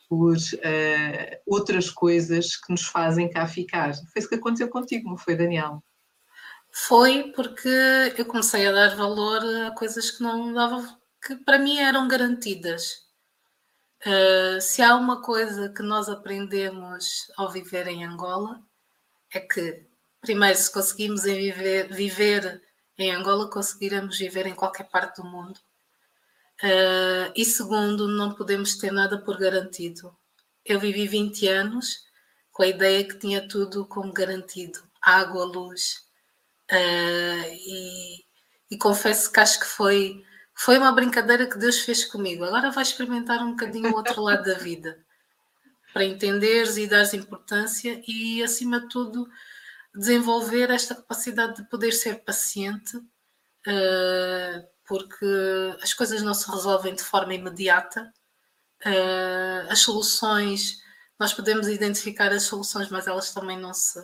por 0.08 0.36
uh, 0.36 1.36
outras 1.46 1.90
coisas 1.90 2.56
que 2.56 2.72
nos 2.72 2.82
fazem 2.82 3.30
cá 3.30 3.46
ficar. 3.46 3.94
Foi 3.94 4.18
isso 4.18 4.28
que 4.28 4.34
aconteceu 4.34 4.68
contigo, 4.68 5.08
não 5.08 5.16
foi, 5.16 5.36
Daniel? 5.36 5.82
Foi 6.70 7.32
porque 7.34 7.68
eu 8.16 8.24
comecei 8.26 8.66
a 8.66 8.72
dar 8.72 8.96
valor 8.96 9.42
a 9.66 9.70
coisas 9.72 10.10
que 10.10 10.22
não 10.22 10.52
dava, 10.52 10.98
que 11.24 11.36
para 11.36 11.58
mim 11.58 11.78
eram 11.78 12.08
garantidas. 12.08 13.06
Uh, 14.06 14.60
se 14.60 14.80
há 14.80 14.94
uma 14.94 15.22
coisa 15.22 15.70
que 15.70 15.82
nós 15.82 16.08
aprendemos 16.08 17.30
ao 17.36 17.50
viver 17.50 17.88
em 17.88 18.04
Angola, 18.04 18.62
é 19.32 19.40
que 19.40 19.88
primeiro, 20.20 20.58
se 20.58 20.72
conseguimos 20.72 21.24
viver, 21.24 21.92
viver 21.92 22.62
em 22.96 23.14
Angola, 23.14 23.50
conseguiremos 23.50 24.18
viver 24.18 24.46
em 24.46 24.54
qualquer 24.54 24.88
parte 24.88 25.20
do 25.20 25.28
mundo. 25.28 25.58
Uh, 26.62 27.30
e 27.36 27.44
segundo, 27.44 28.08
não 28.08 28.34
podemos 28.34 28.76
ter 28.76 28.92
nada 28.92 29.18
por 29.18 29.38
garantido. 29.38 30.16
Eu 30.64 30.80
vivi 30.80 31.06
20 31.06 31.46
anos 31.46 32.04
com 32.52 32.62
a 32.62 32.66
ideia 32.66 33.04
que 33.04 33.18
tinha 33.18 33.46
tudo 33.46 33.86
como 33.86 34.12
garantido: 34.12 34.80
água, 35.00 35.44
luz. 35.44 36.07
Uh, 36.70 37.48
e, 37.50 38.24
e, 38.70 38.78
confesso 38.78 39.32
que 39.32 39.40
acho 39.40 39.60
que 39.60 39.66
foi, 39.66 40.22
foi 40.54 40.76
uma 40.76 40.92
brincadeira 40.92 41.46
que 41.46 41.58
Deus 41.58 41.80
fez 41.80 42.04
comigo. 42.04 42.44
Agora 42.44 42.70
vai 42.70 42.82
experimentar 42.82 43.42
um 43.42 43.52
bocadinho 43.52 43.90
o 43.90 43.96
outro 43.96 44.20
lado 44.20 44.44
da 44.44 44.58
vida 44.58 44.98
para 45.92 46.04
entenderes 46.04 46.76
e 46.76 46.86
dares 46.86 47.14
importância 47.14 48.02
e, 48.06 48.42
acima 48.42 48.80
de 48.80 48.88
tudo, 48.88 49.28
desenvolver 49.94 50.70
esta 50.70 50.94
capacidade 50.94 51.56
de 51.56 51.68
poder 51.68 51.92
ser 51.92 52.22
paciente, 52.24 52.96
uh, 52.96 54.68
porque 54.86 55.26
as 55.82 55.92
coisas 55.94 56.22
não 56.22 56.34
se 56.34 56.50
resolvem 56.50 56.94
de 56.94 57.02
forma 57.02 57.34
imediata. 57.34 58.12
Uh, 58.84 59.70
as 59.70 59.80
soluções, 59.80 60.80
nós 61.18 61.32
podemos 61.32 61.66
identificar 61.66 62.30
as 62.30 62.44
soluções, 62.44 62.88
mas 62.90 63.06
elas 63.06 63.32
também 63.32 63.58
não, 63.58 63.74
se, 63.74 63.98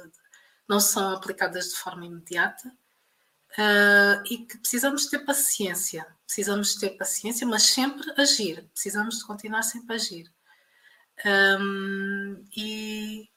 não 0.69 0.81
são 0.81 1.12
aplicadas 1.12 1.71
de 1.71 1.77
forma 1.77 2.07
imediata. 2.07 2.73
Uh, 3.57 4.19
e 4.29 4.39
que 4.39 4.59
precisamos 4.59 5.07
ter 5.07 5.21
paciência, 5.21 6.05
precisamos 6.27 6.75
ter 6.75 6.91
paciência, 6.91 7.47
mas 7.47 7.62
sempre 7.62 8.12
agir, 8.21 8.69
precisamos 8.73 9.19
de 9.19 9.25
continuar 9.25 9.62
sempre 9.62 9.93
a 9.93 9.97
agir. 9.97 10.33
Um, 11.25 12.45
e, 12.57 13.29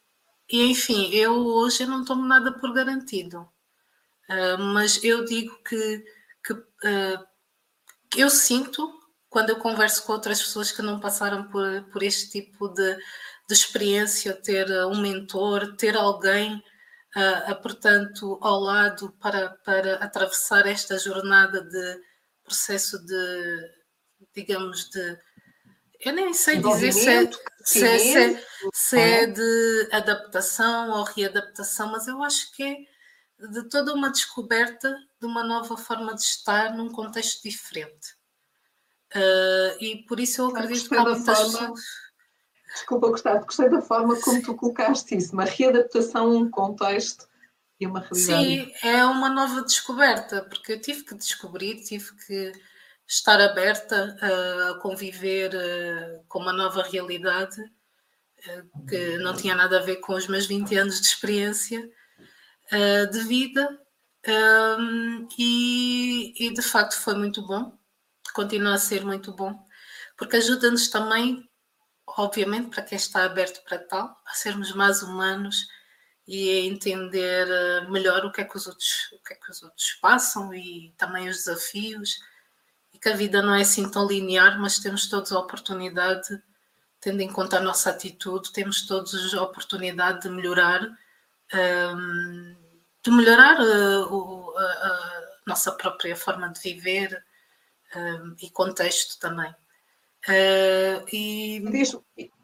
e, 0.49 0.71
enfim, 0.71 1.11
eu 1.13 1.45
hoje 1.45 1.85
não 1.85 2.03
tomo 2.03 2.25
nada 2.25 2.51
por 2.51 2.73
garantido, 2.73 3.41
uh, 4.27 4.57
mas 4.57 5.03
eu 5.03 5.23
digo 5.23 5.55
que, 5.63 6.03
que 6.43 6.53
uh, 6.53 7.27
eu 8.15 8.31
sinto 8.31 8.91
quando 9.29 9.51
eu 9.51 9.59
converso 9.59 10.03
com 10.03 10.13
outras 10.13 10.41
pessoas 10.41 10.71
que 10.71 10.81
não 10.81 10.99
passaram 10.99 11.47
por, 11.49 11.83
por 11.91 12.01
este 12.01 12.31
tipo 12.31 12.69
de, 12.69 12.95
de 12.95 13.53
experiência, 13.53 14.33
ter 14.33 14.67
um 14.87 14.99
mentor, 14.99 15.75
ter 15.75 15.95
alguém, 15.95 16.63
uh, 17.15 17.61
portanto, 17.61 18.37
ao 18.41 18.59
lado 18.59 19.11
para, 19.19 19.49
para 19.63 19.95
atravessar 19.95 20.65
esta 20.67 20.97
jornada 20.97 21.61
de 21.63 22.01
processo 22.43 22.97
de, 23.05 23.71
digamos, 24.33 24.89
de 24.89 25.19
eu 25.99 26.13
nem 26.13 26.33
sei 26.33 26.61
dizer 26.61 26.93
se 26.93 27.09
é, 27.09 27.31
se, 27.63 27.85
é, 27.85 27.97
se, 27.97 28.17
é, 28.17 28.43
se 28.73 28.99
é 28.99 29.25
de 29.25 29.89
adaptação 29.91 30.91
ou 30.91 31.03
readaptação, 31.03 31.91
mas 31.91 32.07
eu 32.07 32.23
acho 32.23 32.51
que 32.53 32.63
é 32.63 32.75
de 33.47 33.67
toda 33.69 33.93
uma 33.93 34.11
descoberta 34.11 34.95
de 35.19 35.25
uma 35.25 35.43
nova 35.43 35.75
forma 35.75 36.13
de 36.13 36.21
estar 36.21 36.75
num 36.75 36.89
contexto 36.89 37.41
diferente. 37.43 38.15
Uh, 39.15 39.81
e 39.81 40.05
por 40.07 40.19
isso 40.19 40.41
eu 40.41 40.47
acredito 40.47 40.89
que 40.89 40.95
há 40.95 41.03
muitas 41.03 41.37
forma, 41.37 41.59
pessoas... 41.59 41.81
Desculpa, 42.73 43.09
Gustavo, 43.09 43.45
gostei 43.45 43.69
da 43.69 43.81
forma 43.81 44.19
como 44.19 44.41
tu 44.41 44.55
colocaste 44.55 45.15
isso, 45.15 45.33
uma 45.33 45.45
readaptação 45.45 46.25
a 46.25 46.35
um 46.37 46.49
contexto 46.49 47.27
e 47.79 47.87
uma 47.87 47.99
realidade. 47.99 48.21
Sim, 48.21 48.71
é 48.83 49.05
uma 49.05 49.29
nova 49.29 49.61
descoberta, 49.61 50.43
porque 50.43 50.73
eu 50.73 50.81
tive 50.81 51.03
que 51.03 51.15
descobrir, 51.15 51.83
tive 51.83 52.13
que 52.25 52.51
estar 53.07 53.39
aberta 53.39 54.17
a 54.21 54.79
conviver 54.79 55.51
eh, 55.55 56.21
com 56.27 56.39
uma 56.39 56.51
nova 56.51 56.83
realidade 56.83 57.57
eh, 58.45 58.63
que 58.87 59.17
não 59.19 59.33
tinha 59.33 59.55
nada 59.55 59.79
a 59.79 59.83
ver 59.83 59.97
com 59.97 60.13
os 60.13 60.27
meus 60.27 60.45
20 60.45 60.75
anos 60.75 60.99
de 60.99 61.07
experiência 61.07 61.89
eh, 62.69 63.05
de 63.05 63.19
vida 63.19 63.79
e, 65.39 66.33
e 66.37 66.53
de 66.53 66.61
facto 66.61 66.99
foi 66.99 67.15
muito 67.15 67.45
bom, 67.47 67.71
continua 68.33 68.73
a 68.73 68.77
ser 68.77 69.05
muito 69.05 69.31
bom, 69.31 69.57
porque 70.17 70.35
ajuda-nos 70.35 70.89
também, 70.89 71.46
obviamente, 72.07 72.69
para 72.69 72.83
quem 72.83 72.95
está 72.95 73.23
aberto 73.23 73.63
para 73.63 73.79
tal, 73.79 74.21
a 74.25 74.33
sermos 74.33 74.73
mais 74.73 75.03
humanos 75.03 75.67
e 76.27 76.49
a 76.51 76.65
entender 76.65 77.47
melhor 77.89 78.25
o 78.25 78.31
que 78.31 78.41
é 78.41 78.43
que 78.43 78.57
os 78.57 78.67
outros, 78.67 79.11
o 79.13 79.23
que 79.23 79.33
é 79.33 79.35
que 79.35 79.51
os 79.51 79.63
outros 79.63 79.93
passam 80.01 80.53
e 80.53 80.93
também 80.97 81.29
os 81.29 81.37
desafios 81.37 82.19
e 82.93 82.99
que 82.99 83.09
a 83.09 83.15
vida 83.15 83.41
não 83.41 83.53
é 83.53 83.61
assim 83.61 83.89
tão 83.89 84.07
linear, 84.07 84.59
mas 84.59 84.79
temos 84.79 85.07
todos 85.07 85.31
a 85.31 85.39
oportunidade, 85.39 86.41
tendo 86.99 87.21
em 87.21 87.31
conta 87.31 87.57
a 87.57 87.61
nossa 87.61 87.91
atitude, 87.91 88.51
temos 88.51 88.87
todos 88.87 89.33
a 89.35 89.43
oportunidade 89.43 90.21
de 90.21 90.29
melhorar, 90.29 90.81
um, 91.53 92.55
de 93.03 93.11
melhorar 93.11 93.59
uh, 93.61 94.57
a, 94.57 95.27
nossa 95.45 95.71
própria 95.71 96.15
forma 96.15 96.49
de 96.49 96.59
viver 96.59 97.23
um, 97.95 98.35
e 98.41 98.49
contexto 98.49 99.19
também. 99.19 99.53
Uh, 100.27 101.05
e 101.11 101.61
diz-me 101.71 102.01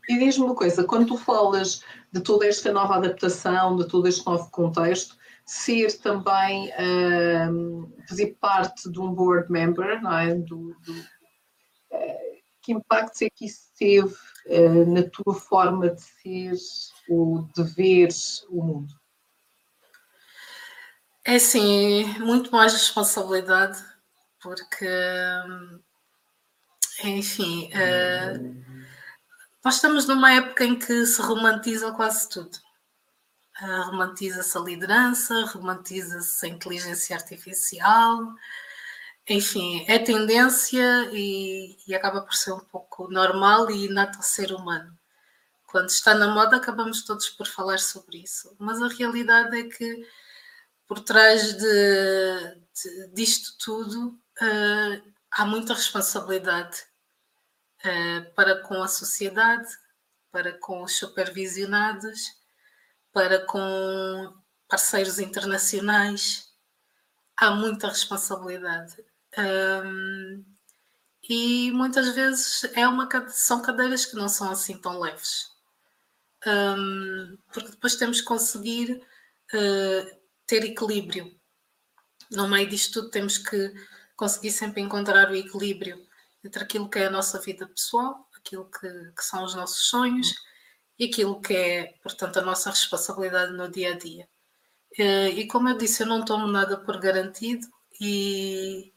diz 0.08 0.38
uma 0.38 0.56
coisa, 0.56 0.84
quando 0.84 1.08
tu 1.08 1.18
falas 1.18 1.82
de 2.12 2.22
toda 2.22 2.46
esta 2.46 2.72
nova 2.72 2.96
adaptação, 2.96 3.76
de 3.76 3.88
todo 3.88 4.08
este 4.08 4.26
novo 4.26 4.50
contexto, 4.52 5.18
ser 5.46 5.92
também, 6.00 6.72
um, 7.50 7.92
fazer 8.08 8.38
parte 8.40 8.90
de 8.90 9.00
um 9.00 9.14
board 9.14 9.52
member, 9.52 10.02
não 10.02 10.18
é? 10.18 10.34
Do, 10.36 10.76
do, 10.86 10.94
uh, 10.94 12.34
que 12.62 12.72
impactos 12.72 13.22
é 13.22 13.30
que 13.30 13.46
isso 13.46 13.64
teve 13.78 14.14
uh, 14.48 14.94
na 14.94 15.04
tua 15.04 15.34
forma 15.34 15.90
de 15.90 16.02
ser 16.02 16.54
ou 17.10 17.44
de 17.56 17.64
ver 17.76 18.10
o 18.50 18.64
mundo? 18.64 18.94
É 21.26 21.40
sim, 21.40 22.06
muito 22.20 22.52
mais 22.52 22.74
responsabilidade, 22.74 23.82
porque, 24.42 24.86
enfim, 27.04 27.70
uh, 27.74 28.64
nós 29.64 29.76
estamos 29.76 30.06
numa 30.06 30.34
época 30.34 30.66
em 30.66 30.78
que 30.78 31.06
se 31.06 31.22
romantiza 31.22 31.92
quase 31.94 32.30
tudo. 32.30 32.58
Romantiza-se 33.86 34.58
a 34.58 34.62
liderança, 34.62 35.46
romantiza-se 35.46 36.46
a 36.46 36.50
inteligência 36.50 37.16
artificial, 37.16 38.34
enfim, 39.28 39.86
é 39.88 39.98
tendência 40.00 41.10
e, 41.14 41.78
e, 41.88 41.96
acaba 41.96 42.22
por 42.22 42.34
ser 42.34 42.52
um 42.52 42.60
pouco 42.60 43.08
normal 43.10 43.72
e 43.72 43.86
inato 43.86 44.18
ao 44.18 44.24
ser 44.24 44.52
humano. 44.52 44.98
Quando 45.66 45.90
está 45.90 46.14
na 46.14 46.28
moda, 46.28 46.58
acabamos 46.58 47.04
todos 47.04 47.30
por 47.30 47.48
falar 47.48 47.80
sobre 47.80 48.18
isso, 48.18 48.54
mas 48.60 48.82
a 48.82 48.90
realidade 48.90 49.58
é 49.58 49.64
que 49.64 50.06
por 50.88 51.00
trás 51.00 51.54
de, 51.54 52.58
de 52.74 53.08
disto 53.14 53.58
tudo 53.58 54.20
uh, 54.42 55.13
há 55.36 55.46
muita 55.46 55.74
responsabilidade 55.74 56.84
uh, 57.86 58.34
para 58.36 58.62
com 58.62 58.82
a 58.82 58.88
sociedade, 58.88 59.68
para 60.32 60.54
com 60.60 60.84
os 60.84 60.96
supervisionados 60.96 62.44
para 63.14 63.46
com 63.46 64.34
parceiros 64.68 65.20
internacionais. 65.20 66.52
Há 67.38 67.52
muita 67.52 67.88
responsabilidade. 67.88 68.96
Um, 69.38 70.44
e 71.30 71.72
muitas 71.72 72.14
vezes 72.14 72.64
é 72.74 72.88
uma, 72.88 73.08
são 73.30 73.62
cadeiras 73.62 74.06
que 74.06 74.16
não 74.16 74.28
são 74.28 74.52
assim 74.52 74.78
tão 74.78 75.00
leves. 75.00 75.52
Um, 76.46 77.38
porque 77.54 77.70
depois 77.70 77.96
temos 77.96 78.20
que 78.20 78.28
conseguir 78.28 79.02
uh, 79.54 80.18
ter 80.46 80.66
equilíbrio. 80.66 81.40
No 82.32 82.48
meio 82.48 82.68
disto 82.68 82.94
tudo, 82.94 83.12
temos 83.12 83.38
que 83.38 83.74
conseguir 84.24 84.52
sempre 84.52 84.82
encontrar 84.82 85.30
o 85.30 85.36
equilíbrio 85.36 86.02
entre 86.46 86.64
aquilo 86.64 86.90
que 86.90 86.98
é 86.98 87.08
a 87.08 87.12
nossa 87.12 87.42
vida 87.42 87.68
pessoal, 87.68 88.26
aquilo 88.38 88.72
que, 88.72 88.88
que 88.88 89.22
são 89.22 89.44
os 89.44 89.54
nossos 89.54 89.90
sonhos 89.90 90.34
e 90.98 91.06
aquilo 91.06 91.42
que 91.42 91.54
é, 91.54 91.94
portanto, 92.02 92.38
a 92.38 92.42
nossa 92.42 92.70
responsabilidade 92.70 93.52
no 93.52 93.70
dia 93.70 93.92
a 93.92 93.98
dia. 93.98 94.26
Eh, 94.98 95.30
e 95.32 95.48
como 95.48 95.68
eu 95.68 95.78
disse, 95.78 96.04
eu 96.04 96.08
não 96.08 96.24
tomo 96.24 96.48
nada 96.48 96.78
por 96.78 97.02
garantido, 97.02 97.68
e, 98.00 98.94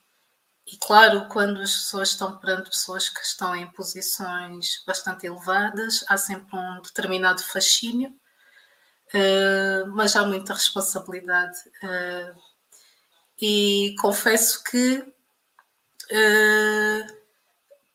e 0.64 0.76
claro, 0.78 1.26
quando 1.28 1.60
as 1.60 1.72
pessoas 1.72 2.10
estão 2.10 2.38
perante 2.38 2.70
pessoas 2.70 3.08
que 3.08 3.20
estão 3.20 3.56
em 3.56 3.66
posições 3.72 4.84
bastante 4.86 5.26
elevadas, 5.26 6.04
há 6.08 6.16
sempre 6.16 6.56
um 6.56 6.80
determinado 6.82 7.42
fascínio, 7.42 8.14
eh, 9.12 9.82
mas 9.88 10.14
há 10.14 10.24
muita 10.24 10.54
responsabilidade. 10.54 11.58
Eh, 11.82 12.34
e 13.40 13.94
confesso 14.00 14.62
que 14.64 15.15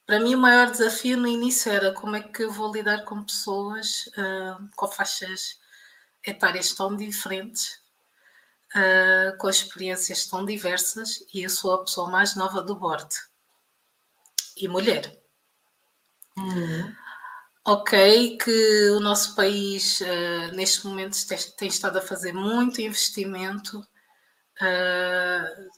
para 0.05 0.19
mim, 0.19 0.35
o 0.35 0.39
maior 0.39 0.69
desafio 0.69 1.17
no 1.17 1.27
início 1.27 1.71
era 1.71 1.93
como 1.93 2.15
é 2.15 2.21
que 2.21 2.43
eu 2.43 2.51
vou 2.51 2.71
lidar 2.71 3.05
com 3.05 3.23
pessoas 3.23 4.07
uh, 4.17 4.69
com 4.75 4.87
faixas 4.87 5.59
etárias 6.25 6.73
tão 6.73 6.95
diferentes, 6.95 7.81
uh, 8.75 9.37
com 9.37 9.49
experiências 9.49 10.25
tão 10.25 10.45
diversas, 10.45 11.25
e 11.33 11.43
eu 11.43 11.49
sou 11.49 11.73
a 11.73 11.83
pessoa 11.83 12.09
mais 12.09 12.35
nova 12.35 12.61
do 12.61 12.75
board 12.75 13.07
e 14.57 14.67
mulher. 14.67 15.17
Uhum. 16.37 16.95
Ok, 17.65 18.37
que 18.37 18.89
o 18.91 18.99
nosso 18.99 19.35
país 19.35 20.01
uh, 20.01 20.55
neste 20.55 20.85
momento 20.85 21.15
tem, 21.27 21.37
tem, 21.57 21.67
estado 21.67 21.97
a 21.97 22.01
fazer 22.01 22.33
muito 22.33 22.81
investimento 22.81 23.79
uh, 23.79 25.69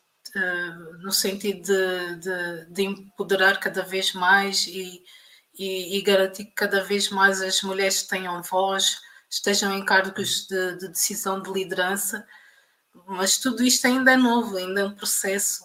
no 1.01 1.11
sentido 1.11 1.61
de, 1.61 2.15
de, 2.17 2.65
de, 2.71 2.84
empoderar 2.84 3.59
cada 3.59 3.84
vez 3.84 4.13
mais 4.13 4.65
e, 4.67 5.03
e, 5.57 5.97
e, 5.97 6.01
garantir 6.01 6.45
que 6.45 6.51
cada 6.51 6.84
vez 6.84 7.09
mais 7.09 7.41
as 7.41 7.61
mulheres 7.61 8.03
tenham 8.03 8.41
voz, 8.41 8.99
estejam 9.29 9.75
em 9.77 9.86
cargos 9.86 10.47
de, 10.47 10.77
de 10.77 10.88
decisão 10.88 11.41
de 11.41 11.51
liderança, 11.51 12.27
mas 13.07 13.38
tudo 13.38 13.63
isto 13.63 13.86
ainda 13.86 14.13
é 14.13 14.17
novo, 14.17 14.57
ainda 14.57 14.81
é 14.81 14.86
um 14.86 14.95
processo. 14.95 15.63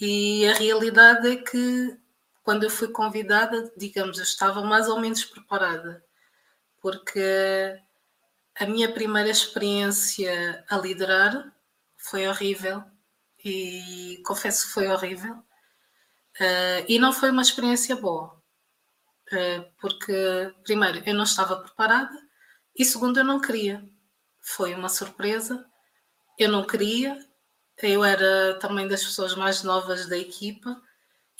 e 0.00 0.46
a 0.46 0.54
realidade 0.54 1.28
é 1.28 1.36
que 1.36 1.98
quando 2.42 2.64
eu 2.64 2.70
fui 2.70 2.88
convidada, 2.88 3.72
digamos, 3.76 4.18
eu 4.18 4.24
estava 4.24 4.62
mais 4.62 4.88
ou 4.88 5.00
menos 5.00 5.24
preparada, 5.24 6.04
porque 6.80 7.20
a 8.54 8.66
minha 8.66 8.92
primeira 8.92 9.28
experiência 9.28 10.64
a 10.70 10.78
liderar 10.78 11.52
foi 12.10 12.26
horrível. 12.26 12.82
E 13.44 14.20
confesso 14.24 14.66
que 14.66 14.72
foi 14.72 14.88
horrível. 14.88 15.34
Uh, 16.40 16.84
e 16.88 16.98
não 16.98 17.12
foi 17.12 17.30
uma 17.30 17.40
experiência 17.40 17.96
boa, 17.96 18.34
uh, 19.32 19.72
porque 19.80 20.54
primeiro 20.64 21.02
eu 21.06 21.14
não 21.14 21.24
estava 21.24 21.56
preparada 21.56 22.14
e 22.78 22.84
segundo 22.84 23.18
eu 23.18 23.24
não 23.24 23.40
queria. 23.40 23.82
Foi 24.42 24.74
uma 24.74 24.90
surpresa, 24.90 25.64
eu 26.38 26.50
não 26.50 26.66
queria, 26.66 27.18
eu 27.82 28.04
era 28.04 28.58
também 28.58 28.86
das 28.86 29.02
pessoas 29.02 29.34
mais 29.34 29.62
novas 29.62 30.06
da 30.08 30.18
equipa 30.18 30.78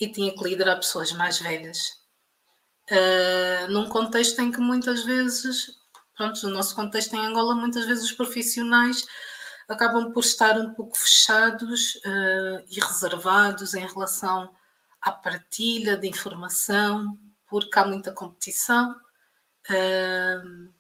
e 0.00 0.10
tinha 0.10 0.34
que 0.34 0.44
liderar 0.44 0.76
pessoas 0.76 1.12
mais 1.12 1.38
velhas. 1.38 1.90
Uh, 2.90 3.70
num 3.70 3.88
contexto 3.90 4.40
em 4.40 4.50
que 4.50 4.60
muitas 4.60 5.04
vezes, 5.04 5.72
pronto, 6.16 6.42
no 6.44 6.54
nosso 6.54 6.74
contexto 6.74 7.14
em 7.14 7.26
Angola, 7.26 7.54
muitas 7.54 7.84
vezes 7.84 8.04
os 8.04 8.12
profissionais 8.12 9.04
acabam 9.68 10.12
por 10.12 10.20
estar 10.20 10.58
um 10.58 10.72
pouco 10.72 10.96
fechados 10.96 11.96
uh, 11.96 12.64
e 12.68 12.80
reservados 12.80 13.74
em 13.74 13.86
relação 13.86 14.54
à 15.00 15.10
partilha 15.10 15.96
de 15.96 16.08
informação, 16.08 17.18
porque 17.46 17.78
há 17.78 17.86
muita 17.86 18.12
competição. 18.12 18.94
Uh, 19.68 20.72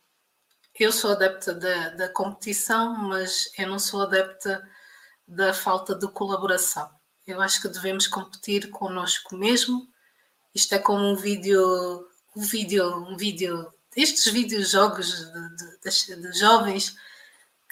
eu 0.78 0.92
sou 0.92 1.12
adepta 1.12 1.54
da, 1.54 1.88
da 1.90 2.08
competição, 2.08 2.94
mas 2.96 3.50
eu 3.58 3.68
não 3.68 3.78
sou 3.78 4.02
adepta 4.02 4.62
da 5.26 5.52
falta 5.52 5.94
de 5.94 6.06
colaboração. 6.08 6.88
Eu 7.26 7.40
acho 7.40 7.60
que 7.60 7.68
devemos 7.68 8.06
competir 8.06 8.70
connosco 8.70 9.36
mesmo. 9.36 9.88
Isto 10.54 10.74
é 10.74 10.78
como 10.78 11.04
um 11.04 11.16
vídeo, 11.16 12.08
um 12.36 12.42
vídeo, 12.42 12.94
um 12.94 13.16
vídeo, 13.16 13.72
estes 13.96 14.32
videojogos 14.32 15.08
de, 15.08 15.90
de, 15.90 16.22
de 16.22 16.38
jovens 16.38 16.94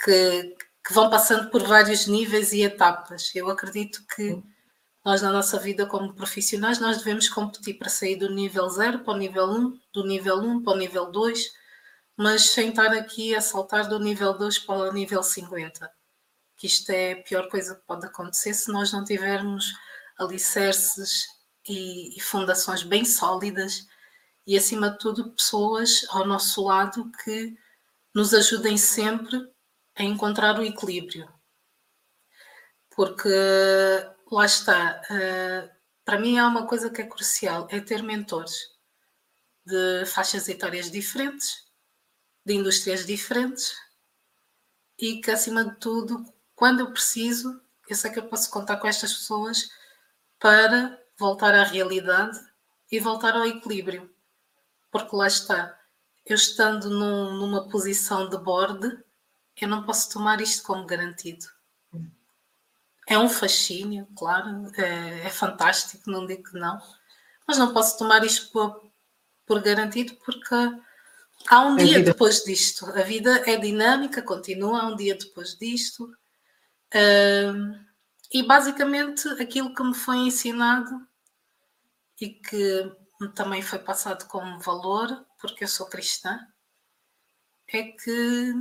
que, 0.02 0.56
que 0.86 0.92
vão 0.92 1.10
passando 1.10 1.50
por 1.50 1.62
vários 1.62 2.06
níveis 2.06 2.52
e 2.52 2.62
etapas. 2.62 3.34
Eu 3.34 3.48
acredito 3.48 4.04
que 4.14 4.42
nós 5.04 5.22
na 5.22 5.30
nossa 5.30 5.58
vida 5.58 5.86
como 5.86 6.14
profissionais 6.14 6.78
nós 6.78 6.98
devemos 6.98 7.28
competir 7.28 7.78
para 7.78 7.88
sair 7.88 8.16
do 8.16 8.30
nível 8.30 8.68
0 8.68 9.00
para 9.00 9.14
o 9.14 9.16
nível 9.16 9.46
1, 9.46 9.80
do 9.92 10.06
nível 10.06 10.38
1 10.38 10.62
para 10.62 10.72
o 10.74 10.76
nível 10.76 11.10
2, 11.10 11.52
mas 12.16 12.50
sem 12.50 12.70
estar 12.70 12.92
aqui 12.92 13.34
a 13.34 13.40
saltar 13.40 13.88
do 13.88 13.98
nível 13.98 14.36
2 14.36 14.58
para 14.60 14.90
o 14.90 14.92
nível 14.92 15.22
50 15.22 15.90
que 16.56 16.66
isto 16.66 16.90
é 16.90 17.12
a 17.12 17.22
pior 17.22 17.48
coisa 17.48 17.74
que 17.74 17.86
pode 17.86 18.06
acontecer 18.06 18.54
se 18.54 18.70
nós 18.70 18.92
não 18.92 19.04
tivermos 19.04 19.72
alicerces 20.18 21.26
e, 21.68 22.16
e 22.16 22.20
fundações 22.20 22.82
bem 22.82 23.04
sólidas 23.04 23.86
e, 24.46 24.56
acima 24.56 24.90
de 24.90 24.98
tudo, 24.98 25.32
pessoas 25.32 26.06
ao 26.10 26.26
nosso 26.26 26.64
lado 26.64 27.10
que 27.22 27.54
nos 28.14 28.34
ajudem 28.34 28.76
sempre 28.76 29.40
a 29.96 30.02
encontrar 30.02 30.58
o 30.58 30.64
equilíbrio. 30.64 31.28
Porque 32.94 33.28
lá 34.30 34.44
está, 34.44 35.00
uh, 35.10 35.70
para 36.04 36.18
mim 36.18 36.38
há 36.38 36.46
uma 36.46 36.66
coisa 36.66 36.90
que 36.90 37.02
é 37.02 37.06
crucial, 37.06 37.66
é 37.70 37.80
ter 37.80 38.02
mentores 38.02 38.54
de 39.64 40.04
faixas 40.06 40.48
etárias 40.48 40.90
diferentes, 40.90 41.64
de 42.44 42.54
indústrias 42.54 43.06
diferentes 43.06 43.74
e 44.98 45.20
que 45.20 45.30
acima 45.30 45.64
de 45.64 45.76
tudo 45.76 46.24
quando 46.54 46.80
eu 46.80 46.92
preciso, 46.92 47.60
eu 47.88 47.96
sei 47.96 48.10
que 48.10 48.18
eu 48.18 48.28
posso 48.28 48.50
contar 48.50 48.76
com 48.76 48.86
estas 48.86 49.12
pessoas 49.12 49.68
para 50.38 50.98
voltar 51.18 51.54
à 51.54 51.64
realidade 51.64 52.38
e 52.90 53.00
voltar 53.00 53.34
ao 53.34 53.46
equilíbrio. 53.46 54.14
Porque 54.90 55.16
lá 55.16 55.26
está, 55.26 55.78
eu 56.24 56.36
estando 56.36 56.88
num, 56.90 57.34
numa 57.38 57.68
posição 57.68 58.28
de 58.28 58.38
board, 58.38 59.02
eu 59.60 59.68
não 59.68 59.84
posso 59.84 60.10
tomar 60.10 60.40
isto 60.40 60.62
como 60.64 60.86
garantido. 60.86 61.46
É 63.06 63.18
um 63.18 63.28
fascínio, 63.28 64.08
claro, 64.16 64.70
é, 64.76 65.26
é 65.26 65.30
fantástico, 65.30 66.10
não 66.10 66.26
digo 66.26 66.42
que 66.44 66.58
não, 66.58 66.80
mas 67.46 67.58
não 67.58 67.72
posso 67.72 67.98
tomar 67.98 68.24
isto 68.24 68.50
por, 68.50 68.90
por 69.46 69.60
garantido 69.60 70.14
porque 70.24 70.54
há 71.48 71.60
um 71.60 71.76
dia 71.76 72.00
depois 72.00 72.42
disto. 72.44 72.86
A 72.86 73.02
vida 73.02 73.42
é 73.46 73.56
dinâmica, 73.56 74.22
continua, 74.22 74.80
há 74.80 74.86
um 74.86 74.96
dia 74.96 75.14
depois 75.14 75.56
disto 75.58 76.10
Uh, 76.94 77.74
e 78.32 78.44
basicamente 78.44 79.28
aquilo 79.42 79.74
que 79.74 79.82
me 79.82 79.94
foi 79.94 80.16
ensinado 80.18 81.04
e 82.20 82.28
que 82.28 82.92
também 83.34 83.60
foi 83.62 83.80
passado 83.80 84.28
como 84.28 84.60
valor, 84.60 85.26
porque 85.40 85.64
eu 85.64 85.68
sou 85.68 85.86
cristã, 85.86 86.38
é 87.66 87.82
que 87.82 88.52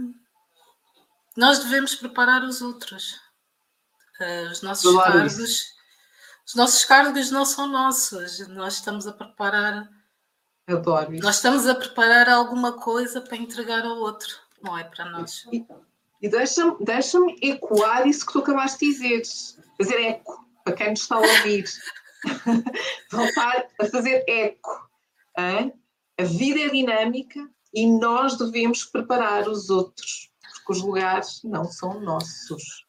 nós 1.35 1.59
devemos 1.59 1.95
preparar 1.95 2.43
os 2.43 2.61
outros. 2.61 3.19
Uh, 4.19 4.51
os 4.51 4.61
nossos 4.61 4.91
claro 4.91 5.13
cargos, 5.13 5.73
os 6.45 6.55
nossos 6.55 6.85
cargos 6.85 7.31
não 7.31 7.45
são 7.45 7.67
nossos. 7.67 8.47
Nós 8.49 8.75
estamos 8.75 9.07
a 9.07 9.13
preparar. 9.13 9.89
Adoro 10.67 11.13
isso. 11.13 11.23
Nós 11.23 11.35
estamos 11.37 11.67
a 11.67 11.75
preparar 11.75 12.29
alguma 12.29 12.73
coisa 12.73 13.21
para 13.21 13.37
entregar 13.37 13.85
ao 13.85 13.97
outro, 13.97 14.35
não 14.61 14.77
é 14.77 14.83
para 14.83 15.05
nós. 15.05 15.45
E, 15.51 15.65
e 16.21 16.29
deixa-me 16.29 16.77
deixa 16.79 17.17
ecoar 17.41 18.07
isso 18.07 18.25
que 18.25 18.33
tu 18.33 18.39
acabaste 18.39 18.79
de 18.79 18.91
dizer, 18.93 19.23
fazer 19.77 20.01
eco, 20.01 20.47
para 20.63 20.73
quem 20.73 20.91
nos 20.91 21.01
está 21.01 21.15
a 21.15 21.19
ouvir. 21.19 21.65
Voltar 23.11 23.67
a 23.79 23.85
fazer 23.85 24.23
eco. 24.27 24.89
Hein? 25.37 25.73
A 26.17 26.23
vida 26.23 26.61
é 26.61 26.69
dinâmica 26.69 27.49
e 27.73 27.87
nós 27.87 28.37
devemos 28.37 28.85
preparar 28.85 29.49
os 29.49 29.69
outros, 29.69 30.31
porque 30.63 30.79
os 30.79 30.81
lugares 30.81 31.41
não 31.43 31.65
são 31.65 31.99
nossos. 31.99 32.85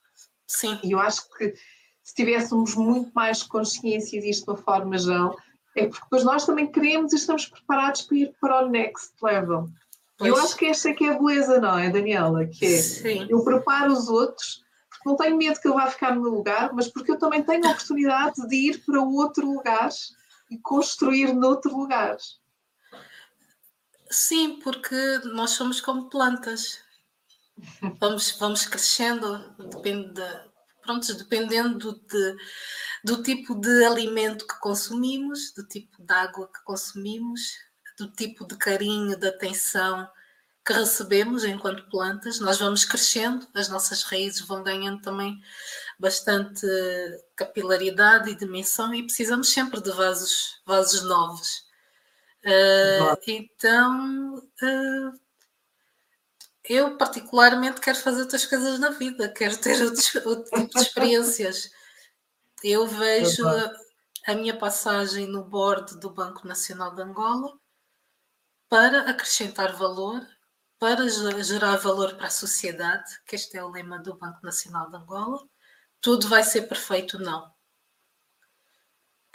Sim. 0.46 0.78
E 0.82 0.92
eu 0.92 1.00
acho 1.00 1.28
que 1.30 1.54
se 2.02 2.14
tivéssemos 2.14 2.74
muito 2.74 3.10
mais 3.14 3.42
consciência 3.42 4.20
disto 4.20 4.44
de 4.44 4.50
uma 4.50 4.56
forma 4.56 4.96
geral, 4.96 5.36
é 5.76 5.86
porque 5.86 6.04
depois 6.04 6.24
nós 6.24 6.46
também 6.46 6.70
queremos 6.70 7.12
e 7.12 7.16
estamos 7.16 7.46
preparados 7.46 8.02
para 8.02 8.16
ir 8.16 8.34
para 8.40 8.64
o 8.64 8.68
next 8.68 9.12
level. 9.22 9.68
Pois. 10.16 10.30
Eu 10.30 10.36
acho 10.36 10.56
que 10.56 10.66
esta 10.66 10.90
é 10.90 10.92
que 10.92 11.04
é 11.04 11.10
a 11.10 11.18
beleza, 11.18 11.60
não 11.60 11.76
é, 11.76 11.90
Daniela? 11.90 12.46
Que 12.46 12.66
é, 12.66 12.82
Sim. 12.82 13.26
eu 13.28 13.42
preparo 13.42 13.92
os 13.92 14.08
outros, 14.08 14.62
porque 14.88 15.08
não 15.08 15.16
tenho 15.16 15.36
medo 15.36 15.60
que 15.60 15.66
ele 15.66 15.74
vá 15.74 15.88
ficar 15.88 16.14
no 16.14 16.22
meu 16.22 16.30
lugar, 16.30 16.72
mas 16.72 16.88
porque 16.88 17.10
eu 17.10 17.18
também 17.18 17.42
tenho 17.42 17.66
a 17.66 17.70
oportunidade 17.72 18.46
de 18.46 18.56
ir 18.56 18.84
para 18.84 19.00
outro 19.00 19.50
lugar 19.50 19.88
e 20.50 20.58
construir 20.58 21.32
noutro 21.32 21.76
lugar. 21.76 22.16
Sim, 24.08 24.60
porque 24.62 24.94
nós 25.32 25.50
somos 25.50 25.80
como 25.80 26.08
plantas. 26.08 26.83
Vamos, 28.00 28.36
vamos 28.38 28.66
crescendo, 28.66 29.54
depende 29.58 30.12
de, 30.12 30.40
pronto, 30.82 31.14
dependendo 31.14 31.92
de, 31.92 32.36
do 33.04 33.22
tipo 33.22 33.54
de 33.54 33.84
alimento 33.84 34.46
que 34.46 34.58
consumimos, 34.60 35.52
do 35.52 35.66
tipo 35.66 36.02
de 36.02 36.12
água 36.12 36.50
que 36.52 36.62
consumimos, 36.64 37.40
do 37.98 38.10
tipo 38.10 38.46
de 38.46 38.56
carinho, 38.56 39.16
de 39.16 39.28
atenção 39.28 40.08
que 40.66 40.72
recebemos 40.72 41.44
enquanto 41.44 41.88
plantas, 41.90 42.40
nós 42.40 42.58
vamos 42.58 42.86
crescendo, 42.86 43.46
as 43.54 43.68
nossas 43.68 44.02
raízes 44.02 44.40
vão 44.40 44.62
ganhando 44.62 45.02
também 45.02 45.38
bastante 45.98 46.66
capilaridade 47.36 48.30
e 48.30 48.34
dimensão 48.34 48.94
e 48.94 49.02
precisamos 49.02 49.50
sempre 49.50 49.82
de 49.82 49.90
vasos, 49.90 50.62
vasos 50.66 51.02
novos. 51.02 51.64
Uh, 52.46 53.16
então, 53.26 54.36
uh, 54.36 55.20
eu 56.68 56.96
particularmente 56.96 57.80
quero 57.80 57.98
fazer 57.98 58.22
outras 58.22 58.46
coisas 58.46 58.78
na 58.78 58.90
vida, 58.90 59.28
quero 59.28 59.56
ter 59.58 59.82
outros, 59.82 60.14
outro 60.24 60.44
tipo 60.60 60.78
de 60.78 60.82
experiências. 60.82 61.70
Eu 62.62 62.86
vejo 62.86 63.46
a, 63.46 63.72
a 64.26 64.34
minha 64.34 64.56
passagem 64.56 65.26
no 65.26 65.44
board 65.44 65.98
do 65.98 66.10
Banco 66.10 66.46
Nacional 66.48 66.94
de 66.94 67.02
Angola 67.02 67.58
para 68.68 69.10
acrescentar 69.10 69.76
valor, 69.76 70.26
para 70.78 71.06
gerar 71.42 71.76
valor 71.76 72.16
para 72.16 72.28
a 72.28 72.30
sociedade, 72.30 73.20
que 73.26 73.36
este 73.36 73.56
é 73.58 73.64
o 73.64 73.70
lema 73.70 73.98
do 73.98 74.16
Banco 74.16 74.40
Nacional 74.42 74.90
de 74.90 74.96
Angola. 74.96 75.46
Tudo 76.00 76.28
vai 76.28 76.42
ser 76.42 76.62
perfeito, 76.62 77.18
não. 77.18 77.52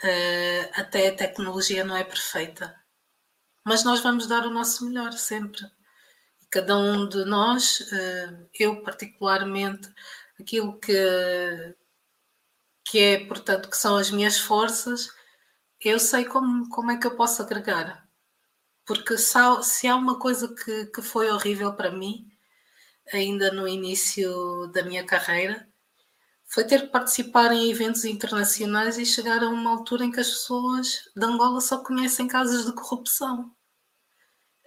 Uh, 0.02 0.70
até 0.74 1.08
a 1.08 1.16
tecnologia 1.16 1.84
não 1.84 1.96
é 1.96 2.02
perfeita. 2.02 2.74
mas 3.64 3.84
nós 3.84 4.00
vamos 4.00 4.26
dar 4.26 4.46
o 4.46 4.50
nosso 4.50 4.84
melhor 4.86 5.12
sempre. 5.12 5.60
Cada 6.50 6.76
um 6.76 7.08
de 7.08 7.24
nós, 7.24 7.80
eh, 7.92 8.48
eu 8.58 8.82
particularmente, 8.82 9.88
aquilo 10.38 10.78
que, 10.80 10.92
que 12.84 12.98
é, 12.98 13.26
portanto, 13.26 13.70
que 13.70 13.76
são 13.76 13.96
as 13.96 14.10
minhas 14.10 14.38
forças, 14.38 15.08
eu 15.80 15.98
sei 15.98 16.24
como, 16.24 16.68
como 16.70 16.90
é 16.90 16.98
que 16.98 17.06
eu 17.06 17.16
posso 17.16 17.42
agregar. 17.42 18.08
Porque 18.86 19.18
se 19.18 19.38
há, 19.38 19.62
se 19.62 19.88
há 19.88 19.96
uma 19.96 20.18
coisa 20.18 20.54
que, 20.54 20.86
que 20.86 21.02
foi 21.02 21.30
horrível 21.30 21.74
para 21.74 21.90
mim, 21.90 22.28
ainda 23.12 23.52
no 23.52 23.68
início 23.68 24.66
da 24.68 24.82
minha 24.84 25.04
carreira, 25.06 25.68
foi 26.46 26.64
ter 26.64 26.82
que 26.82 26.88
participar 26.88 27.52
em 27.52 27.70
eventos 27.70 28.04
internacionais 28.04 28.98
e 28.98 29.06
chegar 29.06 29.42
a 29.42 29.48
uma 29.48 29.70
altura 29.70 30.04
em 30.04 30.10
que 30.12 30.20
as 30.20 30.30
pessoas 30.30 31.08
de 31.16 31.24
Angola 31.24 31.60
só 31.60 31.82
conhecem 31.82 32.28
casos 32.28 32.66
de 32.66 32.72
corrupção. 32.74 33.54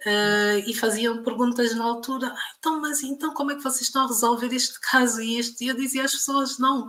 Uh, 0.06 0.60
e 0.66 0.74
faziam 0.74 1.22
perguntas 1.22 1.74
na 1.74 1.84
altura, 1.84 2.26
ah, 2.28 2.52
então, 2.58 2.78
mas 2.78 3.02
então 3.02 3.32
como 3.32 3.52
é 3.52 3.54
que 3.54 3.62
vocês 3.62 3.82
estão 3.82 4.04
a 4.04 4.06
resolver 4.06 4.54
este 4.54 4.78
caso 4.80 5.22
e 5.22 5.38
este? 5.38 5.64
E 5.64 5.68
eu 5.68 5.74
dizia 5.74 6.04
às 6.04 6.12
pessoas, 6.12 6.58
não, 6.58 6.88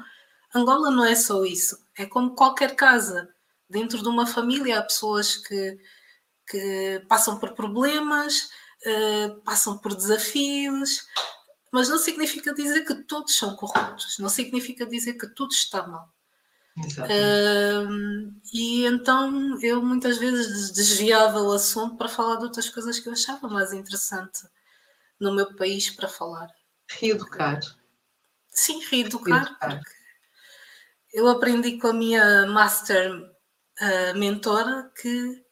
Angola 0.53 0.91
não 0.91 1.05
é 1.05 1.15
só 1.15 1.45
isso, 1.45 1.77
é 1.97 2.05
como 2.05 2.35
qualquer 2.35 2.75
casa. 2.75 3.29
Dentro 3.69 4.01
de 4.01 4.09
uma 4.09 4.27
família 4.27 4.79
há 4.79 4.83
pessoas 4.83 5.37
que, 5.37 5.77
que 6.49 7.05
passam 7.07 7.39
por 7.39 7.53
problemas, 7.53 8.49
uh, 8.85 9.41
passam 9.43 9.77
por 9.77 9.95
desafios, 9.95 11.05
mas 11.71 11.87
não 11.87 11.97
significa 11.97 12.53
dizer 12.53 12.85
que 12.85 12.95
todos 13.03 13.37
são 13.37 13.55
corruptos, 13.55 14.17
não 14.19 14.29
significa 14.29 14.85
dizer 14.85 15.13
que 15.13 15.27
tudo 15.27 15.51
está 15.51 15.87
mal. 15.87 16.09
Uh, 16.77 18.33
e 18.53 18.85
então 18.85 19.57
eu 19.61 19.81
muitas 19.81 20.17
vezes 20.17 20.71
desviava 20.71 21.41
o 21.41 21.53
assunto 21.53 21.95
para 21.95 22.09
falar 22.09 22.35
de 22.35 22.43
outras 22.43 22.69
coisas 22.69 22.99
que 22.99 23.07
eu 23.07 23.13
achava 23.13 23.47
mais 23.47 23.71
interessante 23.71 24.41
no 25.19 25.33
meu 25.33 25.55
país 25.55 25.89
para 25.89 26.09
falar. 26.09 26.49
Reeducar. 26.89 27.61
Sim, 28.49 28.81
reeducar. 28.89 29.43
reeducar. 29.43 29.81
Eu 31.13 31.29
aprendi 31.29 31.77
com 31.77 31.87
a 31.87 31.93
minha 31.93 32.45
master 32.47 33.09
uh, 33.13 34.17
mentora 34.17 34.91
que 35.01 35.45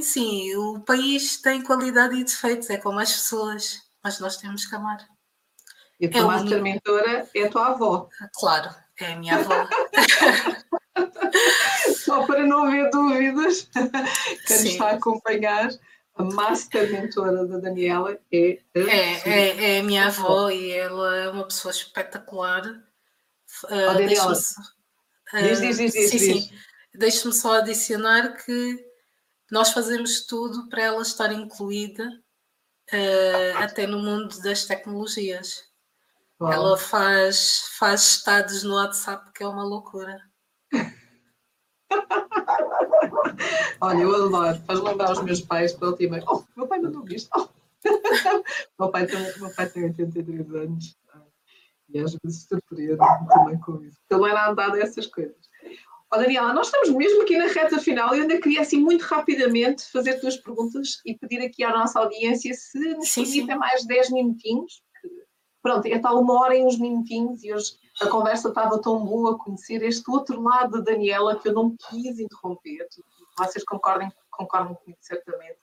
sim, 0.00 0.56
o 0.56 0.80
país 0.80 1.36
tem 1.42 1.62
qualidade 1.62 2.16
e 2.16 2.24
defeitos, 2.24 2.70
é 2.70 2.78
como 2.78 2.98
as 2.98 3.12
pessoas, 3.12 3.82
mas 4.02 4.18
nós 4.18 4.38
temos 4.38 4.64
que 4.64 4.74
amar. 4.74 5.06
E 6.00 6.06
a 6.06 6.10
tua 6.10 6.20
é 6.20 6.24
master 6.24 6.62
mentora 6.62 7.28
é 7.34 7.44
a 7.44 7.50
tua 7.50 7.66
avó. 7.66 8.08
Claro, 8.32 8.74
é 9.00 9.12
a 9.12 9.16
minha 9.16 9.36
avó. 9.36 9.68
Só 11.96 12.26
para 12.26 12.46
não 12.46 12.64
haver 12.64 12.90
dúvidas, 12.90 13.68
quem 14.46 14.56
Sim. 14.56 14.68
está 14.68 14.90
a 14.90 14.94
acompanhar, 14.94 15.70
a 16.14 16.22
master 16.22 16.92
mentora 16.92 17.44
da 17.46 17.58
Daniela 17.58 18.18
é 18.30 18.60
a, 18.76 18.78
é, 18.78 19.22
é, 19.24 19.76
é 19.76 19.80
a 19.80 19.82
minha 19.82 20.06
avó 20.06 20.48
e 20.48 20.70
ela 20.70 21.16
é 21.16 21.28
uma 21.28 21.44
pessoa 21.44 21.72
espetacular. 21.72 22.64
Uh, 23.64 23.90
oh, 23.90 23.94
Daniela, 23.94 24.32
uh, 24.32 25.42
diz, 25.42 25.60
diz, 25.60 25.78
diz, 25.78 25.92
diz, 25.92 26.10
sim, 26.10 26.18
diz. 26.18 26.44
sim. 26.44 26.50
Deixe-me 26.94 27.32
só 27.32 27.54
adicionar 27.54 28.36
que 28.44 28.78
nós 29.50 29.72
fazemos 29.72 30.24
tudo 30.26 30.68
para 30.68 30.82
ela 30.82 31.02
estar 31.02 31.32
incluída 31.32 32.08
uh, 32.92 33.58
até 33.58 33.86
no 33.86 33.98
mundo 33.98 34.40
das 34.42 34.64
tecnologias. 34.64 35.64
Ela 36.52 36.76
faz, 36.76 37.64
faz 37.78 38.02
estados 38.02 38.62
no 38.62 38.74
WhatsApp 38.74 39.32
que 39.34 39.42
é 39.42 39.48
uma 39.48 39.64
loucura. 39.64 40.20
Olha, 43.80 44.02
eu 44.02 44.26
adoro. 44.26 44.60
Faz 44.66 44.80
lembrar 44.80 45.12
os 45.12 45.22
meus 45.22 45.40
pais 45.40 45.72
pela 45.72 45.92
última. 45.92 46.20
Oh, 46.26 46.42
meu 46.56 46.66
pai 46.66 46.80
mandou 46.80 47.06
isto. 47.08 47.30
Oh. 47.36 47.48
meu, 48.78 48.90
pai 48.90 49.06
tem, 49.06 49.38
meu 49.38 49.54
pai 49.54 49.68
tem 49.68 49.84
83 49.84 50.54
anos 50.54 50.96
e 51.88 51.98
às 51.98 52.16
vezes 52.22 52.46
surpreende 52.48 52.98
também 53.28 53.58
com 53.60 53.82
isso. 53.82 53.98
Ele 54.10 54.20
não 54.20 54.26
era 54.26 54.50
andado 54.50 54.74
a 54.74 54.80
essas 54.80 55.06
coisas. 55.06 55.36
Oh, 56.12 56.16
Daniela, 56.16 56.52
nós 56.52 56.66
estamos 56.66 56.90
mesmo 56.90 57.22
aqui 57.22 57.36
na 57.36 57.46
reta 57.46 57.78
final 57.78 58.14
e 58.14 58.18
eu 58.18 58.22
ainda 58.22 58.40
queria 58.40 58.60
assim 58.60 58.78
muito 58.78 59.02
rapidamente 59.02 59.90
fazer 59.90 60.20
duas 60.20 60.36
perguntas 60.36 61.00
e 61.04 61.16
pedir 61.16 61.40
aqui 61.40 61.64
à 61.64 61.70
nossa 61.70 62.00
audiência 62.00 62.52
se 62.54 62.78
nos 62.94 63.14
permitem 63.14 63.56
mais 63.56 63.84
10 63.84 64.10
minutinhos 64.10 64.82
Pronto, 65.64 65.86
é 65.86 65.98
tal 65.98 66.20
uma 66.20 66.38
hora 66.40 66.54
e 66.54 66.62
uns 66.62 66.78
minutinhos 66.78 67.42
e 67.42 67.50
hoje 67.50 67.72
a 68.02 68.06
conversa 68.06 68.48
estava 68.48 68.78
tão 68.82 69.02
boa 69.02 69.38
conhecer 69.38 69.82
este 69.82 70.10
outro 70.10 70.42
lado 70.42 70.72
da 70.72 70.92
Daniela 70.92 71.40
que 71.40 71.48
eu 71.48 71.54
não 71.54 71.74
quis 71.88 72.18
interromper. 72.18 72.86
Vocês 73.38 73.64
concordem, 73.64 74.12
concordam 74.30 74.74
comigo 74.74 74.98
certamente, 75.00 75.56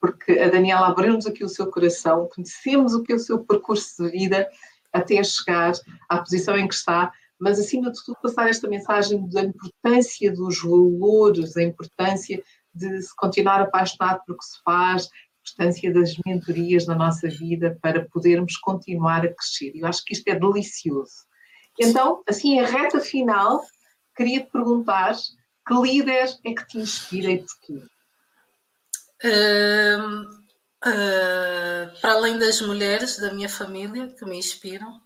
porque 0.00 0.32
a 0.32 0.50
Daniela 0.50 0.88
abriu-nos 0.88 1.26
aqui 1.26 1.44
o 1.44 1.48
seu 1.48 1.70
coração, 1.70 2.28
conhecemos 2.34 2.92
o 2.92 3.04
que 3.04 3.12
é 3.12 3.14
o 3.14 3.20
seu 3.20 3.38
percurso 3.38 4.02
de 4.02 4.10
vida 4.10 4.48
até 4.92 5.22
chegar 5.22 5.74
à 6.08 6.18
posição 6.18 6.58
em 6.58 6.66
que 6.66 6.74
está, 6.74 7.12
mas 7.38 7.60
acima 7.60 7.92
de 7.92 8.04
tudo 8.04 8.18
passar 8.20 8.48
esta 8.48 8.66
mensagem 8.66 9.28
da 9.28 9.42
importância 9.42 10.32
dos 10.34 10.60
valores, 10.60 11.56
a 11.56 11.62
importância 11.62 12.42
de 12.74 13.00
se 13.00 13.14
continuar 13.14 13.60
apaixonado 13.60 14.24
pelo 14.26 14.38
que 14.38 14.44
se 14.44 14.60
faz, 14.64 15.08
importância 15.46 15.92
das 15.92 16.16
mentorias 16.26 16.86
na 16.86 16.94
nossa 16.94 17.28
vida 17.28 17.78
para 17.80 18.04
podermos 18.08 18.56
continuar 18.56 19.24
a 19.24 19.32
crescer. 19.32 19.72
Eu 19.74 19.86
acho 19.86 20.04
que 20.04 20.12
isto 20.12 20.26
é 20.28 20.34
delicioso. 20.34 21.24
Então, 21.78 22.22
assim, 22.28 22.58
a 22.58 22.66
reta 22.66 23.00
final, 23.00 23.62
queria 24.16 24.40
te 24.40 24.50
perguntar 24.50 25.14
que 25.66 25.74
líder 25.74 26.28
é 26.44 26.54
que 26.54 26.66
te 26.66 26.78
inspira 26.78 27.30
e 27.30 27.44
porquê? 27.44 27.82
Uh, 29.24 30.22
uh, 30.88 32.00
para 32.00 32.12
além 32.12 32.38
das 32.38 32.60
mulheres 32.60 33.18
da 33.18 33.32
minha 33.32 33.48
família 33.48 34.08
que 34.08 34.24
me 34.24 34.38
inspiram, 34.38 35.00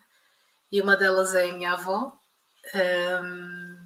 e 0.72 0.80
uma 0.80 0.96
delas 0.96 1.34
é 1.34 1.50
a 1.50 1.52
minha 1.52 1.72
avó, 1.72 2.12
uh, 2.74 3.80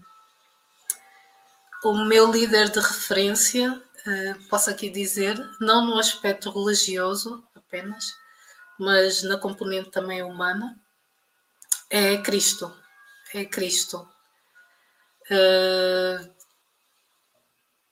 o 1.84 2.04
meu 2.04 2.30
líder 2.30 2.70
de 2.70 2.80
referência 2.80 3.82
posso 4.48 4.70
aqui 4.70 4.90
dizer, 4.90 5.38
não 5.60 5.86
no 5.86 5.98
aspecto 5.98 6.50
religioso 6.50 7.46
apenas, 7.54 8.04
mas 8.78 9.22
na 9.22 9.38
componente 9.38 9.90
também 9.90 10.22
humana, 10.22 10.78
é 11.90 12.18
Cristo. 12.18 12.74
É 13.32 13.44
Cristo. 13.44 14.08
Uh, 15.30 16.32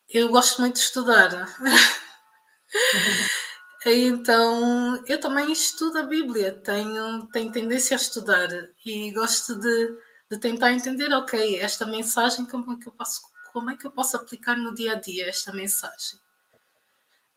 eu 0.08 0.28
gosto 0.28 0.60
muito 0.60 0.74
de 0.74 0.80
estudar. 0.80 1.48
então, 3.86 5.02
eu 5.06 5.18
também 5.18 5.50
estudo 5.50 5.98
a 5.98 6.02
Bíblia, 6.02 6.52
tenho, 6.52 7.26
tenho 7.28 7.50
tendência 7.50 7.96
a 7.96 8.00
estudar 8.00 8.48
e 8.84 9.10
gosto 9.12 9.58
de, 9.58 9.98
de 10.30 10.38
tentar 10.38 10.72
entender, 10.72 11.12
ok, 11.12 11.58
esta 11.60 11.86
mensagem, 11.86 12.44
como 12.44 12.72
é 12.72 12.76
que 12.76 12.88
eu 12.88 12.92
posso 12.92 13.22
como 13.52 13.70
é 13.70 13.76
que 13.76 13.86
eu 13.86 13.90
posso 13.90 14.16
aplicar 14.16 14.56
no 14.56 14.74
dia 14.74 14.92
a 14.92 14.94
dia 14.96 15.28
esta 15.28 15.52
mensagem? 15.52 16.18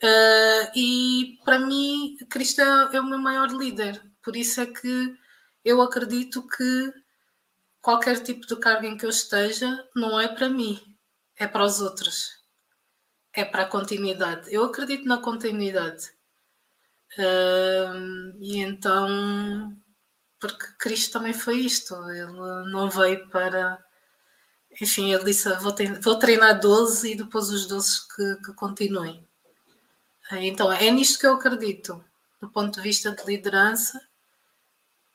Uh, 0.03 0.71
e 0.75 1.39
para 1.43 1.59
mim, 1.59 2.17
Cristo 2.29 2.61
é, 2.61 2.99
o 2.99 3.05
meu 3.05 3.17
maior 3.19 3.49
líder, 3.49 4.01
por 4.21 4.35
isso 4.35 4.61
é 4.61 4.65
que 4.65 5.15
eu 5.63 5.81
acredito 5.81 6.47
que 6.47 6.93
qualquer 7.81 8.21
tipo 8.21 8.45
de 8.45 8.55
carga 8.57 8.87
em 8.87 8.97
que 8.97 9.05
eu 9.05 9.09
esteja 9.09 9.87
não 9.95 10.19
é 10.19 10.27
para 10.27 10.49
mim, 10.49 10.79
é 11.37 11.47
para 11.47 11.63
os 11.63 11.81
outros, 11.81 12.29
é 13.33 13.45
para 13.45 13.63
a 13.63 13.67
continuidade. 13.67 14.53
Eu 14.53 14.63
acredito 14.65 15.05
na 15.05 15.17
continuidade. 15.17 16.11
Uh, 17.17 18.35
e 18.39 18.57
então, 18.59 19.77
porque 20.39 20.65
Cristo 20.77 21.13
também 21.13 21.33
foi 21.33 21.59
isto, 21.59 21.95
ele 22.09 22.33
não 22.71 22.89
veio 22.89 23.29
para 23.29 23.84
enfim, 24.81 25.13
ele 25.13 25.23
disse: 25.23 25.49
vou, 25.55 25.73
vou 26.01 26.19
treinar 26.19 26.59
12 26.59 27.11
e 27.11 27.15
depois 27.15 27.49
os 27.49 27.67
12 27.67 28.07
que, 28.15 28.35
que 28.45 28.53
continuem. 28.53 29.25
Então, 30.31 30.71
é 30.71 30.89
nisto 30.89 31.19
que 31.19 31.27
eu 31.27 31.35
acredito, 31.35 32.03
do 32.41 32.49
ponto 32.49 32.75
de 32.75 32.81
vista 32.81 33.11
de 33.11 33.23
liderança. 33.25 34.01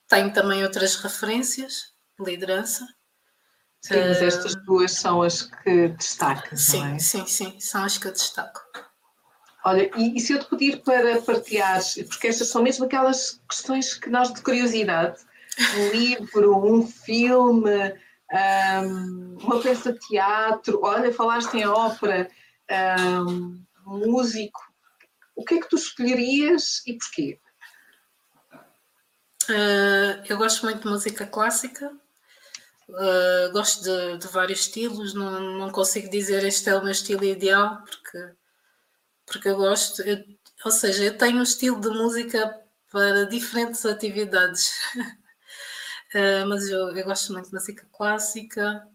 Tenho 0.08 0.32
também 0.32 0.62
outras 0.62 0.96
referências 0.96 1.92
de 2.18 2.24
liderança. 2.24 2.86
Sim, 3.82 3.94
mas 3.94 4.22
estas 4.22 4.54
duas 4.56 4.92
são 4.92 5.22
as 5.22 5.42
que 5.42 5.88
destacas, 5.88 6.60
sim, 6.60 6.84
é? 6.84 6.98
Sim, 6.98 7.26
sim, 7.26 7.58
são 7.60 7.82
as 7.82 7.96
que 7.96 8.06
eu 8.06 8.12
destaco. 8.12 8.60
Olha, 9.64 9.90
e, 9.96 10.16
e, 10.16 10.20
se 10.20 10.34
eu 10.34 10.38
te 10.38 10.50
pedir 10.50 10.82
para 10.82 11.20
partilhar, 11.22 11.80
porque 12.08 12.28
estas 12.28 12.48
são 12.48 12.62
mesmo 12.62 12.84
aquelas 12.84 13.40
questões 13.48 13.94
que 13.94 14.10
nós 14.10 14.32
de 14.32 14.42
curiosidade, 14.42 15.20
um 15.76 15.88
livro, 15.96 16.56
um 16.64 16.86
filme, 16.86 17.94
um, 18.32 19.36
uma 19.40 19.60
peça 19.60 19.92
de 19.92 19.98
teatro, 20.00 20.80
olha, 20.82 21.12
falaste 21.12 21.54
em 21.54 21.66
ópera, 21.66 22.30
um, 23.26 23.62
músico, 23.84 24.60
o 25.34 25.44
que 25.44 25.54
é 25.54 25.60
que 25.60 25.68
tu 25.68 25.76
escolherias 25.76 26.82
e 26.86 26.96
porquê? 26.96 27.40
Uh, 29.48 30.22
eu 30.28 30.36
gosto 30.36 30.64
muito 30.64 30.82
de 30.82 30.88
música 30.88 31.26
clássica, 31.26 31.90
uh, 32.88 33.52
gosto 33.52 33.82
de, 33.82 34.18
de, 34.18 34.28
vários 34.28 34.60
estilos, 34.60 35.12
não, 35.12 35.40
não 35.58 35.70
consigo 35.70 36.08
dizer 36.08 36.44
este 36.44 36.68
é 36.68 36.76
o 36.76 36.82
meu 36.82 36.92
estilo 36.92 37.24
ideal, 37.24 37.82
porque 37.84 38.40
porque 39.30 39.48
eu 39.48 39.56
gosto, 39.56 40.02
eu, 40.02 40.24
ou 40.64 40.70
seja, 40.72 41.04
eu 41.04 41.16
tenho 41.16 41.38
um 41.38 41.42
estilo 41.44 41.80
de 41.80 41.88
música 41.88 42.60
para 42.90 43.26
diferentes 43.26 43.86
atividades. 43.86 44.72
uh, 46.14 46.46
mas 46.48 46.68
eu, 46.68 46.96
eu, 46.96 47.04
gosto 47.04 47.32
muito 47.32 47.48
de 47.48 47.54
música 47.54 47.86
clássica, 47.92 48.86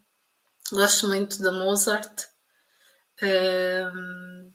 gosto 0.72 1.08
muito 1.08 1.42
da 1.42 1.52
Mozart. 1.52 2.26
Uh, 3.22 4.54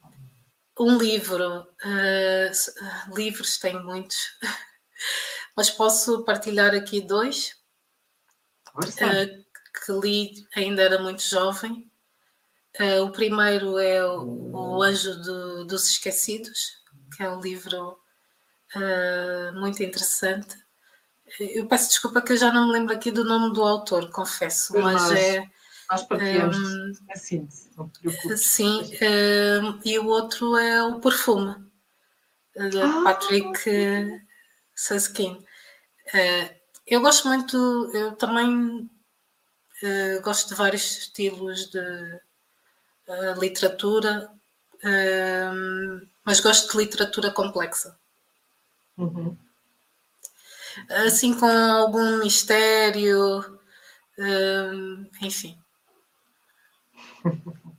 um 0.78 0.96
livro, 0.98 1.62
uh, 1.62 3.14
livros 3.14 3.58
tenho 3.58 3.84
muitos, 3.84 4.38
mas 5.56 5.70
posso 5.70 6.24
partilhar 6.24 6.74
aqui 6.74 7.00
dois 7.00 7.58
que 9.84 9.92
li 9.92 10.46
ainda 10.54 10.82
era 10.82 11.02
muito 11.02 11.22
jovem. 11.22 11.90
o 13.02 13.10
primeiro 13.10 13.78
é 13.78 14.04
o, 14.06 14.52
o 14.52 14.82
Anjo 14.82 15.14
do, 15.22 15.64
dos 15.64 15.90
Esquecidos, 15.90 16.82
que 17.16 17.22
é 17.22 17.30
um 17.30 17.40
livro 17.40 17.98
muito 19.54 19.82
interessante. 19.82 20.56
Eu 21.38 21.66
peço 21.66 21.88
desculpa 21.88 22.20
que 22.20 22.32
eu 22.32 22.36
já 22.36 22.52
não 22.52 22.66
me 22.66 22.72
lembro 22.72 22.94
aqui 22.94 23.10
do 23.10 23.24
nome 23.24 23.54
do 23.54 23.62
autor, 23.62 24.10
confesso, 24.10 24.72
mas, 24.74 25.02
mas 25.02 25.12
é. 25.12 25.50
Nós 25.90 26.04
partilhamos 26.04 26.56
um, 26.56 26.92
a 27.10 27.16
síntese, 27.16 27.68
não 27.76 27.88
te 27.88 28.36
Sim, 28.36 28.80
um, 29.02 29.80
e 29.84 29.98
o 29.98 30.06
outro 30.06 30.56
é 30.56 30.84
o 30.84 31.00
Perfume, 31.00 31.56
de 32.70 32.80
ah, 32.80 33.02
Patrick 33.02 33.58
Susskind. 34.72 35.36
Uh, 35.38 36.54
eu 36.86 37.00
gosto 37.00 37.26
muito, 37.26 37.90
eu 37.92 38.12
também 38.12 38.88
uh, 39.82 40.22
gosto 40.22 40.50
de 40.50 40.54
vários 40.54 40.98
estilos 40.98 41.70
de 41.70 41.80
uh, 41.80 43.40
literatura, 43.40 44.30
mas 46.24 46.38
gosto 46.40 46.70
de 46.70 46.78
literatura 46.78 47.32
complexa. 47.32 47.98
Uhum. 48.96 49.36
Assim, 51.06 51.34
com 51.34 51.46
algum 51.46 52.18
mistério, 52.18 53.58
hum, 54.18 55.06
enfim. 55.22 55.58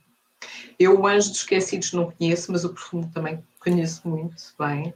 Eu, 0.78 1.00
o 1.00 1.06
Anjo 1.06 1.28
dos 1.30 1.38
Esquecidos, 1.38 1.92
não 1.92 2.10
conheço, 2.10 2.50
mas 2.50 2.64
o 2.64 2.70
perfume 2.70 3.08
também 3.12 3.46
conheço 3.60 4.08
muito 4.08 4.42
bem. 4.58 4.92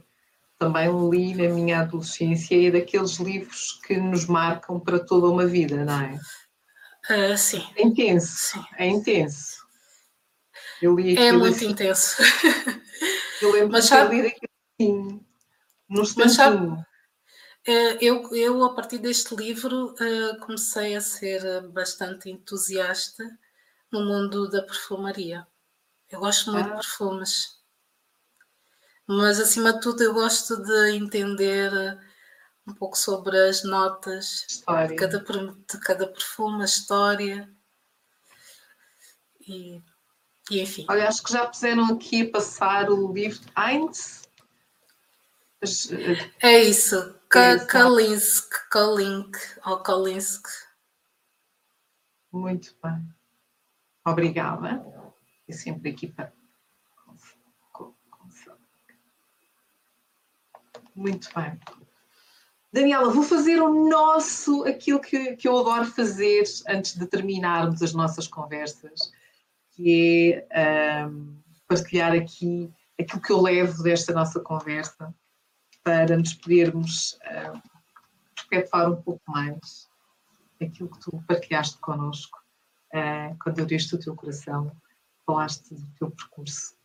Também 0.59 0.89
li 1.09 1.35
na 1.35 1.53
minha 1.53 1.81
adolescência 1.81 2.55
e 2.55 2.65
é 2.65 2.71
daqueles 2.71 3.17
livros 3.17 3.79
que 3.85 3.95
nos 3.95 4.25
marcam 4.25 4.79
para 4.79 4.99
toda 4.99 5.27
uma 5.27 5.45
vida, 5.45 5.85
não 5.85 6.01
é? 6.01 6.19
Uh, 7.09 7.37
sim. 7.37 7.65
É 7.75 7.83
intenso, 7.83 8.53
sim. 8.53 8.65
é 8.77 8.87
intenso. 8.87 9.65
Eu 10.81 10.95
li 10.95 11.17
é 11.17 11.31
muito 11.31 11.55
assim. 11.55 11.69
intenso. 11.69 12.21
Eu 13.41 13.51
lembro 13.51 13.71
mas, 13.71 13.85
de 13.85 13.91
ter 13.91 14.09
lido 14.09 14.27
aquilo 14.27 14.49
assim, 14.79 15.21
num 15.87 16.01
instantinho. 16.01 16.77
Eh, 16.79 16.96
eu, 18.01 18.33
eu, 18.35 18.63
a 18.63 18.73
partir 18.73 18.97
deste 18.97 19.35
livro, 19.35 19.93
eh, 19.99 20.37
comecei 20.37 20.95
a 20.95 21.01
ser 21.01 21.61
bastante 21.69 22.29
entusiasta 22.29 23.37
no 23.91 24.05
mundo 24.05 24.49
da 24.49 24.61
perfumaria. 24.61 25.45
Eu 26.09 26.19
gosto 26.19 26.51
muito 26.51 26.67
ah. 26.67 26.69
de 26.69 26.75
perfumes. 26.75 27.57
Mas, 29.05 29.39
acima 29.39 29.73
de 29.73 29.81
tudo, 29.81 30.01
eu 30.01 30.13
gosto 30.13 30.55
de 30.57 30.91
entender 30.91 31.71
um 32.65 32.73
pouco 32.73 32.97
sobre 32.97 33.37
as 33.37 33.63
notas 33.63 34.45
de 34.87 34.95
cada, 34.95 35.19
de 35.19 35.79
cada 35.79 36.07
perfume, 36.07 36.61
a 36.61 36.65
história. 36.65 37.49
E, 39.41 39.81
e, 40.51 40.61
enfim. 40.61 40.85
Olha, 40.89 41.07
acho 41.07 41.23
que 41.23 41.31
já 41.31 41.45
puseram 41.45 41.85
aqui 41.85 42.23
a 42.23 42.31
passar 42.31 42.89
o 42.89 43.13
livro 43.13 43.39
de 43.39 43.51
Heinz 43.57 44.27
é 46.41 46.61
isso. 46.63 47.15
Kalinsk, 47.29 48.69
Kalink 48.69 49.37
ou 49.65 49.77
Kalinsk. 49.79 50.47
Muito 52.31 52.75
bem. 52.81 53.07
Obrigada. 54.05 54.85
E 55.47 55.53
sempre 55.53 55.91
aqui 55.91 56.07
para. 56.07 56.31
Muito 60.95 61.29
bem. 61.35 61.59
Daniela, 62.71 63.09
vou 63.11 63.23
fazer 63.23 63.61
o 63.61 63.87
nosso, 63.87 64.63
aquilo 64.65 64.99
que, 64.99 65.35
que 65.35 65.47
eu 65.47 65.57
adoro 65.57 65.85
fazer 65.85 66.43
antes 66.67 66.97
de 66.97 67.05
terminarmos 67.05 67.81
as 67.81 67.93
nossas 67.93 68.27
conversas, 68.27 69.11
que 69.71 70.43
é 70.49 71.05
um, 71.05 71.37
partilhar 71.67 72.13
aqui 72.13 72.73
aquilo 72.99 73.21
que 73.21 73.31
eu 73.31 73.41
levo 73.41 73.83
desta 73.83 74.11
nossa 74.13 74.39
conversa 74.39 75.13
para 75.87 76.17
nos 76.17 76.33
podermos 76.33 77.13
uh, 77.13 77.61
perpetuar 78.49 78.91
um 78.91 79.01
pouco 79.01 79.21
mais 79.25 79.87
aquilo 80.61 80.89
que 80.89 80.99
tu 80.99 81.23
partilhaste 81.25 81.77
connosco 81.77 82.37
uh, 82.93 83.37
quando 83.41 83.61
abriste 83.61 83.95
o 83.95 83.99
teu 83.99 84.13
coração, 84.13 84.69
falaste 85.25 85.73
do 85.73 85.87
teu 85.97 86.11
percurso. 86.11 86.75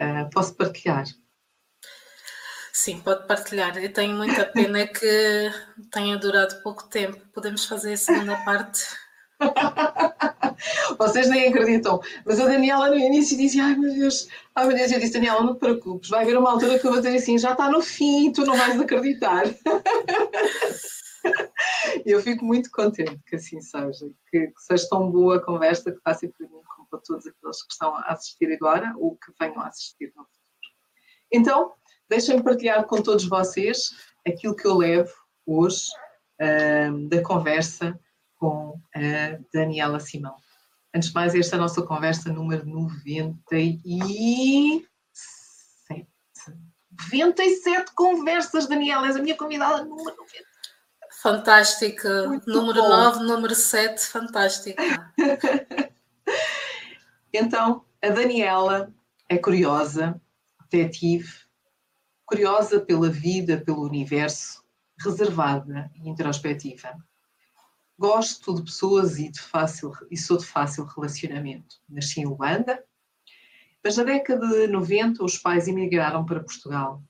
Uh, 0.00 0.30
posso 0.30 0.54
partilhar? 0.54 1.04
Sim, 2.72 2.98
pode 3.00 3.26
partilhar. 3.26 3.76
Eu 3.76 3.92
tenho 3.92 4.16
muita 4.16 4.46
pena 4.46 4.86
que 4.88 5.52
tenha 5.92 6.16
durado 6.16 6.62
pouco 6.62 6.88
tempo. 6.88 7.26
Podemos 7.34 7.66
fazer 7.66 7.92
a 7.92 7.98
segunda 7.98 8.42
parte. 8.42 8.80
Vocês 10.98 11.28
nem 11.28 11.48
acreditam. 11.48 12.00
Mas 12.24 12.40
a 12.40 12.46
Daniela 12.46 12.90
no 12.90 12.96
início 12.96 13.36
dizia: 13.36 13.64
Ai 13.64 13.76
meu 13.76 13.92
Deus, 13.92 14.28
ai 14.54 14.66
meu 14.66 14.76
Deus, 14.76 14.92
eu 14.92 15.00
disse: 15.00 15.12
Daniela, 15.12 15.42
não 15.42 15.54
te 15.54 15.60
preocupes, 15.60 16.10
vai 16.10 16.22
haver 16.22 16.36
uma 16.36 16.50
altura 16.50 16.78
que 16.78 16.86
eu 16.86 16.92
vou 16.92 17.00
dizer 17.00 17.16
assim: 17.16 17.38
já 17.38 17.52
está 17.52 17.70
no 17.70 17.82
fim, 17.82 18.32
tu 18.32 18.44
não 18.44 18.56
vais 18.56 18.80
acreditar. 18.80 19.44
Eu 22.04 22.20
fico 22.20 22.44
muito 22.44 22.70
contente 22.70 23.18
que 23.26 23.36
assim 23.36 23.60
seja, 23.60 24.08
que, 24.30 24.46
que 24.46 24.62
seja 24.62 24.88
tão 24.88 25.10
boa 25.10 25.36
a 25.36 25.42
conversa 25.42 25.90
que 25.90 26.00
faça 26.00 26.28
para 26.28 26.46
mim 26.46 26.60
como 26.68 26.86
para 26.88 27.00
todos 27.00 27.26
aqueles 27.26 27.62
que 27.62 27.72
estão 27.72 27.96
a 27.96 28.02
assistir 28.12 28.52
agora 28.52 28.94
ou 28.96 29.16
que 29.16 29.32
venham 29.40 29.60
a 29.60 29.68
assistir 29.68 30.12
no 30.14 30.24
futuro. 30.24 30.36
Então, 31.32 31.72
deixem-me 32.08 32.42
partilhar 32.42 32.84
com 32.84 33.02
todos 33.02 33.24
vocês 33.24 33.96
aquilo 34.26 34.54
que 34.54 34.66
eu 34.66 34.76
levo 34.76 35.12
hoje 35.44 35.88
um, 36.40 37.08
da 37.08 37.22
conversa 37.22 37.98
com 38.36 38.78
a 38.94 39.38
Daniela 39.52 39.98
Simão. 39.98 40.36
Antes 40.96 41.10
de 41.10 41.14
mais, 41.14 41.34
esta 41.34 41.56
é 41.56 41.58
a 41.58 41.60
nossa 41.60 41.82
conversa 41.82 42.32
número 42.32 42.64
97. 42.64 44.88
97 47.12 47.92
conversas, 47.94 48.66
Daniela, 48.66 49.06
és 49.06 49.14
a 49.14 49.22
minha 49.22 49.36
convidada 49.36 49.84
número 49.84 50.16
90. 50.16 50.44
Fantástica. 51.20 52.28
Muito 52.28 52.50
número 52.50 52.80
bom. 52.80 52.88
9, 52.88 53.24
número 53.24 53.54
7, 53.54 54.06
fantástica. 54.06 54.82
então, 57.30 57.84
a 58.00 58.08
Daniela 58.08 58.90
é 59.28 59.36
curiosa, 59.36 60.18
detetive, 60.70 61.30
curiosa 62.24 62.80
pela 62.80 63.10
vida, 63.10 63.58
pelo 63.58 63.82
universo, 63.82 64.64
reservada 64.98 65.90
e 65.94 66.08
introspectiva. 66.08 66.96
Gosto 67.98 68.54
de 68.54 68.62
pessoas 68.62 69.18
e, 69.18 69.30
de 69.30 69.40
fácil, 69.40 69.92
e 70.10 70.16
sou 70.16 70.36
de 70.36 70.44
fácil 70.44 70.84
relacionamento. 70.84 71.76
Nasci 71.88 72.20
em 72.20 72.26
Luanda, 72.26 72.84
mas 73.82 73.96
na 73.96 74.04
década 74.04 74.46
de 74.46 74.66
90 74.66 75.24
os 75.24 75.38
pais 75.38 75.66
emigraram 75.68 76.24
para 76.24 76.40
Portugal 76.40 77.02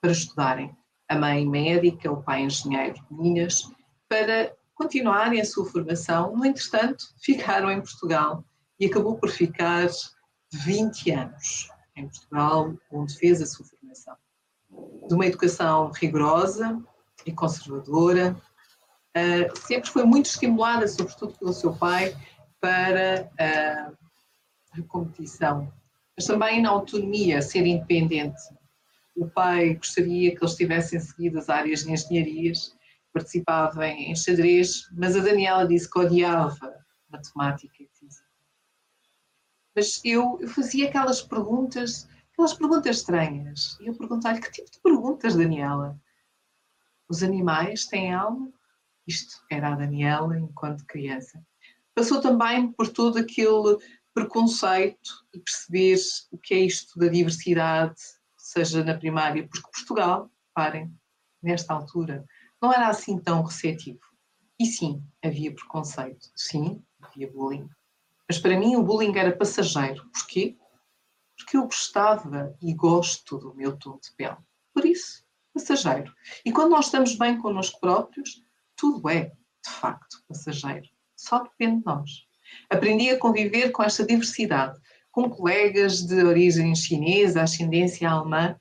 para 0.00 0.12
estudarem. 0.12 0.74
A 1.08 1.16
mãe 1.16 1.46
médica, 1.46 2.10
o 2.10 2.22
pai 2.22 2.42
engenheiro 2.42 2.94
de 2.94 3.14
Minas, 3.14 3.70
para 4.08 4.54
continuarem 4.74 5.40
a 5.40 5.44
sua 5.44 5.66
formação. 5.66 6.34
No 6.34 6.46
entretanto, 6.46 7.04
ficaram 7.20 7.70
em 7.70 7.80
Portugal 7.80 8.44
e 8.78 8.86
acabou 8.86 9.18
por 9.18 9.28
ficar 9.28 9.88
20 10.52 11.10
anos 11.10 11.68
em 11.96 12.08
Portugal, 12.08 12.74
onde 12.90 13.14
fez 13.18 13.42
a 13.42 13.46
sua 13.46 13.66
formação. 13.66 14.16
De 15.06 15.14
uma 15.14 15.26
educação 15.26 15.90
rigorosa 15.90 16.80
e 17.26 17.32
conservadora, 17.32 18.40
uh, 19.16 19.58
sempre 19.66 19.90
foi 19.90 20.04
muito 20.04 20.26
estimulada, 20.26 20.86
sobretudo 20.88 21.36
pelo 21.38 21.52
seu 21.52 21.74
pai, 21.74 22.16
para 22.60 23.30
uh, 23.32 23.96
a 24.72 24.82
competição, 24.88 25.72
mas 26.16 26.26
também 26.26 26.60
na 26.62 26.70
autonomia, 26.70 27.40
ser 27.42 27.66
independente. 27.66 28.40
O 29.16 29.28
pai 29.28 29.74
gostaria 29.74 30.34
que 30.34 30.42
eles 30.42 30.54
tivessem 30.54 31.00
seguido 31.00 31.38
as 31.38 31.48
áreas 31.48 31.84
de 31.84 31.92
engenharias, 31.92 32.76
participava 33.12 33.86
em, 33.86 34.14
xadrez, 34.14 34.88
mas 34.92 35.16
a 35.16 35.20
Daniela 35.20 35.66
disse 35.66 35.90
que 35.90 35.98
odiava 35.98 36.84
matemática 37.10 37.74
e 37.82 37.88
física. 37.98 38.28
Mas 39.74 40.00
eu, 40.04 40.38
eu 40.40 40.48
fazia 40.48 40.88
aquelas 40.88 41.22
perguntas, 41.22 42.08
aquelas 42.32 42.54
perguntas 42.54 42.96
estranhas. 42.96 43.78
E 43.80 43.88
eu 43.88 43.94
perguntava-lhe, 43.94 44.40
que 44.40 44.50
tipo 44.50 44.70
de 44.70 44.80
perguntas, 44.80 45.34
Daniela? 45.34 45.98
Os 47.08 47.22
animais 47.22 47.86
têm 47.86 48.14
alma? 48.14 48.52
Isto 49.10 49.44
era 49.50 49.72
a 49.72 49.74
Daniela 49.74 50.38
enquanto 50.38 50.86
criança. 50.86 51.44
Passou 51.92 52.20
também 52.20 52.70
por 52.70 52.86
todo 52.86 53.18
aquele 53.18 53.76
preconceito 54.14 55.10
e 55.34 55.40
perceber 55.40 55.98
o 56.30 56.38
que 56.38 56.54
é 56.54 56.60
isto 56.60 56.96
da 56.96 57.08
diversidade, 57.08 58.00
seja 58.36 58.84
na 58.84 58.96
primária, 58.96 59.48
porque 59.48 59.68
Portugal, 59.72 60.30
parem, 60.54 60.94
nesta 61.42 61.74
altura, 61.74 62.24
não 62.62 62.72
era 62.72 62.86
assim 62.86 63.18
tão 63.18 63.42
receptivo. 63.42 63.98
E 64.60 64.66
sim, 64.66 65.02
havia 65.24 65.52
preconceito, 65.52 66.30
sim, 66.36 66.80
havia 67.02 67.28
bullying. 67.32 67.68
Mas 68.28 68.38
para 68.38 68.56
mim 68.56 68.76
o 68.76 68.82
bullying 68.84 69.18
era 69.18 69.36
passageiro. 69.36 70.08
Porquê? 70.12 70.56
Porque 71.36 71.56
eu 71.56 71.64
gostava 71.64 72.56
e 72.62 72.72
gosto 72.72 73.38
do 73.38 73.52
meu 73.56 73.76
tom 73.76 73.98
de 73.98 74.12
pele. 74.12 74.36
Por 74.72 74.84
isso, 74.84 75.24
passageiro. 75.52 76.14
E 76.44 76.52
quando 76.52 76.70
nós 76.70 76.84
estamos 76.84 77.16
bem 77.16 77.40
connosco 77.40 77.80
próprios, 77.80 78.44
tudo 78.80 79.10
é, 79.10 79.24
de 79.26 79.70
facto, 79.70 80.24
passageiro. 80.26 80.88
Só 81.14 81.42
depende 81.42 81.80
de 81.80 81.84
nós. 81.84 82.10
Aprendi 82.70 83.10
a 83.10 83.18
conviver 83.18 83.70
com 83.70 83.82
esta 83.82 84.06
diversidade, 84.06 84.80
com 85.12 85.28
colegas 85.28 86.00
de 86.00 86.22
origem 86.24 86.74
chinesa, 86.74 87.42
ascendência 87.42 88.08
alemã. 88.08 88.58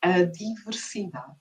A 0.00 0.22
diversidade. 0.22 1.34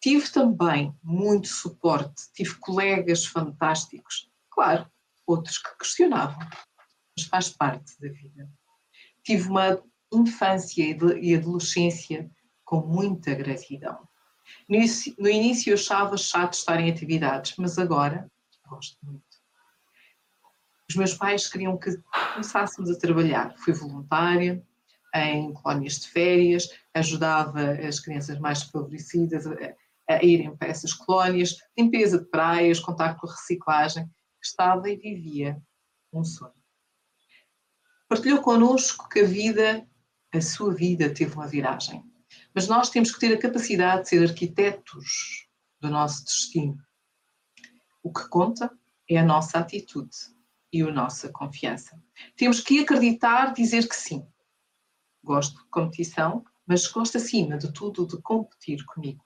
Tive 0.00 0.28
também 0.30 0.94
muito 1.02 1.48
suporte, 1.48 2.30
tive 2.34 2.54
colegas 2.56 3.24
fantásticos, 3.24 4.30
claro, 4.50 4.86
outros 5.26 5.58
que 5.58 5.78
questionavam, 5.78 6.38
mas 7.16 7.26
faz 7.26 7.48
parte 7.48 7.98
da 7.98 8.08
vida. 8.08 8.48
Tive 9.24 9.48
uma 9.48 9.82
infância 10.12 10.84
e 11.20 11.34
adolescência 11.34 12.30
com 12.64 12.86
muita 12.86 13.34
gratidão. 13.34 14.06
No 14.68 15.28
início 15.28 15.70
eu 15.70 15.74
achava 15.74 16.16
chato 16.16 16.54
estar 16.54 16.80
em 16.80 16.90
atividades, 16.90 17.54
mas 17.56 17.78
agora 17.78 18.30
gosto 18.68 18.96
muito. 19.02 19.24
Os 20.88 20.96
meus 20.96 21.14
pais 21.14 21.48
queriam 21.48 21.76
que 21.76 21.96
começássemos 22.32 22.90
a 22.90 22.98
trabalhar. 22.98 23.54
Fui 23.58 23.72
voluntária 23.72 24.64
em 25.14 25.52
colónias 25.52 26.00
de 26.00 26.08
férias, 26.08 26.68
ajudava 26.94 27.72
as 27.72 27.98
crianças 28.00 28.38
mais 28.38 28.60
desfavorecidas 28.60 29.46
a, 29.46 29.52
a 30.08 30.22
irem 30.22 30.54
para 30.56 30.68
essas 30.68 30.92
colónias, 30.92 31.56
limpeza 31.76 32.18
de 32.18 32.26
praias, 32.26 32.78
contato 32.78 33.18
com 33.18 33.26
a 33.26 33.32
reciclagem. 33.32 34.08
Estava 34.42 34.88
e 34.88 34.96
vivia 34.96 35.60
um 36.12 36.22
sonho. 36.22 36.52
Partilhou 38.08 38.40
connosco 38.40 39.08
que 39.08 39.20
a 39.20 39.26
vida, 39.26 39.84
a 40.32 40.40
sua 40.40 40.72
vida, 40.72 41.12
teve 41.12 41.34
uma 41.34 41.48
viragem. 41.48 42.04
Mas 42.56 42.68
nós 42.68 42.88
temos 42.88 43.12
que 43.12 43.20
ter 43.20 43.34
a 43.34 43.38
capacidade 43.38 44.04
de 44.04 44.08
ser 44.08 44.26
arquitetos 44.26 45.46
do 45.78 45.90
nosso 45.90 46.24
destino. 46.24 46.82
O 48.02 48.10
que 48.10 48.26
conta 48.30 48.72
é 49.06 49.18
a 49.18 49.22
nossa 49.22 49.58
atitude 49.58 50.16
e 50.72 50.80
a 50.80 50.90
nossa 50.90 51.28
confiança. 51.28 52.02
Temos 52.34 52.60
que 52.60 52.78
acreditar, 52.78 53.52
dizer 53.52 53.86
que 53.86 53.94
sim. 53.94 54.26
Gosto 55.22 55.62
de 55.62 55.68
competição, 55.68 56.46
mas 56.66 56.86
gosto 56.86 57.18
acima 57.18 57.58
de 57.58 57.70
tudo 57.74 58.06
de 58.06 58.16
competir 58.22 58.82
comigo. 58.86 59.22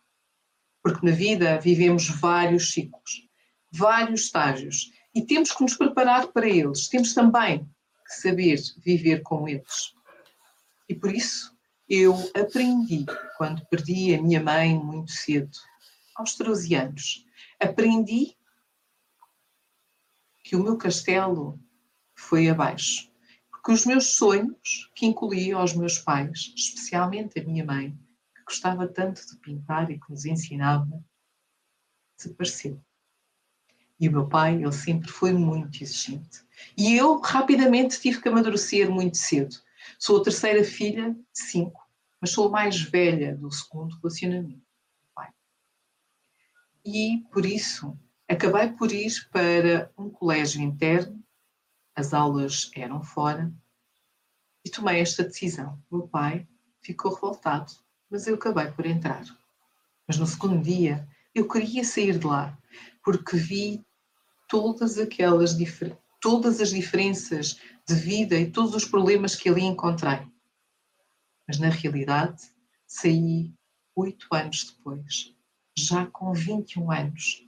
Porque 0.82 1.06
na 1.06 1.12
vida 1.12 1.60
vivemos 1.60 2.08
vários 2.08 2.72
ciclos, 2.72 3.28
vários 3.70 4.22
estágios 4.22 4.90
e 5.14 5.22
temos 5.22 5.52
que 5.52 5.62
nos 5.62 5.76
preparar 5.76 6.26
para 6.32 6.48
eles. 6.48 6.88
Temos 6.88 7.14
também 7.14 7.64
que 8.04 8.12
saber 8.12 8.58
viver 8.78 9.22
com 9.22 9.48
eles. 9.48 9.94
E 10.88 10.96
por 10.96 11.14
isso 11.14 11.59
eu 11.90 12.14
aprendi, 12.36 13.04
quando 13.36 13.66
perdi 13.66 14.14
a 14.14 14.22
minha 14.22 14.40
mãe 14.40 14.78
muito 14.78 15.10
cedo, 15.10 15.50
aos 16.14 16.36
13 16.36 16.76
anos, 16.76 17.26
aprendi 17.58 18.36
que 20.44 20.54
o 20.54 20.62
meu 20.62 20.78
castelo 20.78 21.58
foi 22.14 22.48
abaixo. 22.48 23.10
Porque 23.50 23.72
os 23.72 23.84
meus 23.84 24.14
sonhos, 24.14 24.88
que 24.94 25.04
incluía 25.04 25.56
aos 25.56 25.74
meus 25.74 25.98
pais, 25.98 26.54
especialmente 26.56 27.40
a 27.40 27.44
minha 27.44 27.64
mãe, 27.64 27.98
que 28.36 28.44
gostava 28.44 28.86
tanto 28.86 29.26
de 29.26 29.36
pintar 29.38 29.90
e 29.90 29.98
que 29.98 30.10
nos 30.10 30.24
ensinava, 30.24 31.04
desapareceu. 32.16 32.80
E 33.98 34.08
o 34.08 34.12
meu 34.12 34.28
pai, 34.28 34.62
ele 34.62 34.72
sempre 34.72 35.10
foi 35.10 35.32
muito 35.32 35.82
exigente. 35.82 36.42
E 36.76 36.96
eu 36.96 37.20
rapidamente 37.20 38.00
tive 38.00 38.20
que 38.20 38.28
amadurecer 38.28 38.88
muito 38.88 39.16
cedo. 39.16 39.56
Sou 39.98 40.20
a 40.20 40.24
terceira 40.24 40.64
filha 40.64 41.10
de 41.10 41.18
cinco, 41.32 41.79
mas 42.20 42.30
sou 42.30 42.48
a 42.48 42.50
mais 42.50 42.80
velha 42.80 43.36
do 43.36 43.50
segundo 43.50 43.96
relacionamento. 43.96 44.62
E 46.84 47.24
por 47.30 47.44
isso 47.44 47.98
Acabei 48.30 48.68
por 48.68 48.92
ir 48.92 49.28
para 49.32 49.90
um 49.98 50.08
colégio 50.08 50.62
interno, 50.62 51.20
as 51.96 52.14
aulas 52.14 52.70
eram 52.76 53.02
fora, 53.02 53.52
e 54.64 54.70
tomei 54.70 55.00
esta 55.00 55.24
decisão. 55.24 55.82
Meu 55.90 56.06
pai 56.06 56.46
ficou 56.80 57.12
revoltado, 57.12 57.72
mas 58.08 58.28
eu 58.28 58.36
acabei 58.36 58.70
por 58.70 58.86
entrar. 58.86 59.24
Mas 60.06 60.16
no 60.16 60.28
segundo 60.28 60.62
dia 60.62 61.08
eu 61.34 61.48
queria 61.48 61.82
sair 61.82 62.20
de 62.20 62.24
lá, 62.24 62.56
porque 63.02 63.36
vi 63.36 63.84
todas 64.48 64.96
aquelas 64.96 65.56
todas 66.20 66.60
as 66.60 66.70
diferenças 66.70 67.58
de 67.84 67.94
vida 67.96 68.38
e 68.38 68.48
todos 68.48 68.76
os 68.76 68.84
problemas 68.84 69.34
que 69.34 69.48
ali 69.48 69.62
encontrei. 69.62 70.20
Mas 71.50 71.58
na 71.58 71.68
realidade 71.68 72.44
saí 72.86 73.52
oito 73.96 74.28
anos 74.30 74.72
depois, 74.72 75.34
já 75.76 76.06
com 76.06 76.32
21 76.32 76.92
anos, 76.92 77.44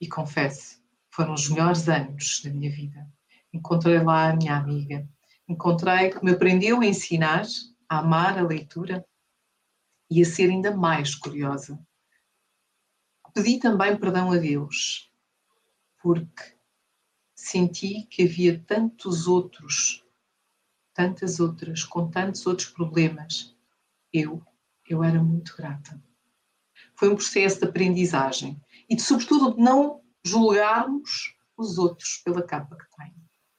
e 0.00 0.06
confesso, 0.06 0.80
foram 1.12 1.34
os 1.34 1.48
melhores 1.48 1.88
anos 1.88 2.42
da 2.44 2.50
minha 2.50 2.70
vida. 2.70 3.12
Encontrei 3.52 4.00
lá 4.04 4.30
a 4.30 4.36
minha 4.36 4.56
amiga, 4.56 5.04
encontrei 5.48 6.10
que 6.10 6.24
me 6.24 6.30
aprendeu 6.30 6.80
a 6.80 6.86
ensinar 6.86 7.44
a 7.88 7.98
amar 7.98 8.38
a 8.38 8.46
leitura 8.46 9.04
e 10.08 10.22
a 10.22 10.24
ser 10.24 10.48
ainda 10.48 10.76
mais 10.76 11.16
curiosa. 11.16 11.76
Pedi 13.34 13.58
também 13.58 13.96
perdão 13.96 14.30
a 14.30 14.36
Deus, 14.36 15.12
porque 16.00 16.56
senti 17.34 18.04
que 18.04 18.22
havia 18.22 18.62
tantos 18.64 19.26
outros, 19.26 20.04
tantas 21.00 21.40
outras, 21.40 21.82
com 21.82 22.10
tantos 22.10 22.46
outros 22.46 22.68
problemas. 22.68 23.56
Eu, 24.12 24.42
eu 24.86 25.02
era 25.02 25.22
muito 25.22 25.56
grata. 25.56 25.98
Foi 26.94 27.08
um 27.08 27.14
processo 27.14 27.58
de 27.58 27.64
aprendizagem 27.64 28.60
e, 28.86 28.94
de, 28.94 29.00
sobretudo, 29.00 29.54
de 29.54 29.62
não 29.62 30.02
julgarmos 30.22 31.34
os 31.56 31.78
outros 31.78 32.18
pela 32.18 32.42
capa 32.42 32.76
que 32.76 32.96
têm. 32.98 33.14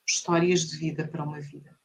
Histórias 0.07 0.67
de 0.67 0.77
vida 0.77 1.07
para 1.07 1.23
uma 1.23 1.39
vida. 1.39 1.75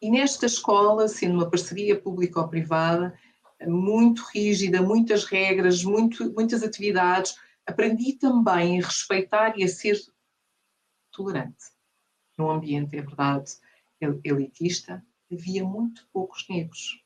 E 0.00 0.10
nesta 0.10 0.46
escola, 0.46 1.08
sendo 1.08 1.34
uma 1.34 1.50
parceria 1.50 2.00
público-privada, 2.00 3.18
muito 3.66 4.22
rígida, 4.32 4.80
muitas 4.80 5.24
regras, 5.24 5.82
muito, 5.82 6.32
muitas 6.34 6.62
atividades, 6.62 7.34
aprendi 7.66 8.12
também 8.12 8.80
a 8.80 8.86
respeitar 8.86 9.58
e 9.58 9.64
a 9.64 9.68
ser 9.68 9.98
tolerante. 11.10 11.64
Num 12.38 12.50
ambiente, 12.50 12.96
é 12.96 13.02
verdade, 13.02 13.52
elitista, 14.00 15.04
havia 15.32 15.64
muito 15.64 16.06
poucos 16.12 16.46
negros. 16.48 17.02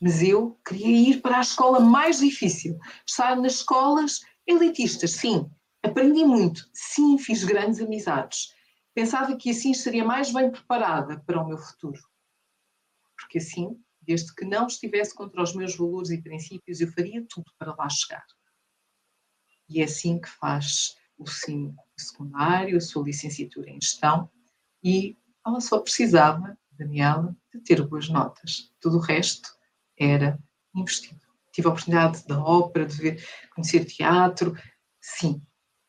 Mas 0.00 0.22
eu 0.22 0.58
queria 0.66 1.10
ir 1.10 1.20
para 1.22 1.38
a 1.38 1.40
escola 1.40 1.80
mais 1.80 2.18
difícil, 2.18 2.78
estar 3.06 3.36
nas 3.36 3.54
escolas 3.54 4.20
elitistas, 4.46 5.12
sim. 5.12 5.50
Aprendi 5.82 6.24
muito, 6.24 6.68
sim, 6.74 7.16
fiz 7.18 7.44
grandes 7.44 7.80
amizades. 7.80 8.54
Pensava 8.94 9.36
que 9.36 9.50
assim 9.50 9.70
estaria 9.70 10.04
mais 10.04 10.32
bem 10.32 10.50
preparada 10.50 11.20
para 11.20 11.42
o 11.42 11.46
meu 11.46 11.58
futuro. 11.58 12.00
Porque 13.16 13.38
assim, 13.38 13.78
desde 14.02 14.34
que 14.34 14.44
não 14.44 14.66
estivesse 14.66 15.14
contra 15.14 15.42
os 15.42 15.54
meus 15.54 15.76
valores 15.76 16.10
e 16.10 16.20
princípios, 16.20 16.80
eu 16.80 16.90
faria 16.92 17.24
tudo 17.28 17.50
para 17.58 17.74
lá 17.74 17.88
chegar. 17.88 18.24
E 19.68 19.80
é 19.80 19.84
assim 19.84 20.20
que 20.20 20.28
faz 20.28 20.96
o 21.18 21.26
sim 21.26 21.74
secundário, 21.96 22.76
a 22.76 22.80
sua 22.80 23.04
licenciatura 23.04 23.70
em 23.70 23.80
gestão, 23.80 24.30
e 24.82 25.16
ela 25.46 25.60
só 25.60 25.78
precisava, 25.78 26.58
Daniela, 26.72 27.36
de 27.54 27.60
ter 27.60 27.82
boas 27.86 28.08
notas. 28.08 28.72
Tudo 28.80 28.98
o 28.98 29.00
resto 29.00 29.48
era 29.98 30.38
investido. 30.74 31.20
Tive 31.52 31.68
a 31.68 31.70
oportunidade 31.70 32.26
da 32.26 32.42
ópera, 32.42 32.84
de 32.84 32.96
ver, 32.96 33.24
conhecer 33.54 33.84
teatro. 33.84 34.54
Sim, 35.00 35.40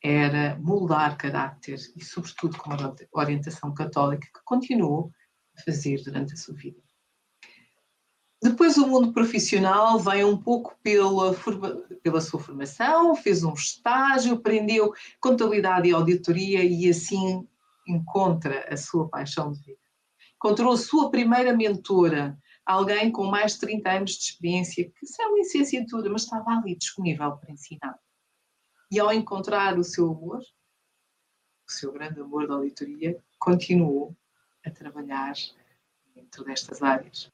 era 0.02 0.58
moldar 0.60 1.18
caráter 1.18 1.80
e, 1.96 2.04
sobretudo, 2.04 2.58
com 2.58 2.70
uma 2.70 2.96
orientação 3.14 3.74
católica 3.74 4.28
que 4.28 4.44
continuou 4.46 5.12
a 5.58 5.64
fazer 5.64 6.04
durante 6.04 6.34
a 6.34 6.38
sua 6.38 6.54
vida. 6.54 6.80
Depois 8.42 8.78
o 8.78 8.88
mundo 8.88 9.12
profissional 9.12 10.00
vem 10.00 10.24
um 10.24 10.38
pouco 10.38 10.78
pela, 10.84 11.34
pela 12.04 12.22
sua 12.22 12.40
formação, 12.40 13.16
fez 13.16 13.44
um 13.44 13.54
estágio, 13.54 14.36
aprendeu 14.36 14.94
contabilidade 15.20 15.90
e 15.90 15.94
auditoria 15.94 16.64
e 16.64 16.88
assim 16.88 17.48
encontra 17.88 18.68
a 18.72 18.78
sua 18.78 19.08
paixão 19.10 19.52
de 19.52 19.60
vida. 19.62 19.80
Encontrou 20.36 20.74
a 20.74 20.78
sua 20.78 21.10
primeira 21.10 21.56
mentora, 21.56 22.38
alguém 22.66 23.12
com 23.12 23.26
mais 23.26 23.54
de 23.54 23.62
30 23.62 23.90
anos 23.90 24.12
de 24.12 24.24
experiência, 24.24 24.92
que 24.92 25.06
sem 25.06 25.36
licenciatura, 25.36 26.10
mas 26.10 26.24
estava 26.24 26.52
ali 26.52 26.76
disponível 26.76 27.38
para 27.38 27.52
ensinar. 27.52 27.98
E 28.92 29.00
ao 29.00 29.12
encontrar 29.12 29.78
o 29.78 29.84
seu 29.84 30.12
amor, 30.12 30.40
o 31.68 31.72
seu 31.72 31.92
grande 31.92 32.20
amor 32.20 32.48
da 32.48 32.54
auditoria, 32.54 33.22
continuou 33.40 34.16
a 34.66 34.72
trabalhar 34.72 35.34
dentro 36.16 36.44
destas 36.44 36.82
áreas. 36.82 37.32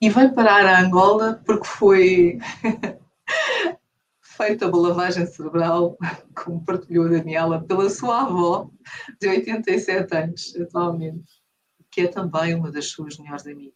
E 0.00 0.08
veio 0.08 0.34
parar 0.34 0.66
a 0.66 0.80
Angola 0.80 1.42
porque 1.44 1.66
foi 1.66 2.38
feita 4.40 4.68
uma 4.68 4.88
lavagem 4.88 5.26
cerebral, 5.26 5.98
como 6.34 6.64
partilhou 6.64 7.04
a 7.04 7.10
Daniela, 7.10 7.62
pela 7.62 7.90
sua 7.90 8.22
avó, 8.22 8.70
de 9.20 9.28
87 9.28 10.16
anos 10.16 10.56
atualmente, 10.56 11.30
que 11.90 12.02
é 12.02 12.06
também 12.06 12.54
uma 12.54 12.72
das 12.72 12.86
suas 12.86 13.18
melhores 13.18 13.46
amigas. 13.46 13.74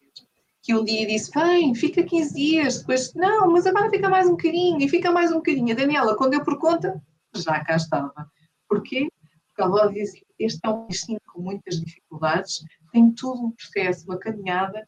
Que 0.63 0.73
um 0.73 0.83
dia 0.83 1.05
disse: 1.05 1.29
Vem, 1.31 1.75
fica 1.75 2.03
15 2.03 2.33
dias, 2.33 2.79
depois, 2.79 3.13
não, 3.13 3.51
mas 3.51 3.67
agora 3.67 3.91
fica 3.91 4.09
mais 4.09 4.25
um 4.25 4.31
bocadinho, 4.31 4.81
e 4.81 4.89
fica 4.89 5.11
mais 5.11 5.31
um 5.31 5.35
bocadinho. 5.35 5.71
A 5.71 5.75
Daniela, 5.77 6.17
quando 6.17 6.31
deu 6.31 6.43
por 6.43 6.57
conta, 6.57 6.99
já 7.35 7.63
cá 7.63 7.75
estava. 7.75 8.27
Porquê? 8.67 9.07
Porque 9.47 9.61
a 9.61 9.65
avó 9.65 9.85
disse: 9.85 10.25
Este 10.39 10.59
é 10.63 10.69
um 10.69 10.87
destino 10.87 11.21
com 11.31 11.43
muitas 11.43 11.79
dificuldades, 11.79 12.63
tem 12.91 13.11
todo 13.11 13.45
um 13.45 13.51
processo, 13.51 14.05
uma 14.05 14.17
caminhada, 14.17 14.87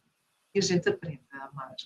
e 0.52 0.58
a 0.58 0.62
gente 0.62 0.88
aprende 0.88 1.22
a 1.32 1.44
amar. 1.46 1.76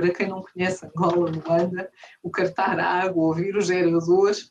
Para 0.00 0.14
quem 0.14 0.28
não 0.28 0.42
conhece 0.42 0.86
Angola, 0.86 1.30
Luanda, 1.30 1.92
o 2.22 2.30
cartar 2.30 2.80
água, 2.80 3.22
ouvir 3.22 3.54
os 3.54 3.66
geradores, 3.66 4.50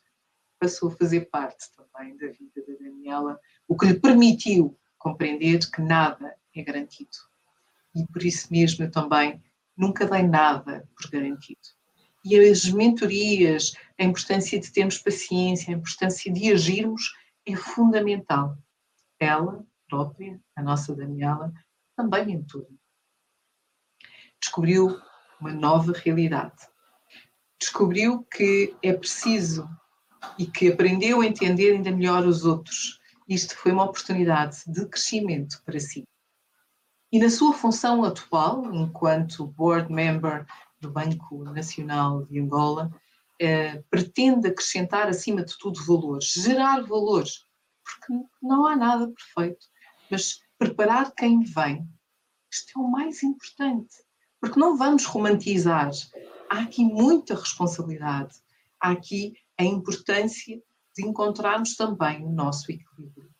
passou 0.60 0.90
a 0.90 0.96
fazer 0.96 1.28
parte 1.28 1.66
também 1.74 2.16
da 2.16 2.28
vida 2.28 2.64
da 2.68 2.74
Daniela, 2.78 3.40
o 3.66 3.76
que 3.76 3.86
lhe 3.86 3.98
permitiu 3.98 4.78
compreender 4.96 5.58
que 5.68 5.82
nada 5.82 6.36
é 6.54 6.62
garantido. 6.62 7.18
E 7.96 8.06
por 8.06 8.22
isso 8.22 8.46
mesmo 8.48 8.84
eu 8.84 8.92
também 8.92 9.42
nunca 9.76 10.06
dei 10.06 10.22
nada 10.22 10.88
por 10.94 11.10
garantido. 11.10 11.58
E 12.24 12.38
as 12.38 12.66
mentorias, 12.70 13.74
a 13.98 14.04
importância 14.04 14.60
de 14.60 14.70
termos 14.70 14.98
paciência, 14.98 15.74
a 15.74 15.76
importância 15.76 16.32
de 16.32 16.52
agirmos 16.52 17.12
é 17.44 17.56
fundamental. 17.56 18.56
Ela 19.18 19.66
própria, 19.88 20.40
a 20.54 20.62
nossa 20.62 20.94
Daniela, 20.94 21.52
também 21.96 22.40
tudo. 22.44 22.68
Descobriu 24.40 24.96
uma 25.40 25.52
nova 25.52 25.92
realidade. 25.92 26.68
Descobriu 27.58 28.24
que 28.24 28.74
é 28.82 28.92
preciso 28.92 29.68
e 30.38 30.46
que 30.46 30.70
aprendeu 30.70 31.20
a 31.20 31.26
entender 31.26 31.72
ainda 31.72 31.90
melhor 31.90 32.26
os 32.26 32.44
outros. 32.44 33.00
Isto 33.28 33.56
foi 33.56 33.72
uma 33.72 33.84
oportunidade 33.84 34.62
de 34.66 34.86
crescimento 34.86 35.62
para 35.64 35.78
si. 35.78 36.04
E 37.12 37.18
na 37.18 37.30
sua 37.30 37.52
função 37.52 38.04
atual, 38.04 38.72
enquanto 38.72 39.46
board 39.46 39.92
member 39.92 40.46
do 40.80 40.90
Banco 40.90 41.42
Nacional 41.44 42.24
de 42.24 42.40
Angola, 42.40 42.90
eh, 43.38 43.82
pretende 43.90 44.48
acrescentar, 44.48 45.08
acima 45.08 45.44
de 45.44 45.56
tudo, 45.58 45.84
valores, 45.84 46.32
gerar 46.32 46.82
valores, 46.82 47.44
porque 47.82 48.24
não 48.42 48.66
há 48.66 48.76
nada 48.76 49.10
perfeito, 49.10 49.66
mas 50.10 50.40
preparar 50.58 51.12
quem 51.12 51.40
vem, 51.40 51.88
isto 52.50 52.78
é 52.78 52.82
o 52.82 52.90
mais 52.90 53.22
importante 53.22 53.94
porque 54.40 54.58
não 54.58 54.76
vamos 54.76 55.04
romantizar. 55.04 55.90
Há 56.48 56.60
aqui 56.62 56.82
muita 56.82 57.34
responsabilidade, 57.34 58.36
há 58.80 58.90
aqui 58.90 59.34
a 59.58 59.64
importância 59.64 60.60
de 60.96 61.06
encontrarmos 61.06 61.76
também 61.76 62.24
o 62.24 62.30
nosso 62.30 62.72
equilíbrio, 62.72 63.30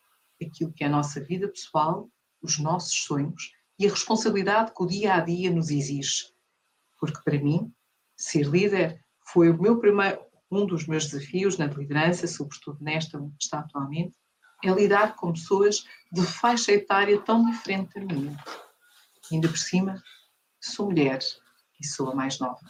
aquilo 0.40 0.72
que 0.72 0.84
é 0.84 0.86
a 0.86 0.90
nossa 0.90 1.20
vida 1.20 1.48
pessoal, 1.48 2.08
os 2.42 2.58
nossos 2.58 3.04
sonhos 3.04 3.52
e 3.78 3.86
a 3.86 3.90
responsabilidade 3.90 4.72
que 4.74 4.82
o 4.82 4.86
dia 4.86 5.14
a 5.14 5.20
dia 5.20 5.50
nos 5.50 5.70
exige. 5.70 6.32
Porque 6.98 7.20
para 7.24 7.38
mim, 7.38 7.72
ser 8.16 8.46
líder 8.46 9.02
foi 9.32 9.50
o 9.50 9.60
meu 9.60 9.78
primeiro, 9.78 10.20
um 10.50 10.66
dos 10.66 10.86
meus 10.86 11.06
desafios 11.06 11.56
na 11.56 11.66
liderança, 11.66 12.26
sobretudo 12.26 12.78
nesta 12.80 13.18
que 13.18 13.26
está 13.40 13.60
atualmente, 13.60 14.14
é 14.62 14.70
lidar 14.70 15.16
com 15.16 15.32
pessoas 15.32 15.86
de 16.12 16.22
faixa 16.22 16.72
etária 16.72 17.18
tão 17.20 17.44
diferente 17.50 17.94
da 17.94 18.14
minha. 18.14 18.36
Ainda 19.32 19.48
por 19.48 19.56
cima, 19.56 20.02
sou 20.60 20.86
mulher 20.86 21.18
e 21.80 21.86
sou 21.86 22.10
a 22.10 22.14
mais 22.14 22.38
nova. 22.38 22.60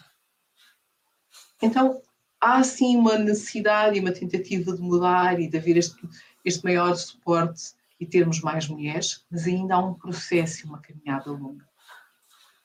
Então, 1.60 2.00
há 2.40 2.62
sim 2.62 2.96
uma 2.96 3.18
necessidade 3.18 3.96
e 3.96 4.00
uma 4.00 4.12
tentativa 4.12 4.72
de 4.72 4.80
mudar 4.80 5.38
e 5.38 5.48
de 5.48 5.58
haver 5.58 5.76
este, 5.76 5.96
este 6.44 6.64
maior 6.64 6.94
suporte 6.94 7.74
e 7.98 8.06
termos 8.06 8.40
mais 8.40 8.66
mulheres, 8.66 9.24
mas 9.30 9.46
ainda 9.46 9.74
há 9.74 9.78
um 9.78 9.94
processo 9.94 10.64
e 10.64 10.68
uma 10.68 10.80
caminhada 10.80 11.30
longa. 11.30 11.68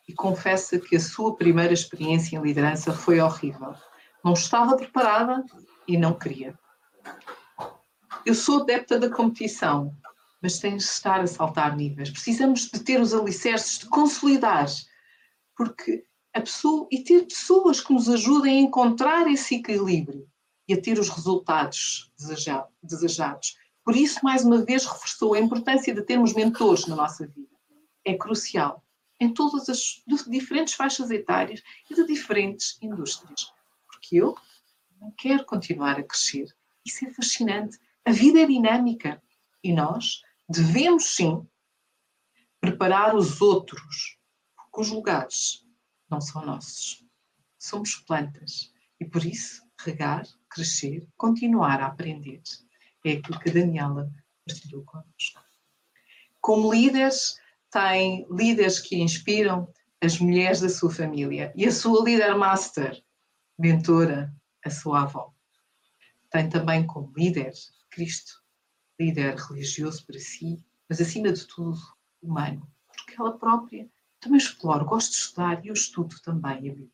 E 0.08 0.14
confessa 0.14 0.80
que 0.80 0.96
a 0.96 1.00
sua 1.00 1.36
primeira 1.36 1.74
experiência 1.74 2.38
em 2.38 2.42
liderança 2.42 2.94
foi 2.94 3.20
horrível. 3.20 3.76
Não 4.24 4.34
estava 4.34 4.78
preparada 4.78 5.44
e 5.88 5.98
não 5.98 6.14
queria. 6.14 6.58
Eu 8.26 8.34
sou 8.34 8.62
adepta 8.62 8.98
da 8.98 9.10
competição, 9.10 9.94
mas 10.42 10.60
tens 10.60 10.84
de 10.84 10.90
estar 10.90 11.20
a 11.20 11.28
saltar 11.28 11.76
níveis. 11.76 12.10
Precisamos 12.10 12.70
de 12.70 12.80
ter 12.80 13.02
os 13.02 13.14
alicerces, 13.14 13.80
de 13.80 13.88
consolidar 13.88 14.68
porque 15.56 16.06
a 16.34 16.42
pessoa 16.42 16.88
e 16.92 17.04
ter 17.04 17.26
pessoas 17.26 17.80
que 17.80 17.94
nos 17.94 18.10
ajudem 18.10 18.58
a 18.58 18.62
encontrar 18.62 19.28
esse 19.28 19.56
equilíbrio 19.56 20.28
e 20.68 20.74
a 20.74 20.82
ter 20.82 21.00
os 21.00 21.10
resultados 21.10 22.12
desejados. 22.84 23.58
Por 23.84 23.96
isso, 23.96 24.20
mais 24.24 24.44
uma 24.44 24.66
vez, 24.66 24.84
reforçou 24.84 25.34
a 25.34 25.40
importância 25.40 25.94
de 25.94 26.02
termos 26.02 26.34
mentores 26.34 26.88
na 26.88 26.96
nossa 26.96 27.28
vida. 27.28 27.56
É 28.04 28.16
crucial 28.16 28.84
em 29.20 29.34
todas 29.34 29.70
as 29.70 30.04
diferentes 30.28 30.74
faixas 30.74 31.10
etárias 31.10 31.62
e 31.90 31.96
de 31.96 32.06
diferentes 32.06 32.78
indústrias. 32.82 33.54
Porque 33.88 34.18
eu 34.18 34.36
não 35.00 35.12
quero 35.12 35.46
continuar 35.46 36.00
a 36.00 36.04
crescer. 36.04 36.54
Isso 36.86 37.06
é 37.06 37.12
fascinante. 37.12 37.80
A 38.04 38.12
vida 38.12 38.42
é 38.42 38.46
dinâmica 38.46 39.22
e 39.64 39.72
nós 39.72 40.22
devemos 40.50 41.16
sim 41.16 41.48
preparar 42.60 43.16
os 43.16 43.40
outros 43.42 44.18
os 44.82 44.90
lugares 44.90 45.66
não 46.10 46.22
são 46.22 46.46
nossos. 46.46 47.04
Somos 47.58 47.96
plantas 47.96 48.74
e 49.00 49.06
por 49.06 49.26
isso 49.26 49.66
regar, 49.80 50.28
crescer, 50.50 51.08
continuar 51.18 51.82
a 51.82 51.88
aprender. 51.88 52.42
É 53.04 53.14
aquilo 53.14 53.40
que 53.40 53.50
a 53.50 53.54
Daniela 53.54 54.12
partilhou 54.46 54.84
connosco. 54.84 55.44
Como 56.42 56.74
líderes, 56.74 57.40
tem 57.72 58.26
líderes 58.30 58.80
que 58.80 58.98
inspiram 58.98 59.68
as 60.02 60.20
mulheres 60.20 60.62
da 60.62 60.70
sua 60.70 60.92
família 60.92 61.52
e 61.56 61.66
a 61.66 61.72
sua 61.72 62.04
líder 62.04 62.36
master, 62.36 63.04
mentora, 63.58 64.34
a 64.64 64.70
sua 64.70 65.04
avó. 65.04 65.34
Tem 66.30 66.50
também 66.50 66.86
como 66.86 67.14
líder 67.16 67.54
Cristo, 67.90 68.44
líder 69.00 69.36
religioso 69.36 70.06
para 70.06 70.20
si, 70.20 70.64
mas 70.88 71.02
acima 71.02 71.32
de 71.32 71.46
tudo 71.46 71.78
humano, 72.22 72.68
porque 72.88 73.16
ela 73.20 73.38
própria 73.38 73.90
também 74.26 74.40
exploro, 74.40 74.86
gosto 74.86 75.12
de 75.12 75.18
estudar 75.18 75.64
e 75.64 75.68
eu 75.68 75.74
estudo 75.74 76.16
também 76.22 76.58
a 76.58 76.62
Bíblia. 76.62 76.90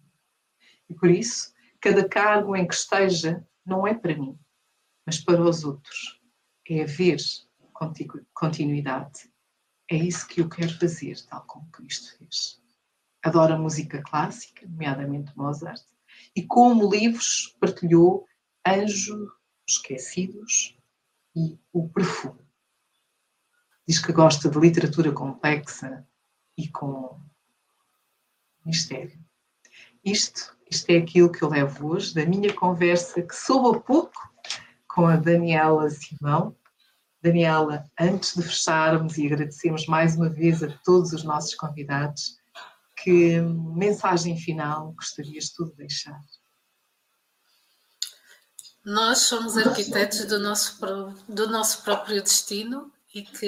E 0.89 0.93
por 0.93 1.09
isso, 1.09 1.53
cada 1.79 2.07
cargo 2.07 2.55
em 2.55 2.67
que 2.67 2.73
esteja 2.73 3.47
não 3.65 3.87
é 3.87 3.93
para 3.93 4.17
mim, 4.17 4.37
mas 5.05 5.17
para 5.17 5.41
os 5.41 5.63
outros. 5.63 6.19
É 6.69 6.83
haver 6.83 7.17
continuidade. 8.33 9.29
É 9.89 9.95
isso 9.95 10.27
que 10.27 10.41
eu 10.41 10.47
quero 10.47 10.77
fazer, 10.77 11.19
tal 11.25 11.43
como 11.45 11.69
Cristo 11.71 12.17
fez. 12.17 12.61
Adoro 13.23 13.53
a 13.53 13.57
música 13.57 14.01
clássica, 14.01 14.67
nomeadamente 14.67 15.35
Mozart, 15.37 15.83
e 16.35 16.45
como 16.45 16.89
livros 16.89 17.55
partilhou 17.59 18.25
Anjos 18.65 19.29
Esquecidos 19.67 20.77
e 21.35 21.59
O 21.73 21.89
Perfume. 21.89 22.41
Diz 23.87 23.99
que 23.99 24.13
gosta 24.13 24.49
de 24.49 24.59
literatura 24.59 25.11
complexa, 25.11 26.07
e 26.61 26.67
com 26.69 27.19
mistério. 28.63 29.19
Isto, 30.03 30.55
isto 30.69 30.89
é 30.89 30.97
aquilo 30.97 31.31
que 31.31 31.43
eu 31.43 31.49
levo 31.49 31.87
hoje 31.87 32.13
da 32.13 32.25
minha 32.25 32.53
conversa 32.53 33.21
que 33.21 33.35
soube 33.35 33.77
há 33.77 33.81
pouco 33.81 34.31
com 34.87 35.07
a 35.07 35.15
Daniela 35.15 35.89
Simão. 35.89 36.55
Daniela, 37.21 37.85
antes 37.99 38.35
de 38.35 38.43
fecharmos 38.43 39.17
e 39.17 39.25
agradecemos 39.27 39.85
mais 39.85 40.15
uma 40.15 40.29
vez 40.29 40.63
a 40.63 40.67
todos 40.83 41.13
os 41.13 41.23
nossos 41.23 41.53
convidados, 41.55 42.37
que 42.97 43.39
mensagem 43.41 44.37
final 44.37 44.91
gostarias 44.93 45.49
tu 45.49 45.65
de 45.65 45.75
deixar? 45.75 46.19
Nós 48.83 49.19
somos 49.19 49.55
arquitetos 49.57 50.25
do 50.25 50.39
nosso, 50.39 50.79
do 51.29 51.47
nosso 51.47 51.83
próprio 51.83 52.21
destino 52.21 52.91
e 53.13 53.21
que 53.21 53.45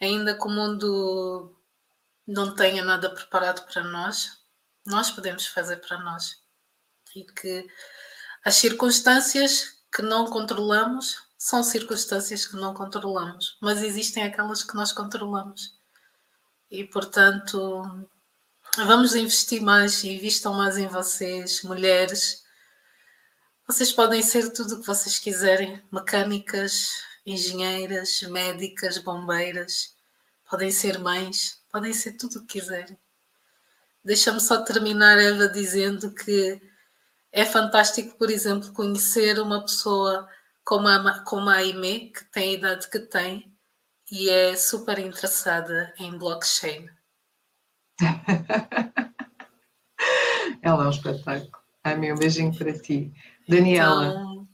ainda 0.00 0.36
que 0.36 0.46
o 0.46 0.50
mundo 0.50 1.54
não 2.26 2.54
tenha 2.54 2.84
nada 2.84 3.10
preparado 3.10 3.66
para 3.66 3.82
nós, 3.84 4.38
nós 4.86 5.10
podemos 5.10 5.46
fazer 5.46 5.76
para 5.78 5.98
nós. 5.98 6.42
E 7.16 7.24
que 7.24 7.66
as 8.44 8.56
circunstâncias 8.56 9.78
que 9.92 10.02
não 10.02 10.26
controlamos 10.26 11.22
são 11.36 11.62
circunstâncias 11.62 12.46
que 12.46 12.56
não 12.56 12.74
controlamos, 12.74 13.56
mas 13.60 13.82
existem 13.82 14.24
aquelas 14.24 14.62
que 14.62 14.74
nós 14.74 14.92
controlamos. 14.92 15.78
E 16.70 16.84
portanto, 16.84 18.06
vamos 18.76 19.14
investir 19.14 19.62
mais 19.62 20.02
e 20.04 20.10
investam 20.10 20.52
mais 20.54 20.76
em 20.76 20.86
vocês, 20.86 21.62
mulheres. 21.62 22.44
Vocês 23.66 23.92
podem 23.92 24.22
ser 24.22 24.52
tudo 24.52 24.74
o 24.74 24.80
que 24.80 24.86
vocês 24.86 25.18
quiserem, 25.18 25.82
mecânicas, 25.90 26.90
engenheiras, 27.32 28.22
médicas, 28.22 28.98
bombeiras, 28.98 29.96
podem 30.48 30.70
ser 30.70 30.98
mães, 30.98 31.60
podem 31.70 31.92
ser 31.92 32.12
tudo 32.12 32.38
o 32.38 32.46
que 32.46 32.60
quiserem. 32.60 32.96
Deixa-me 34.04 34.40
só 34.40 34.62
terminar, 34.62 35.18
Eva, 35.18 35.48
dizendo 35.48 36.14
que 36.14 36.60
é 37.30 37.44
fantástico, 37.44 38.16
por 38.16 38.30
exemplo, 38.30 38.72
conhecer 38.72 39.38
uma 39.38 39.60
pessoa 39.60 40.26
como 40.64 40.88
a, 40.88 41.20
como 41.24 41.50
a 41.50 41.56
Aimee, 41.56 42.10
que 42.10 42.24
tem 42.26 42.50
a 42.50 42.58
idade 42.58 42.90
que 42.90 43.00
tem 43.00 43.54
e 44.10 44.30
é 44.30 44.56
super 44.56 44.98
interessada 44.98 45.92
em 45.98 46.16
blockchain. 46.16 46.88
Ela 50.62 50.84
é 50.84 50.86
um 50.86 50.90
espetáculo. 50.90 51.58
Aimee, 51.84 52.12
um 52.12 52.16
beijinho 52.16 52.56
para 52.56 52.72
ti. 52.78 53.12
Daniela. 53.48 54.06
Então, 54.06 54.48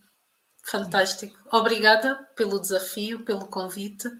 fantástico. 0.63 1.37
Obrigada 1.55 2.17
pelo 2.35 2.59
desafio, 2.59 3.25
pelo 3.25 3.47
convite. 3.47 4.11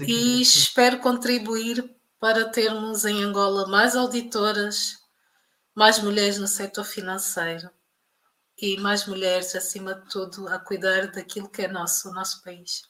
E 0.00 0.40
espero 0.40 0.98
contribuir 0.98 1.94
para 2.18 2.48
termos 2.48 3.04
em 3.04 3.22
Angola 3.22 3.68
mais 3.68 3.94
auditoras, 3.94 4.96
mais 5.74 6.02
mulheres 6.02 6.38
no 6.38 6.46
setor 6.46 6.84
financeiro 6.84 7.68
e 8.56 8.78
mais 8.78 9.06
mulheres, 9.06 9.54
acima 9.54 9.94
de 9.94 10.08
tudo, 10.08 10.48
a 10.48 10.58
cuidar 10.58 11.12
daquilo 11.12 11.50
que 11.50 11.60
é 11.60 11.68
nosso, 11.68 12.08
o 12.08 12.14
nosso 12.14 12.42
país. 12.42 12.80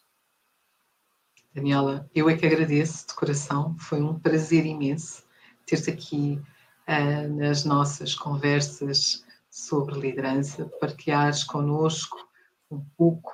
Daniela, 1.52 2.08
eu 2.14 2.30
é 2.30 2.36
que 2.36 2.46
agradeço 2.46 3.08
de 3.08 3.14
coração, 3.14 3.76
foi 3.76 4.00
um 4.00 4.20
prazer 4.20 4.66
imenso 4.66 5.24
ter-te 5.66 5.90
aqui 5.90 6.40
uh, 6.86 7.28
nas 7.36 7.64
nossas 7.64 8.14
conversas 8.14 9.24
sobre 9.50 9.98
liderança, 9.98 10.64
partilhares 10.80 11.42
connosco 11.42 12.27
um 12.70 12.84
pouco 12.96 13.32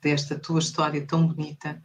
desta 0.00 0.38
tua 0.38 0.58
história 0.58 1.06
tão 1.06 1.28
bonita 1.28 1.80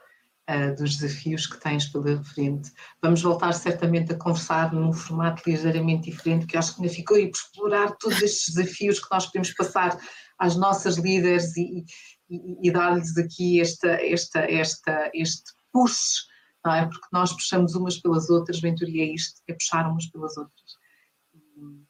uh, 0.49 0.75
dos 0.75 0.97
desafios 0.97 1.45
que 1.45 1.59
tens 1.59 1.85
pela 1.85 2.23
frente. 2.23 2.71
Vamos 3.01 3.21
voltar 3.21 3.53
certamente 3.53 4.13
a 4.13 4.17
conversar 4.17 4.73
num 4.73 4.91
formato 4.93 5.43
ligeiramente 5.47 6.09
diferente, 6.09 6.45
que 6.45 6.57
acho 6.57 6.75
que 6.75 6.81
ainda 6.81 6.93
ficou 6.93 7.17
aí 7.17 7.29
por 7.29 7.37
explorar 7.37 7.95
todos 7.97 8.21
estes 8.21 8.53
desafios 8.53 8.99
que 8.99 9.11
nós 9.11 9.25
podemos 9.25 9.53
passar 9.53 9.97
às 10.39 10.55
nossas 10.55 10.97
líderes 10.97 11.55
e, 11.57 11.85
e, 12.29 12.67
e 12.67 12.71
dar-lhes 12.71 13.17
aqui 13.17 13.59
esta, 13.61 13.89
esta, 13.89 14.39
esta, 14.39 15.11
este 15.13 15.51
push, 15.71 16.25
não 16.65 16.73
é? 16.73 16.85
Porque 16.85 17.07
nós 17.11 17.33
puxamos 17.33 17.75
umas 17.75 17.97
pelas 17.97 18.29
outras, 18.29 18.59
Venturia 18.59 19.03
é 19.03 19.13
isto, 19.13 19.41
é 19.47 19.53
puxar 19.53 19.89
umas 19.89 20.05
pelas 20.07 20.37
outras. 20.37 20.77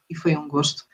E 0.08 0.14
foi 0.14 0.36
um 0.36 0.48
gosto. 0.48 0.84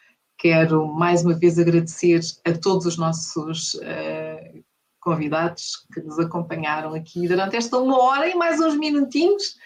Quero 0.45 0.87
mais 0.87 1.25
uma 1.25 1.33
vez 1.33 1.59
agradecer 1.59 2.21
a 2.45 2.53
todos 2.53 2.85
os 2.85 2.99
nossos 2.99 3.73
uh, 3.77 4.63
convidados 5.01 5.87
que 5.91 6.03
nos 6.03 6.19
acompanharam 6.19 6.93
aqui 6.93 7.27
durante 7.27 7.57
esta 7.57 7.79
uma 7.79 7.99
hora 7.99 8.29
e 8.29 8.35
mais 8.35 8.61
uns 8.61 8.77
minutinhos 8.77 9.57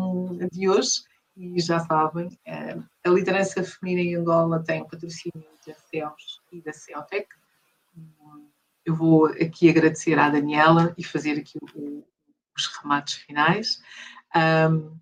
um, 0.00 0.48
de 0.50 0.66
hoje. 0.66 1.02
E 1.36 1.60
já 1.60 1.80
sabem, 1.80 2.28
um, 2.48 2.82
a 3.04 3.10
liderança 3.10 3.62
feminina 3.62 4.00
em 4.00 4.16
Angola 4.16 4.64
tem 4.64 4.80
o 4.80 4.88
patrocínio 4.88 5.46
da 5.66 5.74
CEOS 5.74 6.40
e 6.50 6.62
da 6.62 6.72
CEOTEC. 6.72 7.28
Eu 8.86 8.96
vou 8.96 9.26
aqui 9.26 9.68
agradecer 9.68 10.18
à 10.18 10.30
Daniela 10.30 10.94
e 10.96 11.04
fazer 11.04 11.38
aqui 11.38 11.58
o, 11.74 12.02
os 12.56 12.66
remates 12.78 13.16
finais. 13.16 13.82
Um, 14.34 14.96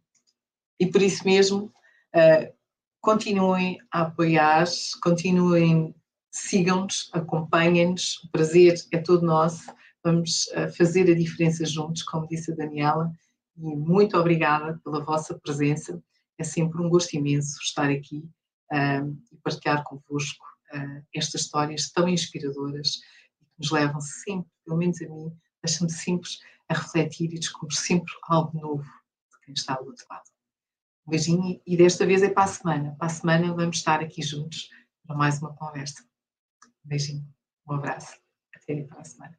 e 0.80 0.86
por 0.88 1.00
isso 1.00 1.24
mesmo, 1.24 1.72
uh, 2.12 2.59
continuem 3.00 3.78
a 3.90 4.02
apoiar, 4.02 4.64
continuem 5.02 5.94
sigam-nos, 6.30 7.10
acompanhem-nos, 7.12 8.22
o 8.24 8.30
prazer 8.30 8.74
é 8.92 8.98
todo 8.98 9.26
nosso, 9.26 9.72
vamos 10.02 10.48
eh, 10.52 10.68
fazer 10.68 11.10
a 11.10 11.14
diferença 11.14 11.64
juntos, 11.64 12.02
como 12.02 12.28
disse 12.28 12.52
a 12.52 12.54
Daniela, 12.54 13.12
e 13.56 13.76
muito 13.76 14.16
obrigada 14.16 14.80
pela 14.84 15.04
vossa 15.04 15.38
presença, 15.38 16.00
é 16.38 16.44
sempre 16.44 16.80
um 16.80 16.88
gosto 16.88 17.14
imenso 17.14 17.60
estar 17.60 17.90
aqui 17.90 18.24
uh, 18.72 19.18
e 19.30 19.36
partilhar 19.42 19.84
convosco 19.84 20.46
uh, 20.72 21.04
estas 21.14 21.42
histórias 21.42 21.90
tão 21.90 22.08
inspiradoras 22.08 23.00
e 23.42 23.44
que 23.44 23.52
nos 23.58 23.70
levam 23.70 24.00
sempre, 24.00 24.50
pelo 24.64 24.78
menos 24.78 25.02
a 25.02 25.08
mim, 25.08 25.30
deixam-me 25.62 25.92
sempre 25.92 26.30
a 26.68 26.74
refletir 26.74 27.34
e 27.34 27.38
descobrir 27.38 27.74
sempre 27.74 28.14
algo 28.22 28.58
novo 28.58 28.84
de 28.84 29.40
quem 29.44 29.52
está 29.52 29.74
ao 29.74 29.84
outro 29.84 30.06
lado. 30.08 30.29
Um 31.06 31.10
beijinho 31.10 31.60
e 31.66 31.76
desta 31.76 32.06
vez 32.06 32.22
é 32.22 32.30
para 32.30 32.44
a 32.44 32.48
semana. 32.48 32.94
Para 32.98 33.06
a 33.06 33.10
semana 33.10 33.54
vamos 33.54 33.76
estar 33.76 34.00
aqui 34.00 34.22
juntos 34.22 34.68
para 35.06 35.16
mais 35.16 35.40
uma 35.40 35.54
conversa. 35.54 36.02
Um 36.84 36.88
beijinho, 36.88 37.26
um 37.66 37.74
abraço. 37.74 38.20
Até 38.54 38.80
a 38.80 38.84
próxima. 38.86 39.30